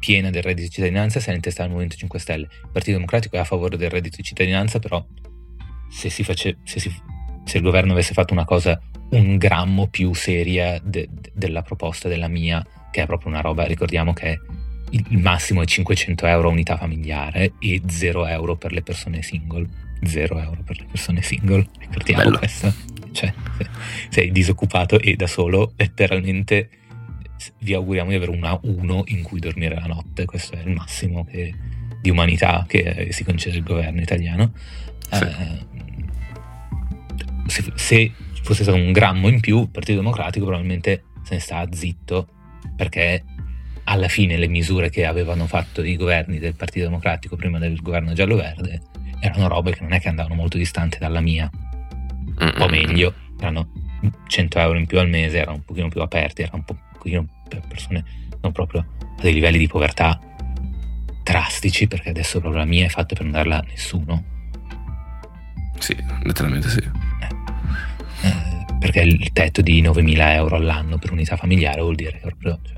piena 0.00 0.30
del 0.30 0.42
reddito 0.42 0.68
di 0.68 0.72
cittadinanza 0.72 1.20
si 1.20 1.28
è 1.28 1.34
intestata 1.34 1.64
al 1.64 1.70
Movimento 1.70 1.96
5 1.96 2.18
Stelle. 2.18 2.44
Il 2.44 2.70
Partito 2.72 2.92
Democratico 2.96 3.36
è 3.36 3.40
a 3.40 3.44
favore 3.44 3.76
del 3.76 3.90
reddito 3.90 4.16
di 4.16 4.22
cittadinanza, 4.22 4.78
però 4.78 5.04
se, 5.90 6.08
face- 6.08 6.58
se, 6.64 6.80
si- 6.80 7.02
se 7.44 7.56
il 7.58 7.62
governo 7.62 7.92
avesse 7.92 8.14
fatto 8.14 8.32
una 8.32 8.44
cosa 8.44 8.80
un 9.10 9.36
grammo 9.36 9.88
più 9.88 10.14
seria 10.14 10.78
de- 10.82 11.08
de- 11.10 11.32
della 11.34 11.62
proposta 11.62 12.08
della 12.08 12.28
mia, 12.28 12.64
che 12.98 13.04
è 13.04 13.06
proprio 13.06 13.30
una 13.30 13.40
roba, 13.40 13.64
ricordiamo 13.64 14.12
che 14.12 14.40
il, 14.90 15.18
massimo 15.18 15.62
è 15.62 15.66
500 15.66 16.26
euro 16.26 16.48
unità 16.48 16.76
familiare 16.76 17.52
e 17.60 17.80
0 17.86 18.26
euro 18.26 18.56
per 18.56 18.72
le 18.72 18.82
persone 18.82 19.22
single. 19.22 19.66
0 20.02 20.38
euro 20.40 20.62
per 20.64 20.78
le 20.78 20.86
persone 20.90 21.22
single, 21.22 21.66
ricordiamo 21.78 22.22
Bello. 22.24 22.38
questo. 22.38 22.72
Cioè, 23.12 23.32
se 23.58 23.66
sei 24.08 24.32
disoccupato 24.32 24.98
e 25.00 25.14
da 25.14 25.26
solo, 25.26 25.72
letteralmente 25.76 26.70
vi 27.60 27.74
auguriamo 27.74 28.10
di 28.10 28.16
avere 28.16 28.32
una 28.32 28.58
1 28.60 29.04
in 29.06 29.22
cui 29.22 29.38
dormire 29.38 29.76
la 29.76 29.86
notte. 29.86 30.24
Questo 30.24 30.56
è 30.56 30.62
il 30.62 30.70
massimo 30.70 31.24
che- 31.24 31.54
di 32.00 32.10
umanità 32.10 32.64
che 32.66 32.78
eh, 32.78 33.12
si 33.12 33.24
concede 33.24 33.56
il 33.56 33.62
governo 33.62 34.00
italiano. 34.00 34.52
Sì. 35.10 35.24
Eh, 35.24 35.66
se, 37.46 37.72
se 37.74 38.12
fosse 38.42 38.62
stato 38.62 38.78
un 38.78 38.92
grammo 38.92 39.28
in 39.28 39.40
più, 39.40 39.62
il 39.62 39.68
Partito 39.68 39.98
Democratico 39.98 40.46
probabilmente 40.46 41.04
se 41.22 41.34
ne 41.34 41.40
sta 41.40 41.66
zitto 41.70 42.28
perché 42.76 43.24
alla 43.84 44.08
fine 44.08 44.36
le 44.36 44.48
misure 44.48 44.90
che 44.90 45.06
avevano 45.06 45.46
fatto 45.46 45.82
i 45.82 45.96
governi 45.96 46.38
del 46.38 46.54
Partito 46.54 46.86
Democratico 46.86 47.36
prima 47.36 47.58
del 47.58 47.80
governo 47.80 48.12
giallo-verde 48.12 48.82
erano 49.20 49.48
robe 49.48 49.72
che 49.72 49.82
non 49.82 49.92
è 49.92 50.00
che 50.00 50.08
andavano 50.08 50.34
molto 50.34 50.58
distanti 50.58 50.98
dalla 50.98 51.20
mia, 51.20 51.50
po' 52.54 52.68
meglio, 52.68 53.14
erano 53.38 53.70
100 54.26 54.58
euro 54.58 54.78
in 54.78 54.86
più 54.86 54.98
al 54.98 55.08
mese, 55.08 55.38
erano 55.38 55.56
un 55.56 55.64
pochino 55.64 55.88
più 55.88 56.00
aperti, 56.00 56.42
erano 56.42 56.58
un 56.58 56.64
po- 56.64 56.72
un 56.72 56.98
pochino 56.98 57.26
per 57.48 57.62
persone 57.66 58.04
non 58.40 58.52
proprio 58.52 58.80
a 58.80 58.86
dei 59.20 59.32
livelli 59.32 59.58
di 59.58 59.66
povertà 59.66 60.20
drastici, 61.22 61.88
perché 61.88 62.10
adesso 62.10 62.40
proprio 62.40 62.60
la 62.60 62.66
mia 62.66 62.86
è 62.86 62.88
fatta 62.88 63.14
per 63.14 63.22
non 63.22 63.32
darla 63.32 63.58
a 63.58 63.64
nessuno. 63.66 64.24
Sì, 65.78 65.96
letteralmente 66.22 66.68
sì. 66.68 66.78
Eh, 68.22 68.57
perché 68.78 69.00
il 69.00 69.32
tetto 69.32 69.60
di 69.60 69.82
9.000 69.82 70.16
euro 70.34 70.56
all'anno 70.56 70.98
per 70.98 71.12
unità 71.12 71.36
familiare 71.36 71.80
vuol 71.80 71.94
dire 71.94 72.12
che 72.12 72.18
proprio 72.20 72.58
cioè, 72.64 72.76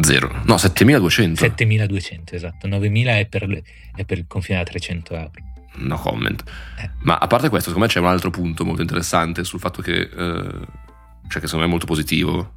Zero. 0.00 0.42
No, 0.44 0.56
7200. 0.56 1.44
7.200 1.44 2.34
esatto 2.34 2.66
9.000 2.66 3.06
è 3.06 3.26
per, 3.26 3.62
è 3.94 4.04
per 4.04 4.18
il 4.18 4.24
confine 4.26 4.58
da 4.58 4.64
300 4.64 5.14
euro 5.14 5.30
no 5.76 5.96
comment. 5.96 6.42
Ma 7.00 7.16
a 7.18 7.26
parte 7.26 7.48
questo, 7.48 7.70
secondo 7.70 7.86
me 7.86 7.92
c'è 7.92 7.98
un 8.00 8.06
altro 8.06 8.30
punto 8.30 8.64
molto 8.64 8.82
interessante 8.82 9.44
sul 9.44 9.58
fatto 9.58 9.82
che, 9.82 10.02
eh, 10.02 10.08
cioè 10.08 11.40
che 11.40 11.46
secondo 11.46 11.58
me 11.58 11.64
è 11.64 11.68
molto 11.68 11.86
positivo 11.86 12.54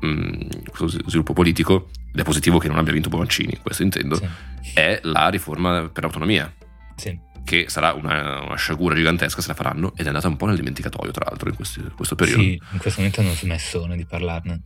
mh, 0.00 0.70
questo 0.70 0.88
sviluppo 0.88 1.32
politico, 1.32 1.90
ed 2.12 2.20
è 2.20 2.24
positivo 2.24 2.58
che 2.58 2.68
non 2.68 2.78
abbia 2.78 2.92
vinto 2.92 3.08
Bonaccini, 3.08 3.58
questo 3.62 3.82
intendo, 3.82 4.16
Sì. 4.16 4.26
è 4.74 4.98
la 5.02 5.28
riforma 5.28 5.88
per 5.88 6.02
l'autonomia. 6.02 6.52
Sì. 6.96 7.16
Che 7.48 7.64
sarà 7.68 7.94
una, 7.94 8.42
una 8.42 8.56
sciagura 8.56 8.94
gigantesca 8.94 9.40
se 9.40 9.48
la 9.48 9.54
faranno 9.54 9.94
ed 9.96 10.04
è 10.04 10.08
andata 10.08 10.28
un 10.28 10.36
po' 10.36 10.44
nel 10.44 10.56
dimenticatoio, 10.56 11.10
tra 11.12 11.24
l'altro, 11.26 11.48
in 11.48 11.56
questi- 11.56 11.80
questo 11.96 12.14
periodo. 12.14 12.42
Sì, 12.42 12.60
in 12.72 12.78
questo 12.78 13.00
momento 13.00 13.20
hanno 13.22 13.32
smesso 13.32 13.86
di 13.86 14.04
parlarne. 14.04 14.60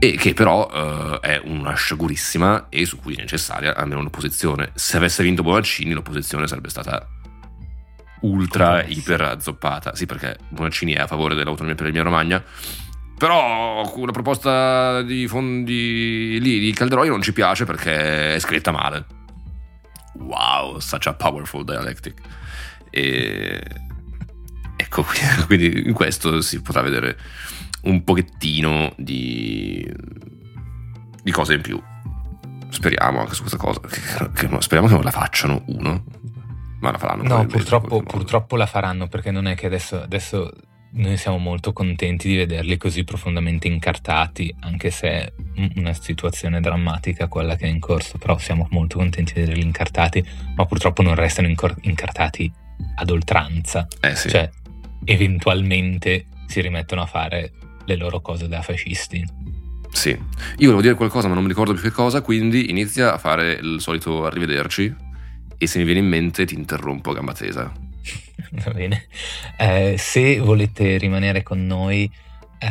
e 0.00 0.16
che 0.16 0.34
però 0.34 0.68
eh, 0.70 1.18
è 1.20 1.40
una 1.44 1.74
sciagurissima 1.74 2.66
e 2.68 2.84
su 2.84 2.98
cui 2.98 3.14
è 3.14 3.20
necessaria 3.22 3.74
almeno 3.74 4.00
un'opposizione. 4.00 4.72
Se 4.74 4.98
avesse 4.98 5.22
vinto 5.22 5.42
Bonaccini 5.42 5.92
l'opposizione 5.92 6.46
sarebbe 6.46 6.68
stata 6.68 7.08
ultra 8.20 8.84
iper 8.84 9.22
azzoppata. 9.22 9.94
Sì, 9.96 10.04
perché 10.04 10.36
Bonaccini 10.50 10.92
è 10.92 11.00
a 11.00 11.06
favore 11.06 11.34
dell'autonomia 11.34 11.74
per 11.74 11.86
l'Emilia 11.86 12.04
Romagna. 12.04 12.44
Però 13.16 13.90
una 13.96 14.12
proposta 14.12 15.00
di 15.02 15.26
fondi 15.26 16.38
lì 16.38 16.58
di 16.60 16.72
Calderoni 16.72 17.08
non 17.08 17.22
ci 17.22 17.32
piace 17.32 17.64
perché 17.64 18.34
è 18.34 18.38
scritta 18.38 18.70
male. 18.70 19.16
Wow, 20.18 20.78
such 20.78 21.06
a 21.06 21.14
powerful 21.14 21.64
dialectic. 21.64 22.20
E 22.90 23.62
ecco, 24.76 25.04
quindi 25.46 25.86
in 25.86 25.92
questo 25.92 26.40
si 26.40 26.60
potrà 26.62 26.82
vedere 26.82 27.18
un 27.82 28.02
pochettino 28.04 28.92
di, 28.96 29.86
di 31.22 31.30
cose 31.30 31.54
in 31.54 31.60
più. 31.60 31.80
Speriamo 32.70 33.20
anche 33.20 33.34
su 33.34 33.40
questa 33.40 33.58
cosa. 33.58 33.80
Che, 33.80 33.88
che 34.32 34.60
speriamo 34.60 34.88
che 34.88 34.94
non 34.94 35.04
la 35.04 35.10
facciano 35.10 35.62
uno. 35.66 36.04
Ma 36.80 36.92
la 36.92 36.98
faranno. 36.98 37.22
No, 37.22 37.46
purtroppo, 37.46 38.02
purtroppo 38.02 38.56
la 38.56 38.66
faranno 38.66 39.08
perché 39.08 39.30
non 39.30 39.46
è 39.46 39.54
che 39.54 39.66
adesso, 39.66 40.00
adesso 40.00 40.52
noi 40.90 41.16
siamo 41.16 41.38
molto 41.38 41.72
contenti 41.72 42.28
di 42.28 42.36
vederli 42.36 42.76
così 42.76 43.04
profondamente 43.04 43.68
incartati, 43.68 44.54
anche 44.60 44.90
se 44.90 45.08
è 45.08 45.32
un- 45.56 45.72
una 45.76 45.92
situazione 45.92 46.60
drammatica 46.60 47.28
quella 47.28 47.56
che 47.56 47.66
è 47.66 47.68
in 47.68 47.78
corso, 47.80 48.18
però 48.18 48.38
siamo 48.38 48.66
molto 48.70 48.98
contenti 48.98 49.34
di 49.34 49.40
vederli 49.40 49.62
incartati, 49.62 50.24
ma 50.56 50.64
purtroppo 50.66 51.02
non 51.02 51.14
restano 51.14 51.48
incor- 51.48 51.76
incartati 51.82 52.50
ad 52.96 53.10
oltranza. 53.10 53.86
Eh 54.00 54.14
sì. 54.14 54.28
Cioè, 54.30 54.50
eventualmente 55.04 56.26
si 56.46 56.60
rimettono 56.60 57.02
a 57.02 57.06
fare 57.06 57.52
le 57.84 57.96
loro 57.96 58.20
cose 58.20 58.48
da 58.48 58.62
fascisti. 58.62 59.26
Sì. 59.90 60.10
Io 60.10 60.18
volevo 60.58 60.80
dire 60.82 60.94
qualcosa, 60.94 61.28
ma 61.28 61.34
non 61.34 61.42
mi 61.42 61.48
ricordo 61.48 61.72
più 61.72 61.82
che 61.82 61.90
cosa, 61.90 62.20
quindi 62.22 62.70
inizia 62.70 63.14
a 63.14 63.18
fare 63.18 63.52
il 63.52 63.80
solito 63.80 64.24
arrivederci. 64.24 64.94
E 65.60 65.66
se 65.66 65.78
mi 65.78 65.84
viene 65.84 66.00
in 66.00 66.06
mente 66.06 66.44
ti 66.44 66.54
interrompo 66.54 67.10
a 67.10 67.14
gamba 67.14 67.32
tesa. 67.32 67.72
Va 68.64 68.70
bene. 68.70 69.06
Eh, 69.56 69.96
se 69.98 70.38
volete 70.38 70.96
rimanere 70.98 71.42
con 71.42 71.66
noi 71.66 72.10
eh, 72.58 72.68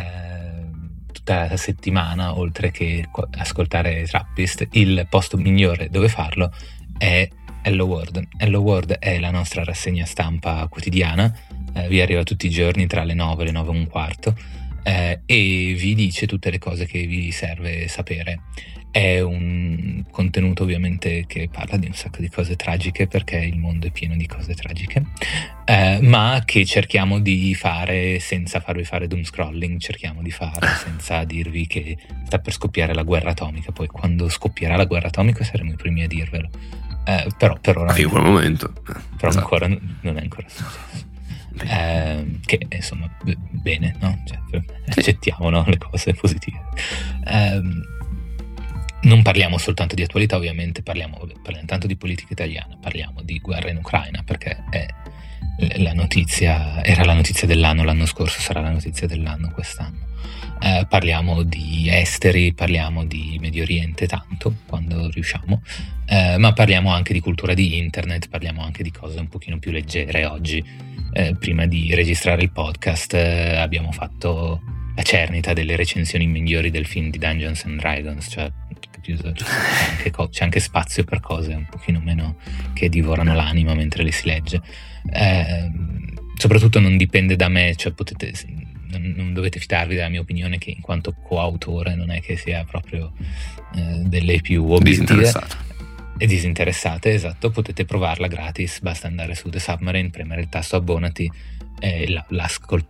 tutta 1.12 1.48
la 1.50 1.58
settimana, 1.58 2.38
oltre 2.38 2.72
che 2.72 3.08
ascoltare 3.38 4.06
Trappist, 4.06 4.68
il 4.72 5.06
posto 5.10 5.38
migliore 5.38 5.90
dove 5.90 6.10
farlo 6.10 6.52
è 6.98 7.28
Hello 7.62 7.86
World. 7.86 8.28
Hello 8.38 8.60
World 8.60 8.94
è 8.94 9.20
la 9.20 9.32
nostra 9.32 9.64
rassegna 9.64 10.06
stampa 10.06 10.68
quotidiana, 10.68 11.34
eh, 11.74 11.88
vi 11.88 12.02
arriva 12.02 12.24
tutti 12.24 12.48
i 12.48 12.52
giorni 12.52 12.88
tra 12.88 13.04
le 13.04 13.14
9 13.14 13.44
e 13.44 13.46
le 13.46 13.52
9 13.52 13.72
e 13.72 13.78
un 13.78 13.88
quarto 13.88 14.36
eh, 14.88 15.20
e 15.26 15.76
vi 15.78 15.96
dice 15.96 16.28
tutte 16.28 16.50
le 16.50 16.60
cose 16.60 16.86
che 16.86 17.06
vi 17.06 17.32
serve 17.32 17.90
sapere. 17.90 18.44
È 18.90 19.20
un 19.20 20.04
contenuto 20.10 20.64
ovviamente 20.64 21.26
che 21.28 21.50
parla 21.52 21.78
di 21.78 21.88
un 21.88 21.94
sacco 21.94 22.20
di 22.22 22.30
cose 22.30 22.56
tragiche 22.56 23.08
perché 23.08 23.38
il 23.38 23.58
mondo 23.58 23.88
è 23.88 23.92
pieno 23.92 24.16
di 24.16 24.26
cose 24.26 24.56
tragiche, 24.56 25.04
eh, 25.66 26.00
ma 26.02 26.42
che 26.46 26.66
cerchiamo 26.66 27.20
di 27.20 27.54
fare 27.54 28.20
senza 28.20 28.60
farvi 28.60 28.84
fare 28.84 29.08
doom 29.08 29.24
scrolling, 29.24 29.80
cerchiamo 29.80 30.22
di 30.22 30.32
fare 30.32 30.68
senza 30.84 31.24
dirvi 31.26 31.68
che 31.68 31.98
sta 32.26 32.40
per 32.40 32.54
scoppiare 32.54 32.94
la 32.94 33.04
guerra 33.04 33.32
atomica, 33.32 33.72
poi 33.72 33.88
quando 33.88 34.30
scoppierà 34.30 34.76
la 34.76 34.86
guerra 34.86 35.08
atomica 35.08 35.44
saremo 35.44 35.74
i 35.74 35.76
primi 35.76 36.04
a 36.04 36.08
dirvelo. 36.08 36.50
Eh, 37.06 37.28
però 37.38 37.58
per 37.60 37.78
ora... 37.78 37.98
In 37.98 38.10
quel 38.10 38.24
momento. 38.24 38.74
Però 38.84 39.30
Esatto. 39.30 39.38
ancora 39.38 39.68
non 39.68 40.18
è 40.18 40.22
ancora 40.22 40.48
successo. 40.50 41.16
Eh, 41.64 42.40
che 42.46 42.60
insomma, 42.70 43.10
bene, 43.50 43.96
no? 44.00 44.22
Cioè, 44.26 44.62
accettiamo 44.88 45.50
no? 45.50 45.64
le 45.68 45.78
cose 45.78 46.14
positive. 46.14 46.62
Ehm, 47.26 47.82
non 49.02 49.22
parliamo 49.22 49.58
soltanto 49.58 49.96
di 49.96 50.04
attualità, 50.04 50.36
ovviamente, 50.36 50.82
parliamo, 50.82 51.18
parliamo 51.42 51.68
tanto 51.68 51.88
di 51.88 51.96
politica 51.96 52.34
italiana, 52.34 52.78
parliamo 52.80 53.22
di 53.22 53.40
guerra 53.40 53.70
in 53.70 53.78
Ucraina 53.78 54.24
perché 54.24 54.64
è 54.70 54.88
la 55.78 55.94
notizia, 55.94 56.84
era 56.84 57.04
la 57.04 57.14
notizia 57.14 57.48
dell'anno 57.48 57.84
l'anno 57.84 58.06
scorso, 58.06 58.40
sarà 58.40 58.62
la 58.62 58.70
notizia 58.70 59.08
dell'anno 59.08 59.50
quest'anno. 59.52 60.06
Eh, 60.60 60.86
parliamo 60.90 61.44
di 61.44 61.88
esteri, 61.90 62.54
parliamo 62.54 63.06
di 63.06 63.38
Medio 63.40 63.64
Oriente 63.64 64.08
tanto 64.08 64.56
quando 64.68 65.10
riusciamo, 65.10 65.62
eh, 66.08 66.38
ma 66.38 66.54
parliamo 66.54 66.92
anche 66.92 67.14
di 67.14 67.20
cultura 67.20 67.54
di 67.54 67.78
internet, 67.78 68.30
parliamo 68.30 68.64
anche 68.64 68.84
di 68.84 68.92
cose 68.92 69.20
un 69.20 69.28
pochino 69.28 69.58
più 69.58 69.72
leggere 69.72 70.26
oggi. 70.26 70.64
Eh, 71.14 71.36
prima 71.36 71.66
di 71.66 71.96
registrare 71.96 72.44
il 72.44 72.52
podcast 72.52 73.14
eh, 73.14 73.56
abbiamo 73.56 73.92
fatto 73.92 74.62
la 74.96 75.02
cernita 75.04 75.54
delle 75.54 75.76
recensioni 75.76 76.28
migliori 76.28 76.70
del 76.70 76.86
film 76.86 77.10
di 77.10 77.18
Dungeons 77.18 77.64
and 77.66 77.80
Dragons, 77.80 78.28
cioè 78.30 78.52
capito? 78.98 79.32
c'è, 79.32 79.46
anche 79.90 80.12
co- 80.12 80.30
c'è 80.30 80.44
anche 80.44 80.60
spazio 80.60 81.04
per 81.04 81.20
cose 81.20 81.54
un 81.54 81.66
pochino 81.70 82.00
meno 82.00 82.38
che 82.74 82.90
divorano 82.90 83.34
l'anima 83.34 83.74
mentre 83.74 84.04
le 84.04 84.12
si 84.12 84.28
legge. 84.28 84.62
Eh, 85.12 85.72
soprattutto 86.36 86.80
non 86.80 86.98
dipende 86.98 87.36
da 87.36 87.48
me, 87.48 87.76
cioè 87.76 87.94
potete, 87.94 88.34
non, 88.90 89.14
non 89.16 89.34
dovete 89.34 89.60
fidarvi 89.60 89.96
della 89.96 90.10
mia 90.10 90.22
opinione 90.22 90.58
che 90.58 90.72
in 90.72 90.82
quanto 90.82 91.14
coautore 91.14 91.96
non 91.96 92.12
è 92.12 92.22
che 92.22 92.38
sia 92.38 92.64
proprio 92.64 93.14
eh, 93.76 94.04
delle 94.06 94.42
più 94.42 94.70
obiettive 94.72 95.32
e 96.20 96.26
disinteressate, 96.26 97.14
esatto, 97.14 97.52
potete 97.52 97.86
provarla 97.86 98.28
gratis, 98.28 98.80
basta 98.82 99.06
andare 99.06 99.36
su 99.36 99.50
The 99.50 99.60
Submarine, 99.60 100.10
premere 100.10 100.42
il 100.42 100.50
tasto 100.50 100.76
abbonati, 100.76 101.32
eh, 101.80 102.10
la- 102.10 102.26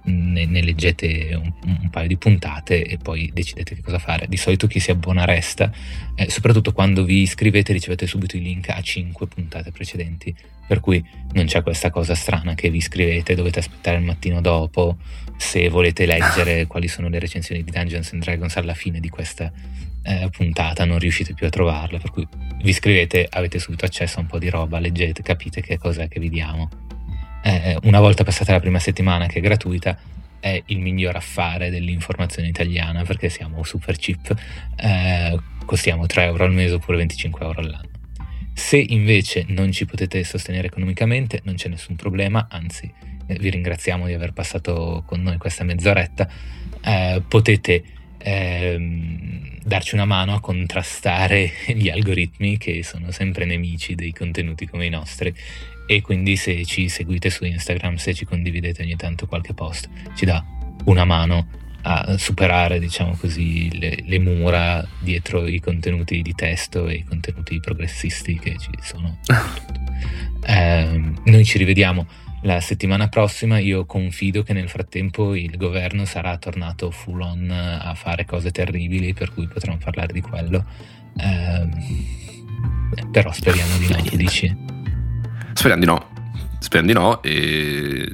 ne, 0.04 0.46
ne 0.46 0.62
leggete 0.62 1.34
un, 1.36 1.52
un 1.64 1.90
paio 1.90 2.08
di 2.08 2.18
puntate 2.18 2.86
e 2.86 2.98
poi 2.98 3.30
decidete 3.34 3.76
che 3.76 3.82
cosa 3.82 4.00
fare. 4.00 4.28
Di 4.28 4.38
solito 4.38 4.68
chi 4.68 4.80
si 4.80 4.92
abbona 4.92 5.26
resta, 5.26 5.72
eh, 6.16 6.30
soprattutto 6.30 6.72
quando 6.72 7.04
vi 7.04 7.22
iscrivete 7.22 7.74
ricevete 7.74 8.08
subito 8.08 8.38
i 8.38 8.42
link 8.42 8.70
a 8.70 8.82
5 8.82 9.28
puntate 9.28 9.72
precedenti, 9.72 10.34
per 10.68 10.80
cui 10.80 11.04
non 11.34 11.46
c'è 11.46 11.62
questa 11.64 11.90
cosa 11.90 12.16
strana 12.16 12.54
che 12.54 12.70
vi 12.70 12.78
iscrivete, 12.78 13.36
dovete 13.36 13.60
aspettare 13.60 13.98
il 13.98 14.04
mattino 14.04 14.42
dopo, 14.42 14.98
se 15.38 15.70
volete 15.70 16.06
leggere 16.06 16.66
quali 16.68 16.88
sono 16.88 17.10
le 17.10 17.20
recensioni 17.20 17.64
di 17.64 17.72
Dungeons 17.72 18.12
and 18.14 18.24
Dragons 18.24 18.56
alla 18.58 18.74
fine 18.74 19.00
di 19.00 19.10
questa 19.10 19.52
eh, 20.04 20.30
puntata 20.32 20.86
non 20.86 21.00
riuscite 21.00 21.34
più 21.34 21.46
a 21.46 21.50
trovarle, 21.50 22.00
per 22.00 22.12
cui 22.12 22.28
vi 22.62 22.70
iscrivete, 22.70 23.28
avete 23.30 23.60
subito 23.60 23.86
accesso 23.86 24.20
a 24.20 24.22
un 24.22 24.28
po' 24.28 24.40
di 24.40 24.50
roba, 24.50 24.80
leggete, 24.80 25.22
capite 25.22 25.62
che 25.62 25.78
cos'è 25.78 26.08
che 26.08 26.20
vi 26.20 26.30
diamo. 26.30 26.70
Eh, 27.44 27.78
una 27.84 28.00
volta 28.00 28.24
passata 28.24 28.52
la 28.52 28.60
prima 28.60 28.80
settimana 28.80 29.28
che 29.28 29.40
è 29.40 29.42
gratuita, 29.42 29.98
è 30.40 30.62
il 30.68 30.80
miglior 30.80 31.16
affare 31.16 31.70
dell'informazione 31.70 32.48
italiana 32.48 33.04
perché 33.04 33.30
siamo 33.30 33.64
super 33.64 33.98
cheap, 33.98 34.36
eh, 34.76 35.40
costiamo 35.66 36.06
3 36.06 36.24
euro 36.26 36.46
al 36.46 36.54
mese 36.54 36.76
oppure 36.76 36.98
25 36.98 37.46
euro 37.46 37.60
all'anno. 37.60 37.90
Se 38.54 38.78
invece 38.78 39.46
non 39.50 39.72
ci 39.72 39.86
potete 39.86 40.24
sostenere 40.24 40.68
economicamente, 40.68 41.42
non 41.44 41.56
c'è 41.56 41.70
nessun 41.70 41.96
problema, 41.96 42.48
anzi 42.50 42.92
eh, 43.28 43.38
vi 43.40 43.50
ringraziamo 43.50 44.08
di 44.08 44.14
aver 44.14 44.34
passato 44.34 45.04
con 45.06 45.22
noi 45.22 45.38
questa 45.38 45.64
mezz'oretta, 45.64 46.28
eh, 46.84 47.22
potete 47.28 47.84
ehm, 48.18 49.47
darci 49.68 49.96
una 49.96 50.06
mano 50.06 50.34
a 50.34 50.40
contrastare 50.40 51.52
gli 51.68 51.90
algoritmi 51.90 52.58
che 52.58 52.84
sono 52.84 53.12
sempre 53.12 53.44
nemici 53.44 53.96
dei 53.96 54.14
contenuti 54.14 54.66
come 54.66 54.86
i 54.86 54.90
nostri. 54.90 55.34
E 55.86 56.02
quindi 56.02 56.38
se 56.38 56.64
ci 56.64 56.88
seguite 56.88 57.30
su 57.30 57.44
Instagram, 57.44 57.96
se 57.96 58.14
ci 58.14 58.24
condividete 58.24 58.82
ogni 58.82 58.96
tanto 58.96 59.28
qualche 59.28 59.54
post, 59.54 59.90
ci 60.16 60.24
dà 60.24 60.42
una 60.86 61.04
mano 61.04 61.67
a 61.84 62.18
superare, 62.18 62.80
diciamo 62.80 63.16
così, 63.20 63.78
le, 63.78 64.04
le 64.04 64.20
mura 64.20 64.86
dietro 65.00 65.48
i 65.48 65.60
contenuti 65.60 66.22
di 66.22 66.34
testo 66.34 66.88
e 66.88 66.96
i 66.96 67.04
contenuti 67.04 67.60
progressisti 67.60 68.38
che 68.40 68.56
ci 68.58 68.72
sono. 68.82 69.20
Ehm, 70.50 71.20
noi 71.26 71.44
ci 71.44 71.58
rivediamo 71.58 72.08
la 72.44 72.60
settimana 72.62 73.10
prossima. 73.10 73.58
Io 73.60 73.86
confido 73.86 74.44
che 74.44 74.54
nel 74.54 74.70
frattempo 74.70 75.36
il 75.36 75.58
governo 75.58 76.06
sarà 76.06 76.38
tornato 76.38 76.92
full 76.92 77.20
on 77.20 77.50
a 77.52 77.94
fare 77.96 78.24
cose 78.26 78.52
terribili, 78.52 79.14
per 79.14 79.34
cui 79.34 79.48
potremo 79.48 79.78
parlare 79.78 80.14
di 80.14 80.22
quello. 80.22 80.66
Ehm, 81.18 81.70
però 83.12 83.32
speriamo 83.32 83.78
di 83.78 83.88
no, 83.88 84.02
tu 84.04 84.16
dici? 84.16 84.56
Speriamo 85.54 85.82
di 85.82 85.88
no. 85.88 86.10
Speriamo 86.60 86.88
di 86.88 86.94
no 86.94 87.22
e... 87.24 88.14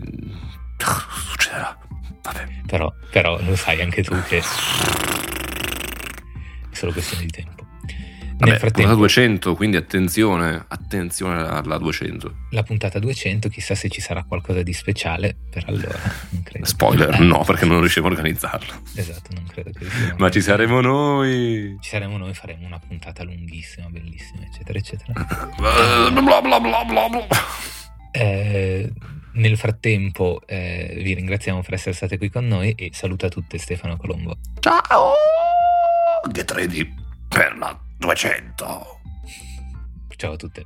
Succederà. 1.30 1.78
Vabbè. 2.24 2.48
Però, 2.66 2.92
però 3.12 3.40
lo 3.42 3.56
sai 3.56 3.82
anche 3.82 4.02
tu 4.04 4.16
che 4.28 4.38
è 4.40 4.44
solo 6.72 6.92
questione 6.92 7.26
di 7.26 7.32
tempo. 7.32 7.62
Vabbè, 8.36 8.58
frattempo- 8.58 8.72
puntata 8.74 8.96
200, 8.96 9.56
quindi 9.56 9.78
attenzione, 9.78 10.66
attenzione 10.68 11.40
alla 11.48 11.78
200. 11.78 12.36
La 12.50 12.64
puntata 12.64 13.00
200, 13.00 13.48
chissà 13.48 13.74
se 13.76 13.90
ci 13.90 14.02
sarà 14.02 14.24
qualcosa 14.24 14.64
di 14.64 14.74
speciale 14.74 15.36
per 15.50 15.64
allora. 15.68 15.98
Spoiler, 16.64 17.14
Eh, 17.14 17.20
no, 17.24 17.44
perché 17.46 17.66
non 17.66 17.80
riusciamo 17.80 18.08
a 18.08 18.10
organizzarlo. 18.10 18.74
Esatto, 18.96 19.30
non 19.34 19.46
credo 19.48 19.70
che. 19.72 19.86
Ma 20.18 20.30
ci 20.30 20.42
saremo 20.42 20.82
noi. 20.82 21.78
Ci 21.80 21.90
saremo 21.90 22.18
noi, 22.18 22.34
faremo 22.34 22.66
una 22.66 22.80
puntata 22.80 23.24
lunghissima, 23.24 23.88
bellissima, 23.90 24.42
eccetera, 24.44 24.78
eccetera. 24.80 25.14
Bla 25.56 26.42
bla 26.42 26.60
bla 26.60 26.84
bla 26.84 27.08
bla. 27.10 27.28
Eh, 28.16 28.92
nel 29.34 29.58
frattempo 29.58 30.42
eh, 30.46 30.94
vi 31.02 31.16
ringraziamo 31.16 31.62
per 31.62 31.74
essere 31.74 31.96
state 31.96 32.20
qui 32.20 32.30
con 32.30 32.46
noi 32.46 32.74
e 32.74 32.92
saluta 32.94 33.26
a 33.26 33.30
tutte 33.30 33.58
Stefano 33.58 33.98
Colombo. 33.98 34.38
Ciao! 34.60 35.14
Get 36.32 36.52
ready 36.52 36.94
per 37.28 37.58
la 37.58 37.78
200. 37.98 39.02
Ciao 40.16 40.34
a 40.34 40.36
tutte. 40.36 40.66